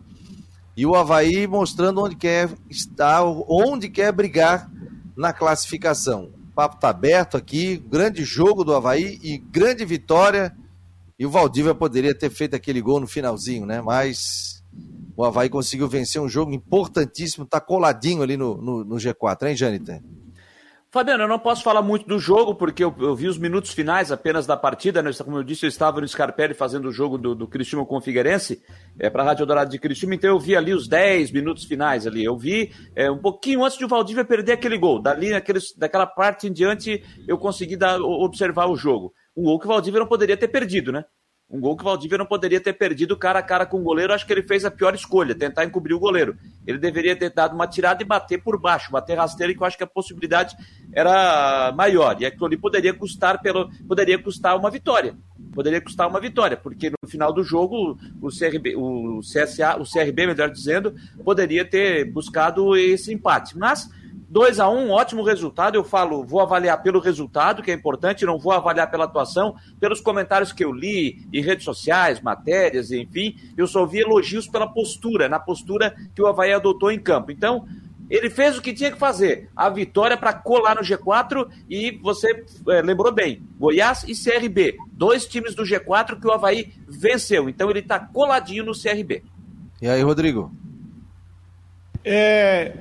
E 0.78 0.86
o 0.86 0.94
Havaí 0.94 1.48
mostrando 1.48 2.04
onde 2.04 2.16
quer 2.16 2.52
estar, 2.70 3.24
onde 3.24 3.90
quer 3.90 4.12
brigar 4.12 4.70
na 5.18 5.34
classificação. 5.34 6.30
O 6.52 6.54
papo 6.54 6.76
está 6.76 6.90
aberto 6.90 7.36
aqui, 7.36 7.78
grande 7.78 8.24
jogo 8.24 8.64
do 8.64 8.76
Havaí 8.76 9.20
e 9.24 9.40
grande 9.40 9.84
vitória. 9.86 10.56
E 11.18 11.26
o 11.26 11.30
Valdívia 11.30 11.76
poderia 11.76 12.18
ter 12.18 12.30
feito 12.30 12.56
aquele 12.56 12.82
gol 12.82 13.00
no 13.00 13.08
finalzinho, 13.08 13.66
né? 13.66 13.82
Mas 13.82 14.64
o 15.16 15.24
Havaí 15.24 15.50
conseguiu 15.50 15.88
vencer 15.88 16.22
um 16.22 16.30
jogo 16.30 16.54
importantíssimo, 16.54 17.46
está 17.46 17.62
coladinho 17.62 18.24
ali 18.24 18.36
no, 18.36 18.58
no, 18.58 18.84
no 18.84 18.96
G4, 18.96 19.48
hein, 19.48 19.56
Jâniter? 19.56 20.02
Fabiano, 20.94 21.24
eu 21.24 21.28
não 21.28 21.40
posso 21.40 21.64
falar 21.64 21.82
muito 21.82 22.08
do 22.08 22.20
jogo, 22.20 22.54
porque 22.54 22.84
eu, 22.84 22.94
eu 23.00 23.16
vi 23.16 23.28
os 23.28 23.36
minutos 23.36 23.72
finais 23.72 24.12
apenas 24.12 24.46
da 24.46 24.56
partida. 24.56 25.02
Né? 25.02 25.10
Como 25.24 25.38
eu 25.38 25.44
disse, 25.44 25.66
eu 25.66 25.68
estava 25.68 26.00
no 26.00 26.08
Scarpelli 26.08 26.54
fazendo 26.54 26.88
o 26.88 26.92
jogo 26.92 27.18
do, 27.18 27.34
do 27.34 27.48
Cristiano 27.48 27.84
com 27.84 27.98
o 27.98 28.02
Figueirense, 28.02 28.62
é, 29.00 29.10
para 29.10 29.24
a 29.24 29.26
Rádio 29.26 29.44
Dourado 29.48 29.72
de 29.72 29.80
Cristiano, 29.80 30.14
então 30.14 30.30
eu 30.30 30.40
vi 30.40 30.56
ali 30.56 30.72
os 30.72 30.88
10 30.88 31.32
minutos 31.32 31.64
finais 31.64 32.06
ali. 32.06 32.24
Eu 32.24 32.38
vi 32.38 32.72
é, 32.96 33.10
um 33.10 33.18
pouquinho 33.18 33.66
antes 33.66 33.76
de 33.76 33.86
o 33.86 33.88
Valdívia 33.88 34.24
perder 34.24 34.52
aquele 34.52 34.78
gol. 34.78 35.02
Dali, 35.02 35.32
naqueles, 35.32 35.76
daquela 35.76 36.06
parte 36.06 36.46
em 36.46 36.54
diante, 36.54 37.04
eu 37.28 37.40
consegui 37.40 37.76
dar, 37.76 38.00
observar 38.00 38.68
o 38.68 38.76
jogo. 38.76 39.16
Um 39.36 39.44
gol 39.44 39.60
que 39.60 39.66
o 39.66 39.70
Valdívia 39.70 40.00
não 40.00 40.08
poderia 40.08 40.38
ter 40.38 40.48
perdido, 40.48 40.92
né? 40.92 41.06
Um 41.50 41.60
gol 41.60 41.76
que 41.76 41.84
o 41.84 41.86
Valdívia 41.86 42.18
não 42.18 42.26
poderia 42.26 42.60
ter 42.60 42.74
perdido 42.74 43.16
cara 43.16 43.38
a 43.38 43.44
cara 43.44 43.66
com 43.66 43.78
o 43.78 43.84
goleiro. 43.84 44.14
Acho 44.14 44.26
que 44.26 44.34
ele 44.34 44.42
fez 44.42 44.66
a 44.66 44.72
pior 44.72 44.96
escolha, 44.96 45.36
tentar 45.36 45.64
encobrir 45.64 45.94
o 45.94 46.00
goleiro. 46.00 46.36
Ele 46.66 46.80
deveria 46.80 47.16
ter 47.16 47.32
dado 47.32 47.54
uma 47.54 47.68
tirada 47.68 48.02
e 48.02 48.06
bater 48.06 48.42
por 48.42 48.60
baixo, 48.60 48.92
bater 48.92 49.18
rasteiro, 49.18 49.54
que 49.54 49.62
eu 49.62 49.68
acho 49.68 49.78
que 49.78 49.84
a 49.84 49.88
possibilidade 49.88 50.56
era 50.94 51.72
maior. 51.76 52.20
E 52.20 52.26
aquilo 52.26 52.48
ali 52.48 52.58
poderia 52.58 52.94
custar, 52.94 53.40
pelo, 53.40 53.70
poderia 53.88 54.18
custar 54.18 54.58
uma 54.58 54.72
vitória. 54.72 55.16
Poderia 55.54 55.80
custar 55.80 56.08
uma 56.08 56.20
vitória, 56.20 56.58
porque 56.58 56.90
no 56.90 57.08
final 57.08 57.32
do 57.32 57.44
jogo 57.44 58.00
o 58.20 58.30
CRB, 58.30 58.76
o 58.76 59.20
CSA, 59.20 59.80
o 59.80 59.84
CRB, 59.84 60.26
melhor 60.26 60.50
dizendo, 60.50 60.96
poderia 61.24 61.64
ter 61.64 62.06
buscado 62.06 62.76
esse 62.76 63.14
empate. 63.14 63.56
Mas 63.56 63.88
2 64.34 64.60
a 64.60 64.68
1 64.68 64.76
um, 64.76 64.90
ótimo 64.90 65.22
resultado. 65.22 65.76
Eu 65.76 65.84
falo, 65.84 66.24
vou 66.24 66.42
avaliar 66.42 66.82
pelo 66.82 67.00
resultado, 67.00 67.62
que 67.62 67.70
é 67.70 67.74
importante, 67.76 68.26
não 68.26 68.40
vou 68.40 68.52
avaliar 68.52 68.90
pela 68.90 69.06
atuação, 69.06 69.56
pelos 69.80 70.02
comentários 70.02 70.52
que 70.52 70.66
eu 70.66 70.72
li 70.72 71.28
em 71.32 71.40
redes 71.40 71.64
sociais, 71.64 72.20
matérias, 72.20 72.92
enfim. 72.92 73.36
Eu 73.56 73.68
só 73.68 73.86
vi 73.86 74.00
elogios 74.00 74.48
pela 74.48 74.66
postura, 74.66 75.30
na 75.30 75.38
postura 75.38 75.96
que 76.16 76.22
o 76.22 76.26
Havaí 76.26 76.52
adotou 76.52 76.92
em 76.92 76.98
campo. 76.98 77.32
Então, 77.32 77.68
ele 78.10 78.28
fez 78.28 78.58
o 78.58 78.62
que 78.62 78.74
tinha 78.74 78.92
que 78.92 78.98
fazer. 78.98 79.50
A 79.56 79.70
vitória 79.70 80.18
para 80.18 80.34
colar 80.34 80.78
no 80.78 80.82
G4 80.82 81.48
e 81.70 81.92
você 82.02 82.44
é, 82.70 82.82
lembrou 82.82 83.12
bem: 83.12 83.44
Goiás 83.60 84.04
e 84.08 84.16
CRB. 84.16 84.78
Dois 84.94 85.28
times 85.28 85.54
do 85.54 85.62
G4 85.62 86.20
que 86.20 86.26
o 86.26 86.32
Havaí 86.32 86.74
venceu. 86.88 87.48
Então 87.48 87.70
ele 87.70 87.82
está 87.82 88.00
coladinho 88.00 88.66
no 88.66 88.74
CRB. 88.74 89.24
E 89.80 89.88
aí, 89.88 90.02
Rodrigo? 90.02 90.52
É, 92.04 92.74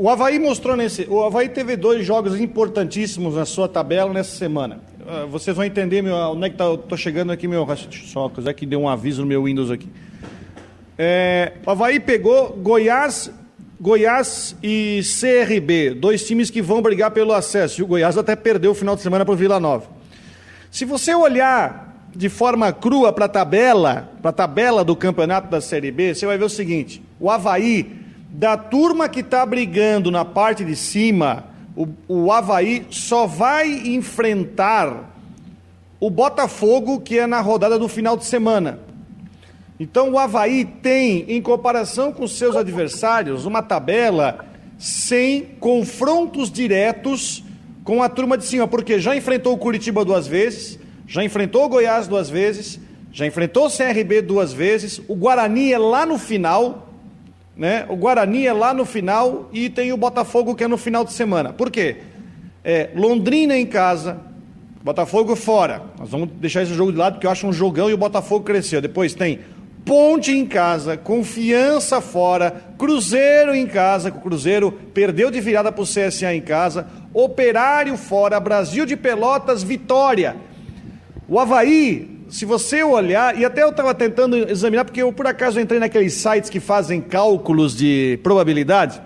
o 0.00 0.08
Havaí 0.08 0.38
mostrou 0.38 0.78
nesse. 0.78 1.06
O 1.10 1.22
Havaí 1.22 1.50
teve 1.50 1.76
dois 1.76 2.06
jogos 2.06 2.40
importantíssimos 2.40 3.34
na 3.34 3.44
sua 3.44 3.68
tabela 3.68 4.10
nessa 4.14 4.34
semana. 4.34 4.80
Uh, 4.98 5.26
vocês 5.26 5.54
vão 5.54 5.62
entender 5.62 6.00
meu, 6.00 6.16
onde 6.16 6.46
é 6.46 6.48
que 6.48 6.56
tá, 6.56 6.64
eu 6.64 6.78
tô 6.78 6.96
chegando 6.96 7.30
aqui, 7.30 7.46
meu. 7.46 7.68
Só 8.06 8.32
é 8.46 8.52
que 8.54 8.64
deu 8.64 8.80
um 8.80 8.88
aviso 8.88 9.20
no 9.20 9.28
meu 9.28 9.44
Windows 9.44 9.70
aqui. 9.70 9.86
É, 10.96 11.52
o 11.66 11.70
Havaí 11.70 12.00
pegou 12.00 12.48
Goiás, 12.48 13.30
Goiás 13.78 14.56
e 14.62 15.02
CRB, 15.02 15.90
dois 15.90 16.26
times 16.26 16.48
que 16.48 16.62
vão 16.62 16.80
brigar 16.80 17.10
pelo 17.10 17.34
acesso. 17.34 17.82
E 17.82 17.84
o 17.84 17.86
Goiás 17.86 18.16
até 18.16 18.34
perdeu 18.34 18.70
o 18.70 18.74
final 18.74 18.96
de 18.96 19.02
semana 19.02 19.22
para 19.22 19.34
o 19.34 19.36
Vila 19.36 19.60
Nova. 19.60 19.86
Se 20.70 20.86
você 20.86 21.14
olhar 21.14 22.08
de 22.16 22.30
forma 22.30 22.72
crua 22.72 23.12
para 23.12 23.26
a 23.26 23.28
tabela, 23.28 24.10
para 24.22 24.30
a 24.30 24.32
tabela 24.32 24.82
do 24.82 24.96
campeonato 24.96 25.50
da 25.50 25.60
Série 25.60 25.90
B, 25.90 26.14
você 26.14 26.24
vai 26.24 26.38
ver 26.38 26.44
o 26.44 26.48
seguinte: 26.48 27.02
o 27.20 27.30
Havaí 27.30 27.99
da 28.30 28.56
turma 28.56 29.08
que 29.08 29.20
está 29.20 29.44
brigando 29.44 30.10
na 30.10 30.24
parte 30.24 30.64
de 30.64 30.76
cima, 30.76 31.46
o, 31.76 31.88
o 32.08 32.32
Havaí 32.32 32.86
só 32.90 33.26
vai 33.26 33.70
enfrentar 33.88 35.10
o 35.98 36.08
Botafogo, 36.08 37.00
que 37.00 37.18
é 37.18 37.26
na 37.26 37.40
rodada 37.40 37.78
do 37.78 37.88
final 37.88 38.16
de 38.16 38.24
semana. 38.24 38.80
Então 39.78 40.10
o 40.10 40.18
Havaí 40.18 40.64
tem, 40.64 41.24
em 41.28 41.42
comparação 41.42 42.12
com 42.12 42.26
seus 42.28 42.54
adversários, 42.54 43.46
uma 43.46 43.62
tabela 43.62 44.44
sem 44.78 45.42
confrontos 45.58 46.50
diretos 46.50 47.42
com 47.82 48.02
a 48.02 48.08
turma 48.08 48.36
de 48.36 48.44
cima, 48.44 48.68
porque 48.68 48.98
já 48.98 49.16
enfrentou 49.16 49.54
o 49.54 49.58
Curitiba 49.58 50.04
duas 50.04 50.26
vezes, 50.26 50.78
já 51.06 51.24
enfrentou 51.24 51.64
o 51.64 51.68
Goiás 51.68 52.06
duas 52.06 52.30
vezes, 52.30 52.78
já 53.12 53.26
enfrentou 53.26 53.66
o 53.66 53.70
CRB 53.70 54.22
duas 54.22 54.52
vezes, 54.52 55.00
o 55.08 55.14
Guarani 55.14 55.72
é 55.72 55.78
lá 55.78 56.06
no 56.06 56.18
final, 56.18 56.89
né? 57.60 57.84
O 57.90 57.94
Guarani 57.94 58.46
é 58.46 58.54
lá 58.54 58.72
no 58.72 58.86
final 58.86 59.50
e 59.52 59.68
tem 59.68 59.92
o 59.92 59.96
Botafogo 59.98 60.54
que 60.54 60.64
é 60.64 60.66
no 60.66 60.78
final 60.78 61.04
de 61.04 61.12
semana. 61.12 61.52
Por 61.52 61.70
quê? 61.70 61.98
É, 62.64 62.88
Londrina 62.94 63.54
em 63.54 63.66
casa, 63.66 64.18
Botafogo 64.82 65.36
fora. 65.36 65.82
Nós 65.98 66.08
vamos 66.08 66.30
deixar 66.40 66.62
esse 66.62 66.72
jogo 66.72 66.90
de 66.90 66.96
lado 66.96 67.14
porque 67.14 67.26
eu 67.26 67.30
acho 67.30 67.46
um 67.46 67.52
jogão 67.52 67.90
e 67.90 67.92
o 67.92 67.98
Botafogo 67.98 68.46
cresceu. 68.46 68.80
Depois 68.80 69.12
tem 69.12 69.40
Ponte 69.84 70.32
em 70.32 70.46
casa, 70.46 70.96
Confiança 70.96 72.00
fora, 72.00 72.62
Cruzeiro 72.78 73.54
em 73.54 73.66
casa, 73.66 74.08
o 74.08 74.20
Cruzeiro 74.20 74.72
perdeu 74.94 75.30
de 75.30 75.38
virada 75.38 75.70
para 75.70 75.82
o 75.82 75.86
CSA 75.86 76.34
em 76.34 76.40
casa, 76.40 76.86
Operário 77.12 77.94
fora, 77.98 78.40
Brasil 78.40 78.86
de 78.86 78.96
Pelotas, 78.96 79.62
Vitória. 79.62 80.34
O 81.28 81.38
Havaí 81.38 82.19
se 82.30 82.44
você 82.44 82.82
olhar, 82.82 83.38
e 83.38 83.44
até 83.44 83.62
eu 83.62 83.70
estava 83.70 83.92
tentando 83.94 84.36
examinar, 84.48 84.84
porque 84.84 85.02
eu 85.02 85.12
por 85.12 85.26
acaso 85.26 85.60
entrei 85.60 85.80
naqueles 85.80 86.14
sites 86.14 86.48
que 86.48 86.60
fazem 86.60 87.00
cálculos 87.00 87.76
de 87.76 88.18
probabilidade, 88.22 89.00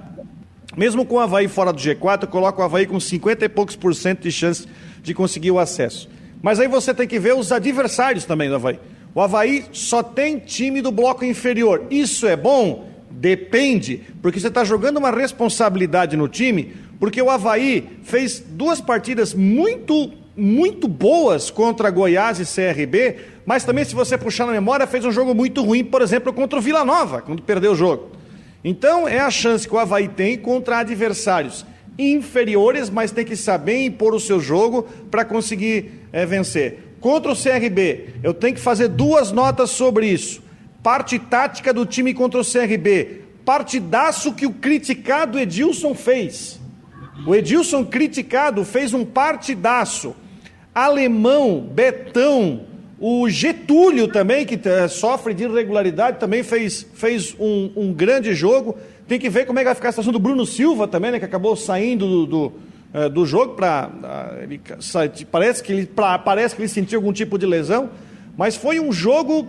mesmo 0.76 1.06
com 1.06 1.16
o 1.16 1.20
Havaí 1.20 1.48
fora 1.48 1.72
do 1.72 1.78
G4, 1.78 2.24
eu 2.24 2.28
coloco 2.28 2.60
o 2.60 2.64
Havaí 2.64 2.86
com 2.86 3.00
50 3.00 3.44
e 3.44 3.48
poucos 3.48 3.76
por 3.76 3.94
cento 3.94 4.22
de 4.22 4.30
chance 4.30 4.66
de 5.02 5.14
conseguir 5.14 5.50
o 5.50 5.58
acesso. 5.58 6.08
Mas 6.42 6.60
aí 6.60 6.68
você 6.68 6.92
tem 6.92 7.08
que 7.08 7.18
ver 7.18 7.34
os 7.34 7.50
adversários 7.50 8.24
também 8.24 8.48
do 8.48 8.56
Havaí. 8.56 8.78
O 9.14 9.20
Havaí 9.20 9.64
só 9.72 10.02
tem 10.02 10.38
time 10.38 10.82
do 10.82 10.92
bloco 10.92 11.24
inferior. 11.24 11.86
Isso 11.90 12.26
é 12.26 12.36
bom? 12.36 12.90
Depende, 13.10 14.02
porque 14.20 14.38
você 14.40 14.48
está 14.48 14.64
jogando 14.64 14.98
uma 14.98 15.10
responsabilidade 15.10 16.16
no 16.16 16.28
time, 16.28 16.74
porque 16.98 17.22
o 17.22 17.30
Havaí 17.30 17.88
fez 18.02 18.40
duas 18.40 18.80
partidas 18.80 19.32
muito 19.32 20.12
muito 20.36 20.88
boas 20.88 21.50
contra 21.50 21.90
Goiás 21.90 22.40
e 22.40 22.44
CRB, 22.44 23.16
mas 23.46 23.64
também, 23.64 23.84
se 23.84 23.94
você 23.94 24.18
puxar 24.18 24.46
na 24.46 24.52
memória, 24.52 24.86
fez 24.86 25.04
um 25.04 25.12
jogo 25.12 25.34
muito 25.34 25.62
ruim, 25.62 25.84
por 25.84 26.02
exemplo, 26.02 26.32
contra 26.32 26.58
o 26.58 26.62
Vila 26.62 26.84
Nova, 26.84 27.22
quando 27.22 27.42
perdeu 27.42 27.72
o 27.72 27.76
jogo. 27.76 28.10
Então, 28.64 29.06
é 29.06 29.20
a 29.20 29.30
chance 29.30 29.68
que 29.68 29.74
o 29.74 29.78
Havaí 29.78 30.08
tem 30.08 30.38
contra 30.38 30.78
adversários 30.78 31.66
inferiores, 31.98 32.90
mas 32.90 33.12
tem 33.12 33.24
que 33.24 33.36
saber 33.36 33.84
impor 33.84 34.14
o 34.14 34.20
seu 34.20 34.40
jogo 34.40 34.82
para 35.10 35.24
conseguir 35.24 36.06
é, 36.12 36.26
vencer. 36.26 36.96
Contra 37.00 37.30
o 37.30 37.36
CRB, 37.36 38.14
eu 38.22 38.32
tenho 38.32 38.54
que 38.54 38.60
fazer 38.60 38.88
duas 38.88 39.30
notas 39.30 39.70
sobre 39.70 40.06
isso. 40.06 40.42
Parte 40.82 41.18
tática 41.18 41.72
do 41.72 41.86
time 41.86 42.14
contra 42.14 42.40
o 42.40 42.44
CRB. 42.44 43.20
Partidaço 43.44 44.32
que 44.32 44.46
o 44.46 44.52
criticado 44.54 45.38
Edilson 45.38 45.94
fez. 45.94 46.58
O 47.26 47.34
Edilson 47.34 47.84
criticado 47.84 48.64
fez 48.64 48.92
um 48.94 49.04
partidaço. 49.04 50.16
Alemão, 50.74 51.60
Betão, 51.60 52.62
o 52.98 53.28
Getúlio 53.28 54.08
também, 54.08 54.44
que 54.44 54.58
eh, 54.68 54.88
sofre 54.88 55.34
de 55.34 55.44
irregularidade, 55.44 56.18
também 56.18 56.42
fez, 56.42 56.86
fez 56.94 57.36
um, 57.38 57.70
um, 57.76 57.92
grande 57.92 58.34
jogo. 58.34 58.76
Tem 59.06 59.18
que 59.18 59.28
ver 59.28 59.46
como 59.46 59.58
é 59.58 59.62
que 59.62 59.66
vai 59.66 59.74
ficar 59.74 59.90
a 59.90 59.92
situação 59.92 60.12
do 60.12 60.18
Bruno 60.18 60.46
Silva 60.46 60.88
também, 60.88 61.12
né, 61.12 61.18
que 61.18 61.24
acabou 61.24 61.54
saindo 61.54 62.08
do, 62.08 62.26
do, 62.26 62.52
uh, 62.94 63.08
do 63.10 63.26
jogo 63.26 63.54
para. 63.54 63.88
Uh, 63.88 65.26
parece, 65.30 65.62
que 65.62 65.72
ele, 65.72 65.86
pra, 65.86 66.18
parece 66.18 66.56
que 66.56 66.62
ele 66.62 66.68
sentiu 66.68 66.98
algum 66.98 67.12
tipo 67.12 67.38
de 67.38 67.46
lesão, 67.46 67.90
mas 68.36 68.56
foi 68.56 68.80
um 68.80 68.90
jogo 68.90 69.46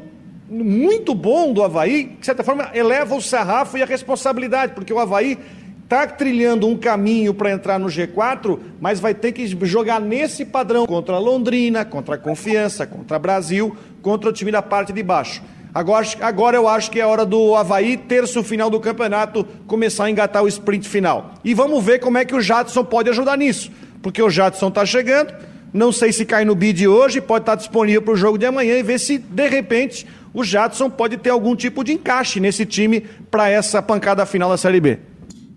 muito 0.49 1.15
bom 1.15 1.53
do 1.53 1.63
Havaí, 1.63 2.03
que 2.03 2.19
de 2.19 2.25
certa 2.25 2.43
forma 2.43 2.69
eleva 2.73 3.15
o 3.15 3.21
sarrafo 3.21 3.77
e 3.77 3.81
a 3.81 3.85
responsabilidade, 3.85 4.73
porque 4.73 4.93
o 4.93 4.99
Havaí 4.99 5.39
está 5.85 6.07
trilhando 6.07 6.67
um 6.67 6.75
caminho 6.75 7.31
para 7.31 7.51
entrar 7.51 7.79
no 7.79 7.85
G4, 7.85 8.59
mas 8.81 8.99
vai 8.99 9.13
ter 9.13 9.31
que 9.31 9.47
jogar 9.65 10.01
nesse 10.01 10.43
padrão 10.43 10.87
contra 10.87 11.19
Londrina, 11.19 11.85
contra 11.85 12.15
a 12.15 12.17
Confiança, 12.17 12.87
contra 12.87 13.19
Brasil, 13.19 13.77
contra 14.01 14.29
o 14.29 14.33
time 14.33 14.51
da 14.51 14.63
parte 14.63 14.91
de 14.91 15.03
baixo. 15.03 15.43
Agora, 15.71 16.07
agora 16.21 16.57
eu 16.57 16.67
acho 16.67 16.89
que 16.89 16.99
é 16.99 17.05
hora 17.05 17.23
do 17.23 17.55
Havaí, 17.55 17.97
terço 17.97 18.41
final 18.41 18.69
do 18.69 18.79
campeonato, 18.79 19.45
começar 19.67 20.05
a 20.05 20.09
engatar 20.09 20.41
o 20.41 20.47
sprint 20.47 20.89
final. 20.89 21.35
E 21.43 21.53
vamos 21.53 21.83
ver 21.83 21.99
como 21.99 22.17
é 22.17 22.25
que 22.25 22.33
o 22.33 22.41
Jadson 22.41 22.83
pode 22.83 23.09
ajudar 23.09 23.37
nisso, 23.37 23.71
porque 24.01 24.23
o 24.23 24.29
Jadson 24.29 24.69
está 24.69 24.85
chegando, 24.85 25.35
não 25.71 25.91
sei 25.91 26.11
se 26.11 26.25
cai 26.25 26.45
no 26.45 26.55
bid 26.55 26.87
hoje, 26.87 27.21
pode 27.21 27.43
estar 27.43 27.51
tá 27.51 27.57
disponível 27.57 28.01
para 28.01 28.13
o 28.13 28.17
jogo 28.17 28.39
de 28.39 28.45
amanhã 28.45 28.75
e 28.75 28.81
ver 28.81 28.99
se, 28.99 29.19
de 29.19 29.47
repente, 29.47 30.07
o 30.33 30.43
Jadson 30.43 30.89
pode 30.89 31.17
ter 31.17 31.29
algum 31.29 31.55
tipo 31.55 31.83
de 31.83 31.93
encaixe 31.93 32.39
nesse 32.39 32.65
time 32.65 33.01
para 33.29 33.49
essa 33.49 33.81
pancada 33.81 34.25
final 34.25 34.49
da 34.49 34.57
Série 34.57 34.79
B. 34.79 34.97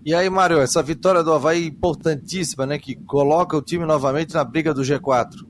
E 0.05 0.13
aí, 0.13 0.29
Mário, 0.29 0.59
essa 0.59 0.81
vitória 0.81 1.23
do 1.23 1.33
Havaí 1.33 1.67
importantíssima, 1.67 2.65
né? 2.65 2.79
Que 2.79 2.95
coloca 2.95 3.57
o 3.57 3.61
time 3.61 3.85
novamente 3.85 4.33
na 4.33 4.43
briga 4.43 4.73
do 4.73 4.81
G4. 4.81 5.45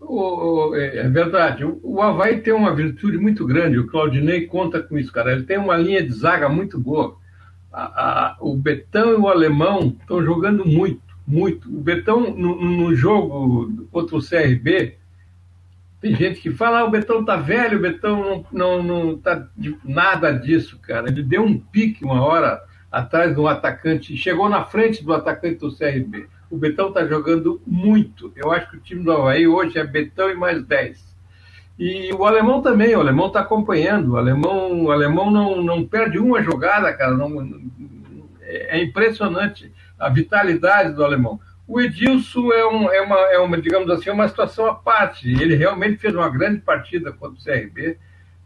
O, 0.00 0.74
é, 0.74 0.98
é 0.98 1.08
verdade. 1.08 1.64
O, 1.64 1.80
o 1.82 2.02
Havaí 2.02 2.40
tem 2.40 2.52
uma 2.52 2.74
virtude 2.74 3.16
muito 3.18 3.46
grande, 3.46 3.78
o 3.78 3.86
Claudinei 3.86 4.46
conta 4.46 4.82
com 4.82 4.98
isso, 4.98 5.12
cara. 5.12 5.32
Ele 5.32 5.44
tem 5.44 5.58
uma 5.58 5.76
linha 5.76 6.02
de 6.02 6.12
zaga 6.12 6.48
muito 6.48 6.78
boa. 6.78 7.16
A, 7.72 7.82
a, 7.82 8.36
o 8.40 8.54
Betão 8.56 9.12
e 9.12 9.14
o 9.14 9.28
Alemão 9.28 9.96
estão 10.00 10.22
jogando 10.22 10.66
muito, 10.66 11.00
muito. 11.26 11.68
O 11.68 11.80
Betão, 11.80 12.34
no, 12.34 12.60
no 12.60 12.94
jogo 12.94 13.86
contra 13.90 14.16
o 14.16 14.22
CRB, 14.22 14.96
tem 16.00 16.16
gente 16.16 16.40
que 16.40 16.50
fala, 16.50 16.80
ah, 16.80 16.84
o 16.84 16.90
Betão 16.90 17.24
tá 17.24 17.36
velho, 17.36 17.78
o 17.78 17.82
Betão 17.82 18.44
não, 18.52 18.82
não, 18.82 18.82
não 18.82 19.16
tá 19.16 19.46
de 19.56 19.78
nada 19.84 20.32
disso, 20.32 20.78
cara. 20.82 21.08
Ele 21.08 21.22
deu 21.22 21.44
um 21.44 21.56
pique 21.56 22.04
uma 22.04 22.20
hora 22.20 22.60
atrás 22.92 23.34
do 23.34 23.48
atacante, 23.48 24.14
chegou 24.18 24.50
na 24.50 24.64
frente 24.64 25.02
do 25.02 25.14
atacante 25.14 25.56
do 25.56 25.74
CRB. 25.74 26.28
O 26.50 26.58
Betão 26.58 26.88
está 26.88 27.06
jogando 27.06 27.62
muito. 27.66 28.30
Eu 28.36 28.52
acho 28.52 28.70
que 28.70 28.76
o 28.76 28.80
time 28.80 29.02
do 29.02 29.10
Havaí 29.10 29.48
hoje 29.48 29.78
é 29.78 29.84
Betão 29.84 30.30
e 30.30 30.34
mais 30.34 30.62
10. 30.62 31.12
E 31.78 32.12
o 32.12 32.26
alemão 32.26 32.60
também, 32.60 32.94
o 32.94 33.00
alemão 33.00 33.28
está 33.28 33.40
acompanhando. 33.40 34.12
O 34.12 34.16
alemão, 34.18 34.84
o 34.84 34.90
alemão 34.90 35.30
não, 35.30 35.62
não 35.62 35.86
perde 35.86 36.18
uma 36.18 36.42
jogada, 36.42 36.92
cara. 36.92 37.16
Não, 37.16 37.62
é 38.42 38.82
impressionante 38.82 39.72
a 39.98 40.10
vitalidade 40.10 40.92
do 40.92 41.02
alemão. 41.02 41.40
O 41.66 41.80
Edilson 41.80 42.52
é, 42.52 42.66
um, 42.66 42.92
é, 42.92 43.00
uma, 43.00 43.16
é 43.32 43.38
uma, 43.38 43.58
digamos 43.58 43.88
assim, 43.88 44.10
uma 44.10 44.28
situação 44.28 44.66
à 44.66 44.74
parte. 44.74 45.30
Ele 45.30 45.54
realmente 45.54 45.96
fez 45.96 46.14
uma 46.14 46.28
grande 46.28 46.60
partida 46.60 47.10
contra 47.10 47.40
o 47.40 47.42
CRB. 47.42 47.96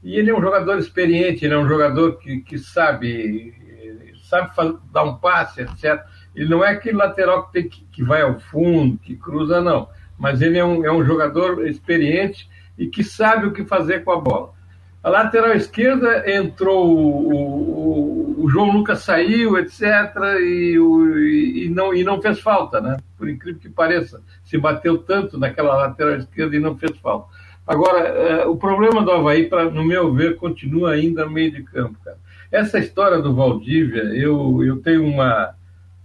E 0.05 0.17
ele 0.17 0.31
é 0.31 0.37
um 0.37 0.41
jogador 0.41 0.79
experiente, 0.79 1.45
ele 1.45 1.55
é 1.55 1.59
um 1.59 1.67
jogador 1.67 2.19
que, 2.19 2.39
que 2.39 2.59
sabe 2.59 3.66
sabe 4.29 4.51
dar 4.93 5.05
um 5.05 5.17
passe, 5.17 5.63
etc. 5.63 6.05
Ele 6.35 6.49
não 6.49 6.65
é 6.65 6.71
aquele 6.71 6.97
lateral 6.97 7.47
que, 7.47 7.53
tem 7.53 7.69
que, 7.69 7.85
que 7.93 8.05
vai 8.05 8.23
ao 8.23 8.39
fundo, 8.39 8.99
que 8.99 9.17
cruza, 9.17 9.61
não. 9.61 9.89
Mas 10.19 10.41
ele 10.41 10.59
é 10.59 10.65
um, 10.65 10.85
é 10.85 10.93
um 10.93 11.05
jogador 11.05 11.67
experiente 11.67 12.49
e 12.79 12.87
que 12.87 13.03
sabe 13.03 13.47
o 13.47 13.53
que 13.53 13.65
fazer 13.65 14.05
com 14.05 14.13
a 14.13 14.21
bola. 14.21 14.57
A 15.03 15.09
lateral 15.09 15.53
esquerda 15.53 16.29
entrou 16.29 16.89
o, 16.89 17.33
o, 17.33 18.45
o, 18.45 18.51
João 18.51 18.73
Lucas 18.73 19.05
saiu, 19.05 19.57
etc., 19.57 19.81
e, 20.41 20.77
o, 20.81 21.17
e, 21.17 21.69
não, 21.69 21.95
e 21.95 22.03
não 22.03 22.21
fez 22.21 22.41
falta, 22.41 22.81
né? 22.81 22.97
Por 23.17 23.29
incrível 23.29 23.61
que 23.61 23.69
pareça, 23.69 24.21
se 24.45 24.59
bateu 24.59 24.99
tanto 24.99 25.39
naquela 25.39 25.77
lateral 25.77 26.17
esquerda 26.17 26.57
e 26.57 26.59
não 26.59 26.77
fez 26.77 26.99
falta. 26.99 27.29
Agora, 27.65 28.01
é, 28.01 28.47
o 28.47 28.57
problema 28.57 29.03
do 29.03 29.13
Havaí, 29.13 29.49
pra, 29.49 29.67
no 29.67 29.85
meu 29.85 30.13
ver, 30.13 30.37
continua 30.37 30.93
ainda 30.93 31.25
no 31.25 31.31
meio 31.31 31.53
de 31.53 31.63
campo, 31.63 31.97
cara. 32.05 32.19
Essa 32.51 32.79
história 32.79 33.19
do 33.21 33.35
Valdívia, 33.35 34.03
eu, 34.15 34.63
eu 34.65 34.77
tenho 34.79 35.05
uma. 35.05 35.55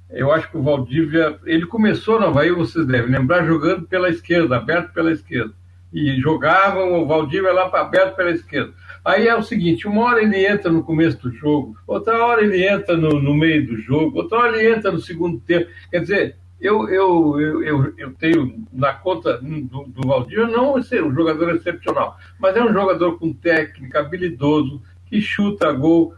Eu 0.09 0.31
acho 0.31 0.49
que 0.49 0.57
o 0.57 0.63
Valdívia. 0.63 1.39
Ele 1.45 1.65
começou 1.65 2.19
no 2.19 2.27
Havaí, 2.27 2.51
vocês 2.51 2.85
devem 2.85 3.11
lembrar, 3.11 3.45
jogando 3.45 3.87
pela 3.87 4.09
esquerda, 4.09 4.57
aberto 4.57 4.93
pela 4.93 5.11
esquerda. 5.11 5.53
E 5.93 6.19
jogavam 6.21 7.01
o 7.01 7.07
Valdívia 7.07 7.51
lá 7.51 7.69
para 7.69 7.81
aberto 7.81 8.15
pela 8.15 8.31
esquerda. 8.31 8.73
Aí 9.03 9.27
é 9.27 9.35
o 9.35 9.43
seguinte: 9.43 9.87
uma 9.87 10.03
hora 10.03 10.21
ele 10.21 10.45
entra 10.45 10.71
no 10.71 10.83
começo 10.83 11.21
do 11.21 11.31
jogo, 11.31 11.75
outra 11.87 12.23
hora 12.25 12.43
ele 12.43 12.65
entra 12.65 12.95
no, 12.95 13.19
no 13.19 13.33
meio 13.33 13.65
do 13.65 13.77
jogo, 13.77 14.17
outra 14.17 14.39
hora 14.39 14.57
ele 14.57 14.73
entra 14.73 14.91
no 14.91 14.99
segundo 14.99 15.39
tempo. 15.39 15.69
Quer 15.89 16.01
dizer, 16.01 16.35
eu, 16.61 16.87
eu, 16.89 17.41
eu, 17.41 17.93
eu, 17.97 18.13
tenho 18.13 18.67
na 18.71 18.93
conta 18.93 19.39
do, 19.39 19.85
do 19.87 20.01
não 20.47 20.81
ser 20.83 21.03
um 21.03 21.13
jogador 21.13 21.55
excepcional, 21.55 22.17
mas 22.39 22.55
é 22.55 22.63
um 22.63 22.71
jogador 22.71 23.17
com 23.17 23.33
técnica, 23.33 23.99
habilidoso, 23.99 24.79
que 25.07 25.19
chuta 25.19 25.71
gol. 25.71 26.13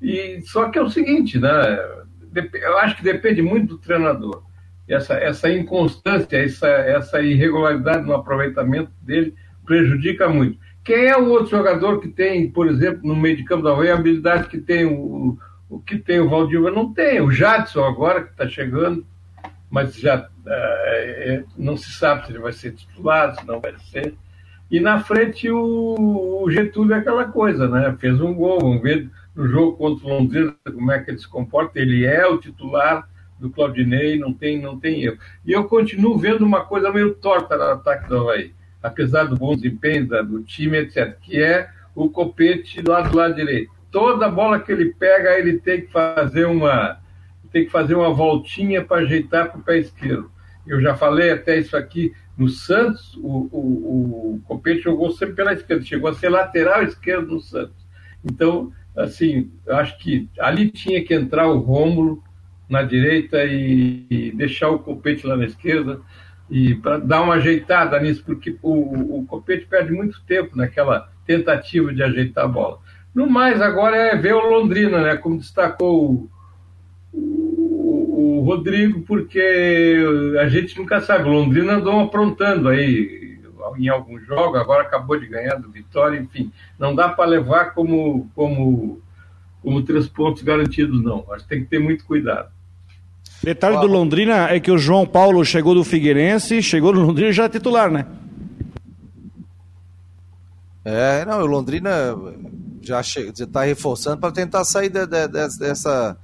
E 0.00 0.40
só 0.42 0.68
que 0.68 0.78
é 0.78 0.82
o 0.82 0.90
seguinte, 0.90 1.38
né? 1.38 1.50
Eu 2.54 2.78
acho 2.78 2.96
que 2.96 3.02
depende 3.02 3.40
muito 3.40 3.76
do 3.76 3.78
treinador. 3.78 4.42
Essa, 4.88 5.14
essa 5.14 5.50
inconstância, 5.50 6.36
essa, 6.36 6.68
essa 6.68 7.20
irregularidade 7.20 8.06
no 8.06 8.14
aproveitamento 8.14 8.90
dele 9.02 9.34
prejudica 9.64 10.28
muito. 10.28 10.58
Quem 10.84 11.06
é 11.06 11.16
o 11.16 11.28
outro 11.28 11.50
jogador 11.50 12.00
que 12.00 12.08
tem, 12.08 12.48
por 12.48 12.68
exemplo, 12.68 13.00
no 13.02 13.16
meio 13.16 13.36
de 13.36 13.44
campo 13.44 13.64
da 13.64 13.72
Havaí, 13.72 13.90
a 13.90 13.94
habilidade 13.94 14.48
que 14.48 14.58
tem 14.58 14.84
o, 14.84 15.36
o 15.68 15.80
que 15.80 15.98
tem 15.98 16.20
o 16.20 16.28
Valdilva? 16.28 16.70
Não 16.70 16.92
tem. 16.92 17.20
O 17.20 17.32
Jadson 17.32 17.84
agora, 17.84 18.22
que 18.22 18.30
está 18.30 18.46
chegando, 18.46 19.04
mas 19.68 19.96
já 19.96 20.28
é, 20.46 21.42
não 21.58 21.76
se 21.76 21.90
sabe 21.92 22.26
se 22.26 22.32
ele 22.32 22.38
vai 22.38 22.52
ser 22.52 22.72
titular, 22.72 23.34
se 23.34 23.44
não 23.44 23.60
vai 23.60 23.74
ser. 23.90 24.14
E 24.70 24.78
na 24.78 25.00
frente 25.00 25.50
o, 25.50 26.42
o 26.44 26.50
Getúlio 26.50 26.94
é 26.94 26.98
aquela 26.98 27.24
coisa, 27.24 27.66
né? 27.66 27.96
Fez 27.98 28.20
um 28.20 28.34
gol, 28.34 28.60
vamos 28.60 28.82
ver 28.82 29.10
no 29.36 29.46
jogo 29.46 29.76
contra 29.76 30.06
o 30.06 30.10
Londrina 30.10 30.56
como 30.64 30.90
é 30.90 30.98
que 30.98 31.10
ele 31.10 31.18
se 31.18 31.28
comporta. 31.28 31.78
Ele 31.78 32.04
é 32.04 32.26
o 32.26 32.38
titular 32.38 33.08
do 33.38 33.50
Claudinei, 33.50 34.18
não 34.18 34.32
tem, 34.32 34.60
não 34.60 34.80
tem 34.80 35.04
erro. 35.04 35.18
E 35.44 35.52
eu 35.52 35.64
continuo 35.64 36.18
vendo 36.18 36.44
uma 36.44 36.64
coisa 36.64 36.90
meio 36.90 37.14
torta 37.14 37.56
no 37.56 37.64
ataque 37.64 38.08
do 38.08 38.16
Havaí 38.16 38.56
apesar 38.86 39.24
do 39.24 39.36
bom 39.36 39.54
desempenho 39.54 40.06
do 40.24 40.42
time, 40.42 40.78
etc., 40.78 41.16
que 41.20 41.42
é 41.42 41.68
o 41.94 42.08
copete 42.08 42.80
lá 42.82 43.02
do 43.02 43.16
lado 43.16 43.34
direito. 43.34 43.72
Toda 43.90 44.28
bola 44.28 44.60
que 44.60 44.70
ele 44.70 44.94
pega, 44.94 45.38
ele 45.38 45.58
tem 45.58 45.82
que 45.82 45.90
fazer 45.90 46.46
uma, 46.46 47.00
tem 47.50 47.64
que 47.64 47.70
fazer 47.70 47.94
uma 47.94 48.12
voltinha 48.12 48.84
para 48.84 49.02
ajeitar 49.02 49.50
para 49.50 49.58
o 49.58 49.62
pé 49.62 49.78
esquerdo. 49.78 50.30
Eu 50.66 50.80
já 50.80 50.96
falei 50.96 51.30
até 51.30 51.58
isso 51.58 51.76
aqui 51.76 52.12
no 52.36 52.48
Santos, 52.48 53.16
o, 53.16 53.48
o, 53.50 54.34
o 54.34 54.40
Copete 54.44 54.82
jogou 54.82 55.10
sempre 55.12 55.36
pela 55.36 55.54
esquerda, 55.54 55.84
chegou 55.84 56.10
a 56.10 56.14
ser 56.14 56.28
lateral 56.28 56.82
esquerdo 56.82 57.32
no 57.32 57.40
Santos. 57.40 57.86
Então, 58.22 58.72
assim, 58.96 59.50
acho 59.68 59.98
que 59.98 60.28
ali 60.38 60.70
tinha 60.70 61.04
que 61.04 61.14
entrar 61.14 61.48
o 61.48 61.58
Rômulo 61.58 62.22
na 62.68 62.82
direita 62.82 63.44
e, 63.44 64.06
e 64.10 64.32
deixar 64.32 64.70
o 64.70 64.78
Copete 64.78 65.26
lá 65.26 65.36
na 65.36 65.44
esquerda 65.44 66.00
e 66.50 66.74
para 66.76 66.98
dar 66.98 67.22
uma 67.22 67.34
ajeitada 67.34 67.98
nisso, 68.00 68.22
porque 68.24 68.56
o, 68.62 69.18
o 69.18 69.26
Copete 69.26 69.66
perde 69.66 69.92
muito 69.92 70.20
tempo 70.26 70.56
naquela 70.56 71.10
tentativa 71.26 71.92
de 71.92 72.02
ajeitar 72.02 72.44
a 72.44 72.48
bola. 72.48 72.78
No 73.14 73.28
mais, 73.28 73.60
agora 73.60 73.96
é 73.96 74.16
ver 74.16 74.34
o 74.34 74.48
Londrina, 74.50 75.02
né? 75.02 75.16
Como 75.16 75.38
destacou 75.38 76.04
o, 76.04 76.30
o, 77.12 78.38
o 78.38 78.40
Rodrigo, 78.42 79.00
porque 79.02 80.04
a 80.40 80.48
gente 80.48 80.78
nunca 80.78 81.00
sabe. 81.00 81.28
O 81.28 81.32
Londrina 81.32 81.74
andou 81.74 82.00
aprontando 82.00 82.68
aí 82.68 83.25
em 83.76 83.88
algum 83.88 84.18
jogo, 84.20 84.56
agora 84.56 84.82
acabou 84.82 85.18
de 85.18 85.26
ganhar 85.26 85.56
do 85.56 85.70
Vitória, 85.70 86.18
enfim. 86.18 86.52
Não 86.78 86.94
dá 86.94 87.08
para 87.08 87.28
levar 87.28 87.74
como, 87.74 88.30
como, 88.34 89.00
como 89.62 89.82
três 89.82 90.06
pontos 90.06 90.42
garantidos, 90.42 91.02
não. 91.02 91.24
Acho 91.32 91.44
que 91.44 91.50
tem 91.50 91.64
que 91.64 91.70
ter 91.70 91.78
muito 91.78 92.04
cuidado. 92.04 92.50
Detalhe 93.42 93.78
do 93.78 93.86
Londrina 93.86 94.48
é 94.48 94.58
que 94.58 94.70
o 94.70 94.78
João 94.78 95.06
Paulo 95.06 95.44
chegou 95.44 95.74
do 95.74 95.84
Figueirense, 95.84 96.62
chegou 96.62 96.92
no 96.92 97.00
Londrina 97.02 97.32
já 97.32 97.44
é 97.44 97.48
titular, 97.48 97.90
né? 97.90 98.06
É, 100.84 101.24
não, 101.24 101.40
o 101.40 101.46
Londrina 101.46 102.14
já 102.80 103.00
está 103.00 103.64
reforçando 103.64 104.18
para 104.18 104.32
tentar 104.32 104.64
sair 104.64 104.88
de, 104.88 105.04
de, 105.06 105.28
de, 105.28 105.58
dessa 105.58 106.16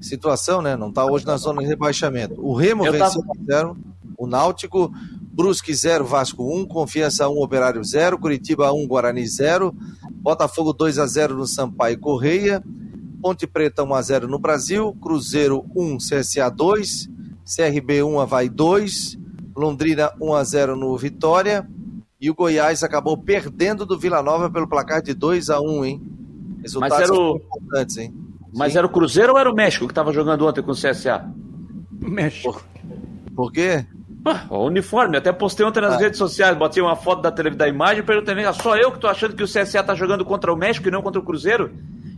situação, 0.00 0.60
né? 0.60 0.76
Não 0.76 0.90
está 0.90 1.04
hoje 1.04 1.26
na 1.26 1.36
zona 1.36 1.62
de 1.62 1.68
rebaixamento. 1.68 2.34
O 2.38 2.54
Remo 2.54 2.86
Eu 2.86 2.92
venceu 2.92 3.22
tava... 3.22 3.44
0, 3.44 3.76
o 4.18 4.26
Náutico, 4.26 4.92
Brusque 5.32 5.72
0, 5.72 6.04
Vasco 6.04 6.42
1, 6.42 6.66
Confiança 6.66 7.28
1, 7.28 7.40
Operário 7.40 7.82
0, 7.84 8.18
Curitiba 8.18 8.72
1, 8.72 8.86
Guarani 8.86 9.26
0, 9.26 9.74
Botafogo 10.12 10.72
2 10.72 10.98
a 10.98 11.06
0 11.06 11.36
no 11.36 11.46
Sampaio 11.46 11.98
Correia, 11.98 12.62
Ponte 13.22 13.46
Preta 13.46 13.82
1x0 13.82 14.22
no 14.22 14.38
Brasil, 14.38 14.96
Cruzeiro 15.00 15.64
1, 15.76 15.98
CSA 15.98 16.48
2, 16.48 17.08
CRB 17.44 18.02
1, 18.02 18.20
Havaí 18.20 18.48
2, 18.48 19.18
Londrina 19.56 20.10
1x0 20.20 20.74
no 20.74 20.96
Vitória 20.96 21.68
e 22.20 22.30
o 22.30 22.34
Goiás 22.34 22.82
acabou 22.82 23.16
perdendo 23.16 23.86
do 23.86 23.98
Vila 23.98 24.22
Nova 24.22 24.50
pelo 24.50 24.68
placar 24.68 25.02
de 25.02 25.14
2 25.14 25.50
a 25.50 25.60
1 25.60 25.84
hein? 25.84 26.02
Resultados 26.62 26.98
Mas 26.98 27.08
era 27.08 27.18
o... 27.18 27.36
importantes, 27.36 27.96
hein? 27.96 28.14
Mas 28.54 28.72
Sim. 28.72 28.78
era 28.78 28.86
o 28.86 28.90
Cruzeiro 28.90 29.32
ou 29.32 29.38
era 29.38 29.50
o 29.50 29.54
México 29.54 29.86
que 29.86 29.92
estava 29.92 30.12
jogando 30.12 30.46
ontem 30.46 30.62
com 30.62 30.72
o 30.72 30.74
CSA? 30.74 31.24
México. 32.00 32.52
Por, 32.52 32.62
Por 33.34 33.52
quê? 33.52 33.86
Ah, 34.24 34.44
o 34.50 34.66
uniforme, 34.66 35.16
até 35.16 35.32
postei 35.32 35.64
ontem 35.64 35.80
nas 35.80 35.94
ah. 35.94 35.98
redes 35.98 36.18
sociais, 36.18 36.56
botei 36.56 36.82
uma 36.82 36.96
foto 36.96 37.22
da, 37.22 37.30
da 37.30 37.68
imagem 37.68 38.00
e 38.00 38.02
perguntei, 38.02 38.34
só 38.52 38.76
eu 38.76 38.92
que 38.92 38.98
tô 38.98 39.06
achando 39.06 39.34
que 39.34 39.42
o 39.42 39.46
CSA 39.46 39.82
tá 39.82 39.94
jogando 39.94 40.24
contra 40.24 40.52
o 40.52 40.56
México 40.56 40.88
e 40.88 40.90
não 40.90 41.02
contra 41.02 41.20
o 41.20 41.24
Cruzeiro? 41.24 41.70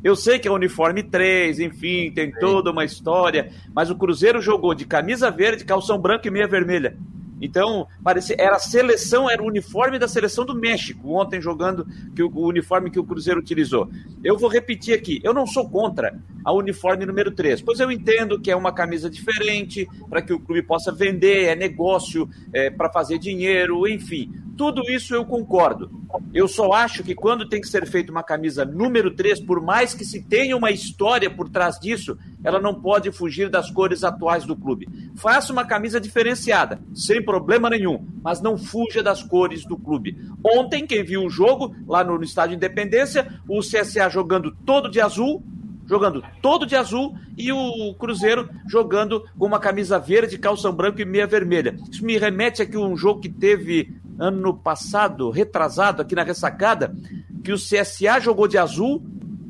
Eu 0.03 0.17
sei 0.17 0.41
que 0.41 0.49
é 0.49 0.51
uniforme 0.51 1.05
3, 1.05 1.61
enfim, 1.61 2.11
tem 2.11 2.33
toda 2.33 2.73
uma 2.73 2.85
história, 2.85 3.53
mas 3.73 3.89
o 3.89 3.95
Cruzeiro 3.95 4.43
jogou 4.43 4.75
de 4.75 4.85
camisa 4.85 5.31
verde, 5.31 5.65
calção 5.65 5.97
branco 5.97 6.27
e 6.27 6.31
meia 6.31 6.49
vermelha. 6.49 6.97
Então, 7.43 7.89
parecia, 8.05 8.37
era 8.39 8.55
a 8.55 8.61
seleção, 8.61 9.29
era 9.29 9.43
o 9.43 9.47
uniforme 9.47 9.99
da 9.99 10.07
seleção 10.07 10.47
do 10.47 10.55
México, 10.55 11.15
ontem 11.15 11.41
jogando 11.41 11.85
que 12.15 12.23
o, 12.23 12.31
o, 12.33 12.47
uniforme 12.47 12.89
que 12.89 13.01
o 13.01 13.05
Cruzeiro 13.05 13.41
utilizou. 13.41 13.91
Eu 14.23 14.39
vou 14.39 14.49
repetir 14.49 14.95
aqui, 14.95 15.21
eu 15.25 15.35
não 15.35 15.45
sou 15.45 15.69
contra 15.69 16.17
a 16.45 16.53
uniforme 16.53 17.05
número 17.05 17.33
3, 17.33 17.61
pois 17.61 17.81
eu 17.81 17.91
entendo 17.91 18.41
que 18.41 18.51
é 18.51 18.55
uma 18.55 18.73
camisa 18.73 19.11
diferente, 19.11 19.89
para 20.09 20.23
que 20.23 20.33
o 20.33 20.39
clube 20.39 20.63
possa 20.63 20.93
vender, 20.93 21.47
é 21.47 21.57
negócio, 21.57 22.31
é, 22.53 22.71
para 22.71 22.91
fazer 22.93 23.19
dinheiro, 23.19 23.89
enfim. 23.89 24.31
Tudo 24.57 24.83
isso 24.91 25.15
eu 25.15 25.25
concordo. 25.25 25.91
Eu 26.33 26.47
só 26.47 26.73
acho 26.73 27.03
que 27.03 27.15
quando 27.15 27.49
tem 27.49 27.61
que 27.61 27.69
ser 27.69 27.87
feita 27.87 28.13
uma 28.13 28.23
camisa 28.23 28.65
número 28.65 29.11
3, 29.11 29.41
por 29.41 29.61
mais 29.63 29.95
que 29.95 30.05
se 30.05 30.23
tenha 30.23 30.57
uma 30.57 30.71
história 30.71 31.31
por 31.31 31.49
trás 31.49 31.79
disso, 31.79 32.19
ela 32.45 32.61
não 32.61 32.75
pode 32.75 33.11
fugir 33.11 33.49
das 33.49 33.71
cores 33.71 34.05
atuais 34.05 34.45
do 34.45 34.57
clube. 34.57 34.89
Faça 35.17 35.53
uma 35.53 35.65
camisa 35.65 36.01
diferenciada, 36.01 36.81
sem 36.95 37.23
problema 37.23 37.71
nenhum, 37.71 38.07
mas 38.23 38.41
não 38.41 38.59
fuja 38.59 39.03
das 39.03 39.23
cores 39.23 39.65
do 39.65 39.77
clube. 39.77 40.19
Ontem, 40.45 40.87
quem 40.87 41.05
viu 41.05 41.25
o 41.25 41.31
jogo, 41.31 41.75
lá 41.87 42.05
no, 42.05 42.23
Estádio 42.23 42.57
Independência, 42.57 43.41
o 43.49 43.61
CSA 43.61 44.09
jogando 44.09 44.55
todo 44.65 44.91
de 44.91 45.01
azul, 45.01 45.43
jogando 45.87 46.23
todo 46.41 46.67
de 46.67 46.77
azul 46.77 47.15
e 47.37 47.53
o 47.53 47.95
Cruzeiro 47.95 48.49
jogando 48.67 49.25
com 49.39 49.47
uma 49.47 49.59
camisa 49.59 49.99
verde, 49.99 50.39
calção 50.39 50.73
branco 50.73 51.01
e 51.01 51.05
meia 51.05 51.27
vermelha. 51.27 51.77
Isso 51.91 52.05
me 52.05 52.17
remete 52.17 52.63
a 52.63 52.79
um 52.79 52.97
jogo 52.97 53.21
que 53.21 53.29
teve 53.29 54.01
ano 54.19 54.55
passado, 54.55 55.31
retrasado, 55.31 56.03
aqui 56.03 56.15
na 56.15 56.23
ressacada, 56.23 56.95
que 57.43 57.53
o 57.53 57.57
CSA 57.57 58.21
jogou 58.21 58.47
de 58.47 58.59
azul 58.59 59.03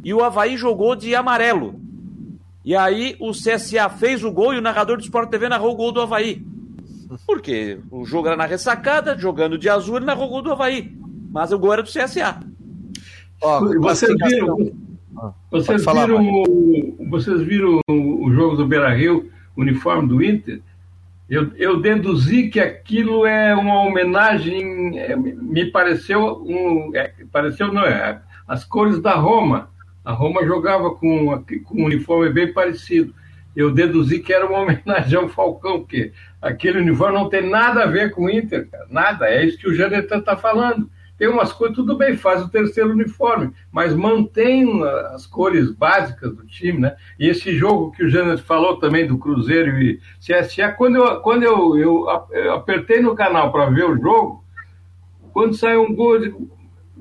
e 0.04 0.12
o 0.12 0.22
Havaí 0.22 0.56
jogou 0.56 0.96
de 0.96 1.14
amarelo. 1.14 1.80
E 2.64 2.76
aí 2.76 3.16
o 3.20 3.32
CSA 3.32 3.88
fez 3.88 4.22
o 4.22 4.30
gol 4.30 4.54
e 4.54 4.58
o 4.58 4.62
narrador 4.62 4.96
do 4.96 5.02
Sport 5.02 5.30
TV 5.30 5.48
narrou 5.48 5.72
o 5.72 5.76
gol 5.76 5.92
do 5.92 6.00
Havaí. 6.00 6.44
Porque 7.26 7.78
o 7.90 8.04
jogo 8.04 8.28
era 8.28 8.36
na 8.36 8.46
ressacada, 8.46 9.18
jogando 9.18 9.58
de 9.58 9.68
azul, 9.68 9.96
ele 9.96 10.06
narrou 10.06 10.26
o 10.26 10.30
gol 10.30 10.42
do 10.42 10.52
Havaí. 10.52 10.96
Mas 11.30 11.52
o 11.52 11.58
gol 11.58 11.72
era 11.72 11.82
do 11.82 11.88
CSA. 11.88 12.40
Ó, 13.42 13.60
vocês 13.80 14.14
viram, 14.24 14.72
ah, 15.18 15.32
vocês, 15.50 15.82
falar, 15.82 16.06
viram 16.06 16.22
vocês 17.10 17.42
viram 17.42 17.80
o 17.88 18.30
jogo 18.32 18.56
do 18.56 18.66
Beira 18.66 18.94
Rio, 18.94 19.30
uniforme 19.56 20.08
do 20.08 20.22
Inter? 20.22 20.60
Eu, 21.32 21.50
eu 21.56 21.80
deduzi 21.80 22.50
que 22.50 22.60
aquilo 22.60 23.24
é 23.24 23.54
uma 23.54 23.80
homenagem, 23.80 24.98
é, 24.98 25.16
me 25.16 25.64
pareceu 25.70 26.42
um, 26.42 26.94
é, 26.94 27.10
pareceu 27.32 27.72
não 27.72 27.86
é, 27.86 28.20
as 28.46 28.66
cores 28.66 29.00
da 29.00 29.14
Roma. 29.14 29.70
A 30.04 30.12
Roma 30.12 30.44
jogava 30.44 30.90
com, 30.90 31.42
com 31.64 31.80
um 31.80 31.86
uniforme 31.86 32.28
bem 32.28 32.52
parecido. 32.52 33.14
Eu 33.56 33.70
deduzi 33.70 34.18
que 34.18 34.30
era 34.30 34.44
uma 34.44 34.58
homenagem 34.84 35.18
ao 35.18 35.30
Falcão, 35.30 35.78
porque 35.78 36.12
aquele 36.42 36.80
uniforme 36.80 37.16
não 37.16 37.30
tem 37.30 37.48
nada 37.48 37.84
a 37.84 37.86
ver 37.86 38.10
com 38.10 38.26
o 38.26 38.30
Inter, 38.30 38.68
cara, 38.68 38.86
nada. 38.90 39.26
É 39.26 39.42
isso 39.42 39.56
que 39.56 39.70
o 39.70 39.74
Janetan 39.74 40.18
está 40.18 40.36
falando. 40.36 40.90
Tem 41.22 41.28
umas 41.28 41.52
coisas, 41.52 41.76
tudo 41.76 41.96
bem, 41.96 42.16
faz 42.16 42.42
o 42.42 42.48
terceiro 42.48 42.90
uniforme, 42.90 43.52
mas 43.70 43.94
mantém 43.94 44.82
as 45.14 45.24
cores 45.24 45.70
básicas 45.70 46.34
do 46.34 46.44
time, 46.44 46.80
né? 46.80 46.96
E 47.16 47.28
esse 47.28 47.56
jogo 47.56 47.92
que 47.92 48.02
o 48.02 48.10
Janet 48.10 48.42
falou 48.42 48.80
também 48.80 49.06
do 49.06 49.16
Cruzeiro 49.16 49.80
e 49.80 50.00
CSA, 50.18 50.72
quando 50.72 50.96
eu, 50.96 51.20
quando 51.20 51.44
eu, 51.44 51.78
eu, 51.78 52.06
eu 52.32 52.54
apertei 52.54 53.00
no 53.00 53.14
canal 53.14 53.52
para 53.52 53.70
ver 53.70 53.84
o 53.84 53.96
jogo, 53.96 54.42
quando 55.32 55.54
saiu 55.54 55.82
um 55.82 55.94
gol, 55.94 56.18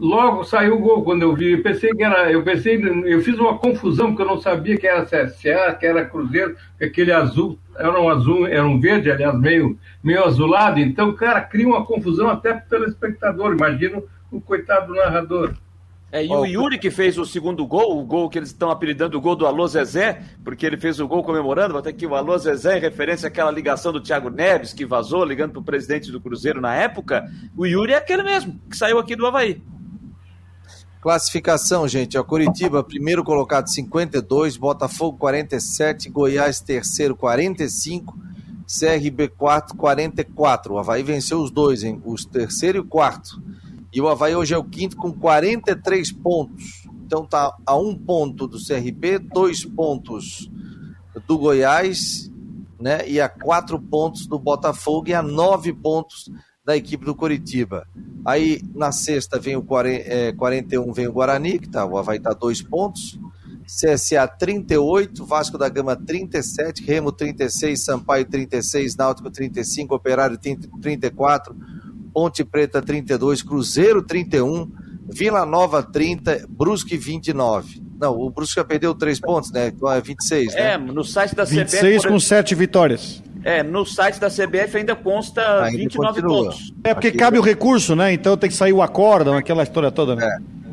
logo 0.01 0.43
saiu 0.43 0.75
o 0.75 0.79
gol 0.79 1.03
quando 1.03 1.21
eu 1.21 1.35
vi. 1.35 1.51
Eu 1.51 1.61
pensei 1.61 1.91
que 1.91 2.03
era. 2.03 2.31
Eu 2.31 2.43
pensei, 2.43 2.81
eu 3.05 3.21
fiz 3.21 3.37
uma 3.37 3.57
confusão, 3.59 4.07
porque 4.07 4.23
eu 4.23 4.27
não 4.27 4.41
sabia 4.41 4.75
que 4.75 4.87
era 4.87 5.05
CSA, 5.05 5.77
que 5.79 5.85
era 5.85 6.03
Cruzeiro, 6.03 6.57
que 6.79 6.85
aquele 6.85 7.11
azul, 7.11 7.59
era 7.77 8.01
um 8.01 8.09
azul, 8.09 8.47
era 8.47 8.65
um 8.65 8.79
verde, 8.79 9.11
aliás, 9.11 9.39
meio, 9.39 9.77
meio 10.03 10.25
azulado. 10.25 10.79
Então, 10.79 11.13
cara, 11.13 11.39
cria 11.41 11.67
uma 11.67 11.85
confusão 11.85 12.29
até 12.29 12.51
para 12.53 12.65
o 12.65 12.69
telespectador. 12.69 13.53
Imagina 13.53 14.01
o 14.31 14.41
coitado 14.41 14.87
do 14.87 14.95
narrador. 14.95 15.53
É, 16.13 16.25
e 16.25 16.29
o 16.29 16.45
Yuri 16.45 16.77
que 16.77 16.91
fez 16.91 17.17
o 17.17 17.25
segundo 17.25 17.65
gol, 17.65 17.97
o 17.97 18.03
gol 18.03 18.29
que 18.29 18.37
eles 18.37 18.49
estão 18.49 18.69
apelidando 18.69 19.17
o 19.17 19.21
gol 19.21 19.33
do 19.33 19.47
Alô 19.47 19.65
Zezé, 19.65 20.21
porque 20.43 20.65
ele 20.65 20.75
fez 20.75 20.99
o 20.99 21.07
gol 21.07 21.23
comemorando, 21.23 21.77
até 21.77 21.93
que 21.93 22.05
o 22.05 22.15
Alô 22.15 22.37
Zezé, 22.37 22.77
em 22.77 22.81
referência 22.81 23.29
àquela 23.29 23.49
ligação 23.49 23.93
do 23.93 24.01
Thiago 24.01 24.29
Neves, 24.29 24.73
que 24.73 24.85
vazou, 24.85 25.23
ligando 25.23 25.53
para 25.53 25.61
o 25.61 25.63
presidente 25.63 26.11
do 26.11 26.19
Cruzeiro 26.19 26.59
na 26.59 26.75
época, 26.75 27.31
o 27.55 27.65
Yuri 27.65 27.93
é 27.93 27.97
aquele 27.97 28.23
mesmo, 28.23 28.59
que 28.69 28.75
saiu 28.75 28.99
aqui 28.99 29.15
do 29.15 29.25
Havaí. 29.25 29.61
Classificação, 31.01 31.87
gente. 31.87 32.15
A 32.15 32.23
Curitiba, 32.23 32.83
primeiro 32.83 33.23
colocado 33.23 33.67
52, 33.67 34.55
Botafogo 34.55 35.17
47, 35.17 36.11
Goiás 36.11 36.61
terceiro 36.61 37.15
45, 37.15 38.15
CRB 38.67 39.29
quarto 39.29 39.75
44. 39.75 40.75
O 40.75 40.77
Havaí 40.77 41.01
venceu 41.01 41.41
os 41.41 41.49
dois, 41.49 41.83
hein? 41.83 41.99
Os 42.05 42.23
terceiro 42.23 42.77
e 42.77 42.81
o 42.81 42.85
quarto. 42.85 43.41
E 43.91 43.99
o 43.99 44.07
Havaí 44.07 44.35
hoje 44.35 44.53
é 44.53 44.57
o 44.59 44.63
quinto 44.63 44.95
com 44.95 45.11
43 45.11 46.11
pontos. 46.11 46.87
Então 47.03 47.25
tá 47.25 47.51
a 47.65 47.75
um 47.75 47.95
ponto 47.95 48.45
do 48.45 48.63
CRB, 48.63 49.17
dois 49.17 49.65
pontos 49.65 50.51
do 51.25 51.35
Goiás, 51.35 52.31
né? 52.79 53.09
E 53.09 53.19
a 53.19 53.27
quatro 53.27 53.79
pontos 53.79 54.27
do 54.27 54.37
Botafogo 54.37 55.09
e 55.09 55.15
a 55.15 55.23
nove 55.23 55.73
pontos 55.73 56.29
da 56.71 56.77
equipe 56.77 57.03
do 57.03 57.13
Coritiba. 57.13 57.85
Aí 58.25 58.61
na 58.73 58.91
sexta 58.93 59.37
vem 59.37 59.57
o 59.57 59.61
40, 59.61 60.03
é, 60.07 60.31
41, 60.31 60.93
vem 60.93 61.07
o 61.07 61.11
Guarani, 61.11 61.59
que 61.59 61.67
tá, 61.67 61.85
o 61.85 61.97
Havaí 61.97 62.19
tá 62.19 62.31
dois 62.31 62.61
pontos. 62.61 63.19
CSA 63.65 64.27
38, 64.27 65.25
Vasco 65.25 65.57
da 65.57 65.69
Gama 65.69 65.95
37, 65.95 66.83
Remo 66.83 67.11
36, 67.11 67.83
Sampaio 67.83 68.25
36, 68.25 68.95
Náutico 68.95 69.29
35, 69.29 69.95
Operário 69.95 70.37
34, 70.37 71.55
Ponte 72.13 72.43
Preta 72.43 72.81
32, 72.81 73.43
Cruzeiro 73.43 74.01
31, 74.01 74.69
Vila 75.09 75.45
Nova 75.45 75.83
30, 75.83 76.45
Brusque 76.49 76.97
29. 76.97 77.81
Não, 78.01 78.19
o 78.19 78.31
Brusque 78.31 78.55
já 78.55 78.63
perdeu 78.63 78.95
3 78.95 79.19
pontos, 79.19 79.51
né? 79.51 79.67
Então 79.67 79.89
é 79.91 80.01
26, 80.01 80.55
né? 80.55 80.73
É, 80.73 80.77
no 80.77 81.03
site 81.03 81.35
da 81.35 81.43
CBF... 81.43 81.59
26 81.59 82.05
com 82.07 82.19
7 82.19 82.55
vitórias. 82.55 83.21
É, 83.43 83.61
no 83.61 83.85
site 83.85 84.19
da 84.19 84.27
CBF 84.27 84.77
ainda 84.77 84.95
consta 84.95 85.65
ainda 85.65 85.77
29 85.77 86.21
continua. 86.21 86.43
pontos. 86.45 86.73
É 86.83 86.95
porque 86.95 87.09
Aqui, 87.09 87.17
cabe 87.17 87.37
o 87.37 87.41
recurso, 87.43 87.95
né? 87.95 88.11
Então 88.11 88.35
tem 88.35 88.49
que 88.49 88.55
sair 88.55 88.73
o 88.73 88.81
acórdão, 88.81 89.35
aquela 89.35 89.61
história 89.61 89.91
toda, 89.91 90.15
né? 90.15 90.27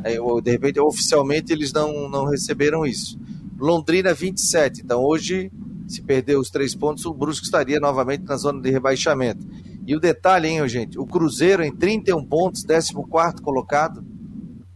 É, 0.05 0.14
é, 0.14 0.41
de 0.43 0.51
repente, 0.51 0.81
oficialmente, 0.81 1.53
eles 1.53 1.70
não, 1.70 2.09
não 2.09 2.24
receberam 2.24 2.87
isso. 2.87 3.18
Londrina 3.59 4.14
27, 4.14 4.81
então 4.83 5.03
hoje, 5.03 5.53
se 5.87 6.01
perder 6.01 6.39
os 6.39 6.49
três 6.49 6.74
pontos, 6.74 7.05
o 7.05 7.12
Brusque 7.12 7.45
estaria 7.45 7.79
novamente 7.79 8.24
na 8.24 8.37
zona 8.37 8.59
de 8.62 8.70
rebaixamento. 8.70 9.47
E 9.87 9.95
o 9.95 10.01
detalhe, 10.01 10.49
hein, 10.49 10.66
gente, 10.66 10.99
o 10.99 11.05
Cruzeiro 11.05 11.62
em 11.62 11.74
31 11.74 12.24
pontos, 12.24 12.62
14 12.62 12.95
colocado, 13.43 14.03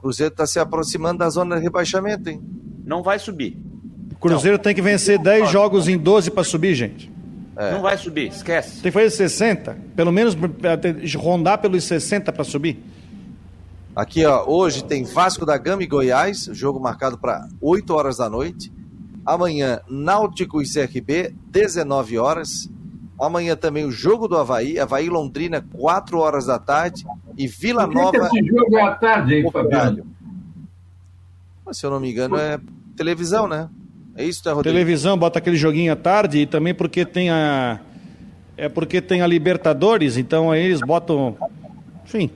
Cruzeiro 0.02 0.32
está 0.32 0.44
se 0.46 0.58
aproximando 0.58 1.18
da 1.18 1.30
zona 1.30 1.56
de 1.56 1.62
rebaixamento, 1.62 2.28
hein? 2.28 2.42
Não 2.84 3.04
vai 3.04 3.20
subir. 3.20 3.56
O 4.10 4.16
Cruzeiro 4.16 4.56
não. 4.56 4.62
tem 4.62 4.74
que 4.74 4.82
vencer 4.82 5.16
10 5.16 5.48
jogos 5.48 5.86
em 5.86 5.96
12 5.96 6.32
para 6.32 6.42
subir, 6.42 6.74
gente. 6.74 7.10
É. 7.56 7.70
Não 7.70 7.82
vai 7.82 7.96
subir, 7.96 8.28
esquece. 8.28 8.82
Tem 8.82 8.90
que 8.90 8.90
fazer 8.90 9.10
60, 9.10 9.78
pelo 9.94 10.10
menos 10.10 10.36
rondar 11.16 11.58
pelos 11.58 11.84
60 11.84 12.32
para 12.32 12.42
subir. 12.42 12.82
Aqui, 13.94 14.24
ó, 14.24 14.44
hoje 14.46 14.82
tem 14.82 15.04
Vasco 15.04 15.46
da 15.46 15.56
Gama 15.56 15.84
e 15.84 15.86
Goiás, 15.86 16.48
jogo 16.52 16.80
marcado 16.80 17.16
para 17.16 17.46
8 17.60 17.94
horas 17.94 18.16
da 18.16 18.28
noite. 18.28 18.72
Amanhã, 19.24 19.80
Náutico 19.88 20.60
e 20.60 20.66
CRB, 20.66 21.32
19 21.46 22.18
horas. 22.18 22.68
Amanhã 23.20 23.54
também 23.54 23.84
o 23.84 23.92
jogo 23.92 24.26
do 24.26 24.36
Havaí, 24.36 24.80
Havaí 24.80 25.08
Londrina, 25.08 25.64
4 25.74 26.18
horas 26.18 26.46
da 26.46 26.58
tarde. 26.58 27.04
E 27.36 27.46
Vila 27.46 27.84
Por 27.84 27.90
que 27.90 28.18
Nova. 28.18 28.30
Que 28.30 28.38
esse 28.38 28.46
jogo 28.46 28.76
é 28.76 28.82
à 28.82 28.94
tarde, 28.94 29.34
hein, 29.34 29.50
Fabiano? 29.50 30.06
Se 31.72 31.86
eu 31.86 31.90
não 31.90 32.00
me 32.00 32.10
engano, 32.10 32.36
é 32.36 32.60
televisão, 32.96 33.48
né? 33.48 33.68
É 34.16 34.24
isso, 34.24 34.42
né, 34.44 34.52
Rodrigo? 34.52 34.74
Televisão, 34.74 35.16
bota 35.16 35.38
aquele 35.38 35.56
joguinho 35.56 35.92
à 35.92 35.96
tarde 35.96 36.38
e 36.38 36.46
também 36.46 36.74
porque 36.74 37.04
tem 37.04 37.30
a. 37.30 37.80
É 38.56 38.68
porque 38.68 39.00
tem 39.00 39.22
a 39.22 39.26
Libertadores, 39.26 40.16
então 40.16 40.50
aí 40.50 40.62
eles 40.64 40.80
botam. 40.80 41.36
Enfim. 42.04 42.30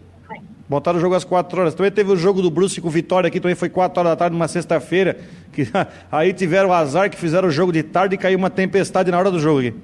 Botaram 0.69 0.99
o 0.99 1.01
jogo 1.01 1.15
às 1.15 1.23
4 1.23 1.61
horas. 1.61 1.75
Também 1.75 1.93
teve 1.93 2.11
o 2.11 2.17
jogo 2.17 2.43
do 2.43 2.51
Bruce 2.51 2.81
com 2.81 2.91
Vitória 2.91 3.29
aqui, 3.29 3.39
também 3.39 3.55
foi 3.55 3.69
4 3.69 4.01
horas 4.01 4.13
da 4.13 4.17
tarde, 4.17 4.35
numa 4.35 4.49
sexta-feira. 4.49 5.19
Que 5.53 5.69
aí 6.11 6.33
tiveram 6.33 6.71
o 6.71 6.73
azar 6.73 7.11
que 7.11 7.17
fizeram 7.17 7.49
o 7.49 7.51
jogo 7.51 7.73
de 7.73 7.83
tarde 7.83 8.15
e 8.15 8.19
caiu 8.19 8.39
uma 8.39 8.51
tempestade 8.51 9.11
na 9.11 9.19
hora 9.19 9.31
do 9.31 9.39
jogo 9.39 9.61
aqui. 9.61 9.75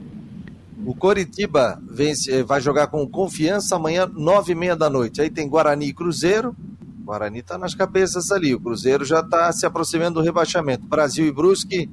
O 0.85 0.95
Coritiba 0.95 1.80
vence, 1.89 2.30
eh, 2.30 2.43
vai 2.43 2.61
jogar 2.61 2.89
com 2.89 3.07
confiança 3.07 3.76
amanhã, 3.76 4.07
nove 4.07 4.53
e 4.53 4.55
meia 4.55 4.74
da 4.74 4.91
noite. 4.91 5.20
Aí 5.20 5.30
tem 5.30 5.49
Guarani 5.49 5.87
e 5.87 5.93
Cruzeiro. 5.95 6.57
O 7.01 7.05
Guarani 7.05 7.39
está 7.39 7.57
nas 7.57 7.74
cabeças 7.74 8.30
ali. 8.30 8.55
O 8.55 8.61
Cruzeiro 8.61 9.05
já 9.05 9.20
está 9.20 9.53
se 9.53 9.64
aproximando 9.64 10.20
do 10.20 10.24
rebaixamento. 10.24 10.87
Brasil 10.87 11.26
e 11.26 11.33
Brusque 11.33 11.89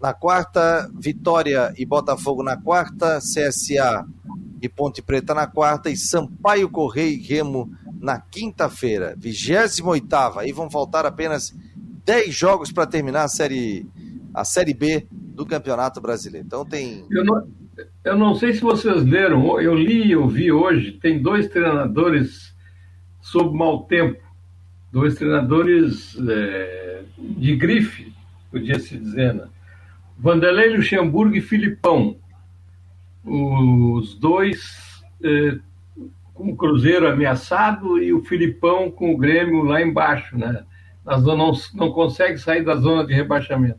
na 0.00 0.12
quarta, 0.12 0.90
Vitória 0.94 1.72
e 1.76 1.84
Botafogo 1.84 2.42
na 2.42 2.56
quarta, 2.56 3.18
CSA 3.18 4.06
e 4.60 4.68
Ponte 4.68 5.02
Preta 5.02 5.34
na 5.34 5.46
quarta 5.46 5.90
e 5.90 5.96
Sampaio 5.96 6.68
Correia 6.68 7.14
e 7.14 7.22
Remo 7.22 7.70
na 8.00 8.20
quinta-feira, 8.20 9.14
28 9.18 10.06
Aí 10.38 10.52
vão 10.52 10.70
faltar 10.70 11.04
apenas 11.04 11.52
10 12.04 12.34
jogos 12.34 12.72
para 12.72 12.86
terminar 12.86 13.24
a 13.24 13.28
série, 13.28 13.86
a 14.32 14.44
série 14.44 14.72
B 14.72 15.06
do 15.10 15.44
Campeonato 15.44 16.00
Brasileiro. 16.00 16.46
Então 16.46 16.64
tem. 16.64 17.04
Eu 17.10 17.24
não, 17.24 17.48
eu 18.04 18.16
não 18.16 18.34
sei 18.34 18.52
se 18.52 18.60
vocês 18.60 19.04
leram, 19.04 19.60
eu 19.60 19.74
li 19.74 20.06
e 20.06 20.12
eu 20.12 20.26
vi 20.26 20.50
hoje, 20.50 20.92
tem 20.92 21.22
dois 21.22 21.48
treinadores 21.48 22.54
sob 23.20 23.56
mau 23.56 23.84
tempo 23.84 24.28
dois 24.90 25.14
treinadores 25.14 26.16
é, 26.28 27.02
de 27.18 27.56
grife, 27.56 28.12
podia 28.50 28.78
se 28.78 28.96
dizer, 28.96 29.34
né? 29.34 29.48
Vanderlei 30.18 30.76
Luxemburgo 30.76 31.36
e 31.36 31.40
Filipão. 31.40 32.16
Os 33.24 34.14
dois 34.14 35.02
é, 35.22 35.58
com 36.34 36.50
o 36.50 36.56
Cruzeiro 36.56 37.08
ameaçado 37.08 38.02
e 38.02 38.12
o 38.12 38.24
Filipão 38.24 38.90
com 38.90 39.12
o 39.12 39.16
Grêmio 39.16 39.62
lá 39.62 39.80
embaixo, 39.82 40.36
né? 40.36 40.64
Na 41.04 41.18
zona, 41.18 41.44
não, 41.44 41.52
não 41.74 41.92
consegue 41.92 42.38
sair 42.38 42.64
da 42.64 42.76
zona 42.76 43.06
de 43.06 43.14
rebaixamento. 43.14 43.78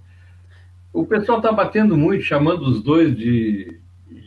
O 0.94 1.06
pessoal 1.06 1.40
está 1.40 1.52
batendo 1.52 1.98
muito, 1.98 2.24
chamando 2.24 2.64
os 2.64 2.82
dois 2.82 3.16
de, 3.16 3.80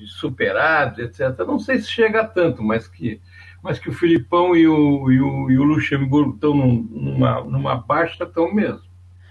de 0.04 0.10
superados, 0.12 0.98
etc. 0.98 1.38
Não 1.46 1.58
sei 1.58 1.78
se 1.78 1.90
chega 1.90 2.22
a 2.22 2.26
tanto, 2.26 2.62
mas 2.62 2.86
que 2.86 3.20
mas 3.62 3.78
que 3.78 3.88
o 3.88 3.92
Filipão 3.92 4.56
e 4.56 4.66
o, 4.66 5.08
e 5.10 5.20
o, 5.20 5.50
e 5.50 5.56
o 5.56 5.62
Luxemburgo 5.62 6.34
estão 6.34 6.52
numa, 6.52 7.44
numa 7.44 7.76
baixa, 7.76 8.24
estão 8.24 8.52
mesmo. 8.52 8.82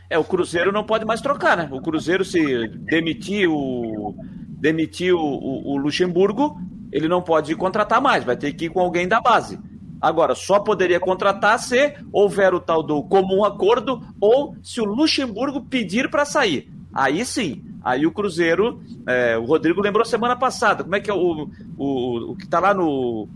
É, 0.09 0.17
o 0.17 0.23
Cruzeiro 0.23 0.71
não 0.71 0.85
pode 0.85 1.03
mais 1.03 1.19
trocar, 1.19 1.57
né? 1.57 1.67
O 1.69 1.81
Cruzeiro, 1.81 2.23
se 2.23 2.67
demitir 2.67 3.49
o, 3.49 4.15
demitir 4.47 5.13
o, 5.13 5.19
o, 5.19 5.73
o 5.73 5.77
Luxemburgo, 5.77 6.57
ele 6.91 7.09
não 7.09 7.21
pode 7.21 7.53
contratar 7.55 8.01
mais, 8.01 8.23
vai 8.23 8.37
ter 8.37 8.53
que 8.53 8.65
ir 8.65 8.69
com 8.69 8.79
alguém 8.79 9.07
da 9.07 9.19
base. 9.19 9.59
Agora, 10.01 10.33
só 10.33 10.59
poderia 10.59 10.99
contratar 10.99 11.59
se 11.59 11.93
houver 12.11 12.53
o 12.53 12.59
tal 12.59 12.81
do 12.81 13.03
comum 13.03 13.45
acordo 13.45 14.01
ou 14.19 14.55
se 14.63 14.81
o 14.81 14.85
Luxemburgo 14.85 15.61
pedir 15.61 16.09
para 16.09 16.25
sair. 16.25 16.71
Aí 16.93 17.23
sim, 17.23 17.63
aí 17.83 18.05
o 18.05 18.11
Cruzeiro, 18.11 18.81
é, 19.07 19.37
o 19.37 19.45
Rodrigo 19.45 19.81
lembrou 19.81 20.05
semana 20.05 20.35
passada, 20.35 20.83
como 20.83 20.95
é 20.95 20.99
que 20.99 21.09
é 21.09 21.13
o, 21.13 21.49
o, 21.77 22.31
o 22.31 22.35
que 22.35 22.45
está 22.45 22.59
lá 22.59 22.73
no, 22.73 23.27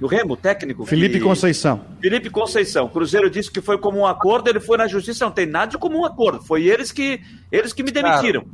do 0.00 0.06
Remo, 0.06 0.34
técnico. 0.34 0.86
Felipe 0.86 1.18
que... 1.18 1.24
Conceição. 1.24 1.82
Felipe 2.00 2.30
Conceição. 2.30 2.86
O 2.86 2.88
Cruzeiro 2.88 3.28
disse 3.28 3.50
que 3.50 3.60
foi 3.60 3.76
como 3.76 3.98
um 3.98 4.06
acordo, 4.06 4.48
ele 4.48 4.58
foi 4.58 4.78
na 4.78 4.88
justiça, 4.88 5.26
não 5.26 5.32
tem 5.32 5.44
nada 5.44 5.72
de 5.72 5.78
comum 5.78 6.06
acordo. 6.06 6.42
Foi 6.42 6.64
eles 6.64 6.90
que, 6.90 7.20
eles 7.52 7.74
que 7.74 7.82
me 7.82 7.90
demitiram. 7.90 8.46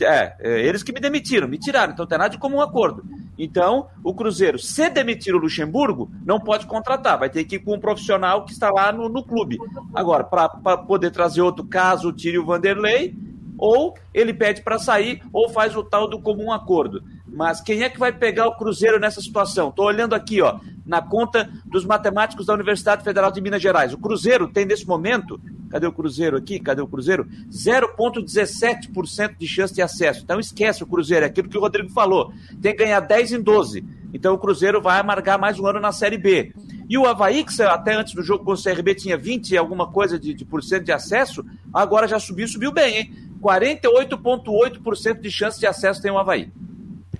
É, 0.00 0.34
é, 0.40 0.66
eles 0.66 0.82
que 0.82 0.92
me 0.92 0.98
demitiram, 0.98 1.46
me 1.46 1.56
tiraram, 1.56 1.92
então 1.92 2.02
não 2.02 2.08
tem 2.08 2.18
nada 2.18 2.30
de 2.30 2.38
comum 2.38 2.60
acordo. 2.60 3.04
Então, 3.38 3.86
o 4.02 4.12
Cruzeiro, 4.12 4.58
se 4.58 4.90
demitir 4.90 5.34
o 5.34 5.38
Luxemburgo, 5.38 6.10
não 6.24 6.40
pode 6.40 6.66
contratar, 6.66 7.18
vai 7.18 7.30
ter 7.30 7.44
que 7.44 7.56
ir 7.56 7.58
com 7.60 7.74
um 7.74 7.78
profissional 7.78 8.44
que 8.44 8.52
está 8.52 8.70
lá 8.70 8.90
no, 8.90 9.08
no 9.08 9.22
clube. 9.22 9.58
Agora, 9.94 10.24
para 10.24 10.48
poder 10.78 11.10
trazer 11.10 11.42
outro 11.42 11.64
caso, 11.64 12.12
tire 12.12 12.38
o 12.38 12.46
Vanderlei, 12.46 13.14
ou 13.58 13.94
ele 14.14 14.32
pede 14.32 14.62
para 14.62 14.78
sair, 14.78 15.20
ou 15.32 15.48
faz 15.48 15.76
o 15.76 15.82
tal 15.82 16.08
do 16.08 16.20
comum 16.20 16.52
acordo. 16.52 17.02
Mas 17.26 17.60
quem 17.60 17.82
é 17.82 17.90
que 17.90 17.98
vai 17.98 18.12
pegar 18.12 18.46
o 18.46 18.56
Cruzeiro 18.56 18.98
nessa 18.98 19.20
situação? 19.20 19.68
Estou 19.68 19.86
olhando 19.86 20.14
aqui, 20.14 20.40
ó. 20.40 20.58
na 20.86 21.02
conta 21.02 21.50
dos 21.66 21.84
matemáticos 21.84 22.46
da 22.46 22.54
Universidade 22.54 23.04
Federal 23.04 23.30
de 23.30 23.40
Minas 23.40 23.60
Gerais. 23.60 23.92
O 23.92 23.98
Cruzeiro 23.98 24.48
tem 24.48 24.64
nesse 24.64 24.86
momento, 24.86 25.38
cadê 25.68 25.86
o 25.86 25.92
Cruzeiro 25.92 26.36
aqui? 26.36 26.58
Cadê 26.58 26.80
o 26.80 26.86
Cruzeiro? 26.86 27.28
0,17% 27.50 29.36
de 29.36 29.46
chance 29.46 29.74
de 29.74 29.82
acesso. 29.82 30.22
Então 30.24 30.40
esquece 30.40 30.82
o 30.82 30.86
Cruzeiro, 30.86 31.26
é 31.26 31.28
aquilo 31.28 31.48
que 31.48 31.58
o 31.58 31.60
Rodrigo 31.60 31.90
falou. 31.90 32.32
Tem 32.62 32.72
que 32.72 32.82
ganhar 32.82 33.00
10 33.00 33.32
em 33.32 33.42
12. 33.42 33.84
Então 34.14 34.34
o 34.34 34.38
Cruzeiro 34.38 34.80
vai 34.80 34.98
amargar 34.98 35.38
mais 35.38 35.60
um 35.60 35.66
ano 35.66 35.80
na 35.80 35.92
Série 35.92 36.16
B. 36.16 36.52
E 36.88 36.96
o 36.96 37.06
Havaí, 37.06 37.44
que 37.44 37.62
até 37.62 37.94
antes 37.94 38.14
do 38.14 38.22
jogo 38.22 38.44
com 38.44 38.52
o 38.52 38.62
CRB 38.62 38.94
tinha 38.94 39.18
20 39.18 39.50
e 39.50 39.58
alguma 39.58 39.86
coisa 39.88 40.18
de, 40.18 40.32
de 40.32 40.44
por 40.44 40.62
cento 40.62 40.84
de 40.84 40.92
acesso, 40.92 41.44
agora 41.72 42.08
já 42.08 42.18
subiu, 42.18 42.48
subiu 42.48 42.72
bem, 42.72 42.96
hein? 42.96 43.27
48,8% 43.42 45.20
de 45.20 45.30
chance 45.30 45.58
de 45.58 45.66
acesso 45.66 46.02
tem 46.02 46.10
o 46.10 46.18
Havaí. 46.18 46.50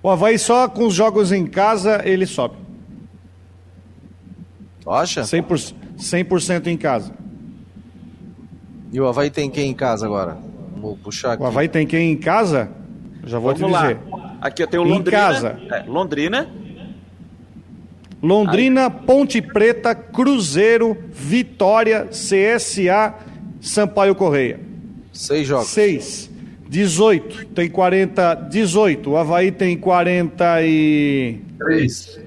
O 0.01 0.09
Havaí 0.09 0.37
só 0.39 0.67
com 0.67 0.85
os 0.85 0.93
jogos 0.93 1.31
em 1.31 1.45
casa 1.45 2.01
ele 2.05 2.25
sobe. 2.25 2.55
Acha? 4.87 5.21
100%, 5.21 5.75
100 5.97 6.73
em 6.73 6.77
casa. 6.77 7.13
E 8.91 8.99
o 8.99 9.07
Havaí 9.07 9.29
tem 9.29 9.49
quem 9.49 9.69
em 9.69 9.73
casa 9.73 10.05
agora? 10.05 10.37
Vou 10.77 10.97
puxar 10.97 11.33
aqui. 11.33 11.43
O 11.43 11.45
Havaí 11.45 11.67
tem 11.67 11.85
quem 11.85 12.11
em 12.11 12.17
casa? 12.17 12.71
Já 13.23 13.37
vou 13.37 13.53
Vamos 13.53 13.77
te 13.77 13.81
dizer. 13.81 13.99
Lá. 14.09 14.37
Aqui 14.41 14.63
eu 14.63 14.67
tenho 14.67 14.83
Londrina. 14.83 15.07
Em 15.07 15.11
casa. 15.11 15.59
É, 15.69 15.83
Londrina. 15.83 16.49
Londrina, 18.21 18.85
Aí. 18.85 19.05
Ponte 19.05 19.41
Preta, 19.41 19.93
Cruzeiro, 19.93 20.97
Vitória, 21.11 22.07
CSA, 22.07 23.15
Sampaio 23.61 24.15
Correia. 24.15 24.68
Seis 25.19 25.45
jogos. 25.45 25.67
Seis. 25.67 26.31
18. 26.69 27.47
Tem 27.47 27.69
40. 27.69 28.35
18. 28.35 29.09
O 29.09 29.17
Havaí 29.17 29.51
tem 29.51 29.77
40 29.77 30.61
e. 30.63 31.41
3. 31.57 32.19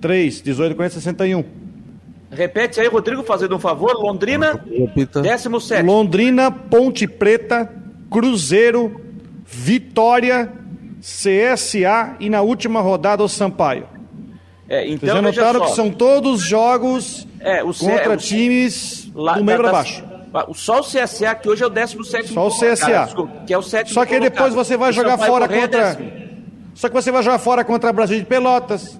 3. 0.00 0.42
18, 0.42 0.74
40, 0.74 0.94
61. 0.94 1.44
Repete 2.28 2.80
aí, 2.80 2.88
Rodrigo, 2.88 3.22
fazendo 3.22 3.54
um 3.54 3.58
favor. 3.60 3.94
Londrina, 3.94 4.64
Repita. 4.68 5.20
17. 5.20 5.84
Londrina, 5.84 6.50
Ponte 6.50 7.06
Preta, 7.06 7.72
Cruzeiro, 8.10 9.00
Vitória, 9.44 10.52
CSA 11.00 12.16
e 12.18 12.28
na 12.28 12.42
última 12.42 12.80
rodada 12.80 13.22
o 13.22 13.28
Sampaio. 13.28 13.86
É, 14.68 14.88
então, 14.88 15.08
Vocês 15.08 15.12
já 15.12 15.22
notaram 15.22 15.66
que 15.66 15.72
são 15.72 15.90
todos 15.90 16.40
jogos 16.40 17.26
é, 17.40 17.62
o 17.62 17.72
contra 17.72 18.14
o, 18.14 18.16
times 18.16 19.08
lá, 19.14 19.34
do 19.34 19.44
meio 19.44 19.58
para 19.58 19.72
baixo. 19.72 20.09
Só 20.54 20.80
o 20.80 20.82
CSA, 20.82 21.34
que 21.34 21.48
hoje 21.48 21.62
é 21.62 21.66
o 21.66 21.70
17 21.70 22.32
Só 22.32 22.46
o 22.46 22.50
CSA. 22.50 22.76
Cara, 22.76 23.28
que 23.46 23.52
é 23.52 23.58
o 23.58 23.62
sétimo 23.62 23.94
Só 23.94 24.04
que 24.04 24.14
colocado. 24.14 24.32
depois 24.32 24.54
você 24.54 24.76
vai 24.76 24.92
jogar 24.92 25.18
fora 25.18 25.48
contra. 25.48 25.98
Só 26.74 26.88
que 26.88 26.94
você 26.94 27.10
vai 27.10 27.22
jogar 27.22 27.38
fora 27.38 27.64
contra 27.64 27.92
Brasil 27.92 28.18
de 28.18 28.24
Pelotas, 28.24 28.98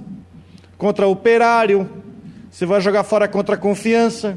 contra 0.76 1.06
o 1.06 1.12
Operário, 1.12 1.88
você 2.50 2.66
vai 2.66 2.80
jogar 2.80 3.04
fora 3.04 3.28
contra 3.28 3.54
a 3.54 3.58
Confiança. 3.58 4.36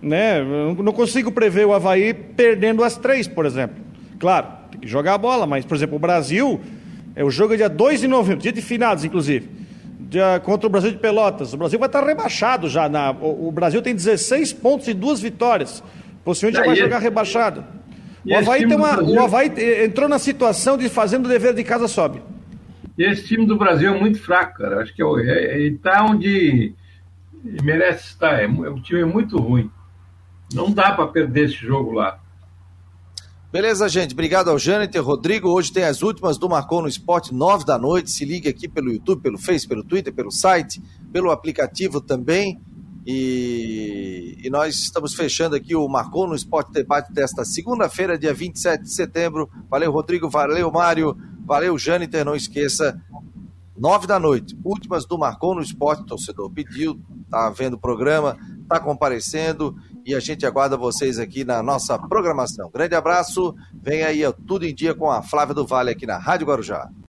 Né? 0.00 0.40
Eu 0.40 0.74
não 0.82 0.92
consigo 0.92 1.32
prever 1.32 1.66
o 1.66 1.72
Havaí 1.72 2.14
perdendo 2.14 2.84
as 2.84 2.96
três, 2.96 3.26
por 3.26 3.44
exemplo. 3.44 3.76
Claro, 4.20 4.46
tem 4.70 4.80
que 4.80 4.86
jogar 4.86 5.14
a 5.14 5.18
bola, 5.18 5.46
mas, 5.46 5.64
por 5.64 5.76
exemplo, 5.76 5.96
o 5.96 5.98
Brasil, 5.98 6.60
é 7.16 7.24
o 7.24 7.30
jogo 7.30 7.54
é 7.54 7.56
dia 7.56 7.68
2 7.68 8.00
de 8.02 8.08
novembro, 8.08 8.40
dia 8.40 8.52
de 8.52 8.62
finados, 8.62 9.04
inclusive 9.04 9.67
de, 9.98 10.20
contra 10.44 10.66
o 10.66 10.70
Brasil 10.70 10.90
de 10.92 10.98
Pelotas. 10.98 11.52
O 11.52 11.56
Brasil 11.56 11.78
vai 11.78 11.88
estar 11.88 12.04
rebaixado 12.04 12.68
já. 12.68 12.88
Na, 12.88 13.10
o, 13.10 13.48
o 13.48 13.52
Brasil 13.52 13.82
tem 13.82 13.94
16 13.94 14.52
pontos 14.52 14.86
e 14.88 14.94
duas 14.94 15.20
vitórias. 15.20 15.82
Possivelmente 16.24 16.60
já 16.60 16.66
vai 16.66 16.76
jogar 16.76 16.98
rebaixado. 16.98 17.64
O 18.24 18.34
Havaí, 18.34 18.66
tem 18.66 18.76
uma, 18.76 18.96
Brasil... 18.96 19.14
o 19.14 19.20
Havaí 19.20 19.52
entrou 19.84 20.08
na 20.08 20.18
situação 20.18 20.76
de 20.76 20.88
fazendo 20.88 21.26
o 21.26 21.28
dever 21.28 21.54
de 21.54 21.64
casa 21.64 21.88
sobe. 21.88 22.22
Esse 22.96 23.26
time 23.26 23.46
do 23.46 23.56
Brasil 23.56 23.94
é 23.94 23.98
muito 23.98 24.20
fraco, 24.20 24.58
cara. 24.58 24.82
Acho 24.82 24.94
que 24.94 25.02
é, 25.02 25.06
é, 25.06 25.60
ele 25.60 25.76
está 25.76 26.04
onde 26.04 26.74
merece 27.62 28.08
estar. 28.08 28.42
É, 28.42 28.46
o 28.46 28.80
time 28.80 29.00
é 29.00 29.04
muito 29.04 29.38
ruim. 29.38 29.70
Não 30.52 30.70
dá 30.72 30.92
para 30.92 31.06
perder 31.06 31.46
esse 31.46 31.54
jogo 31.54 31.92
lá. 31.92 32.18
Beleza, 33.50 33.88
gente. 33.88 34.12
Obrigado 34.12 34.50
ao 34.50 34.58
Jâniter, 34.58 35.02
Rodrigo. 35.02 35.48
Hoje 35.48 35.72
tem 35.72 35.82
as 35.82 36.02
últimas 36.02 36.36
do 36.36 36.50
Marcou 36.50 36.82
no 36.82 36.88
Esporte, 36.88 37.32
nove 37.32 37.64
da 37.64 37.78
noite. 37.78 38.10
Se 38.10 38.22
liga 38.22 38.50
aqui 38.50 38.68
pelo 38.68 38.92
YouTube, 38.92 39.22
pelo 39.22 39.38
Face, 39.38 39.66
pelo 39.66 39.82
Twitter, 39.82 40.12
pelo 40.12 40.30
site, 40.30 40.82
pelo 41.10 41.30
aplicativo 41.30 41.98
também. 41.98 42.60
E, 43.06 44.36
e 44.44 44.50
nós 44.50 44.74
estamos 44.74 45.14
fechando 45.14 45.56
aqui 45.56 45.74
o 45.74 45.88
Marcou 45.88 46.28
no 46.28 46.34
Esporte 46.34 46.70
Debate 46.72 47.10
desta 47.10 47.42
segunda-feira, 47.42 48.18
dia 48.18 48.34
27 48.34 48.82
de 48.82 48.92
setembro. 48.92 49.48
Valeu, 49.70 49.90
Rodrigo. 49.90 50.28
Valeu, 50.28 50.70
Mário. 50.70 51.16
Valeu, 51.46 51.78
Jâniter. 51.78 52.26
Não 52.26 52.36
esqueça, 52.36 53.00
nove 53.74 54.06
da 54.06 54.20
noite. 54.20 54.58
Últimas 54.62 55.06
do 55.06 55.16
Marcou 55.16 55.54
no 55.54 55.62
Esporte. 55.62 56.04
Torcedor 56.04 56.50
pediu, 56.50 57.00
tá 57.30 57.48
vendo 57.48 57.74
o 57.74 57.80
programa, 57.80 58.36
tá 58.68 58.78
comparecendo 58.78 59.74
e 60.08 60.14
a 60.14 60.20
gente 60.20 60.46
aguarda 60.46 60.74
vocês 60.74 61.18
aqui 61.18 61.44
na 61.44 61.62
nossa 61.62 61.98
programação. 61.98 62.70
Grande 62.72 62.94
abraço, 62.94 63.54
vem 63.74 64.04
aí 64.04 64.22
Tudo 64.46 64.64
em 64.64 64.74
Dia 64.74 64.94
com 64.94 65.10
a 65.10 65.22
Flávia 65.22 65.54
do 65.54 65.66
Vale 65.66 65.90
aqui 65.90 66.06
na 66.06 66.16
Rádio 66.16 66.46
Guarujá. 66.46 66.88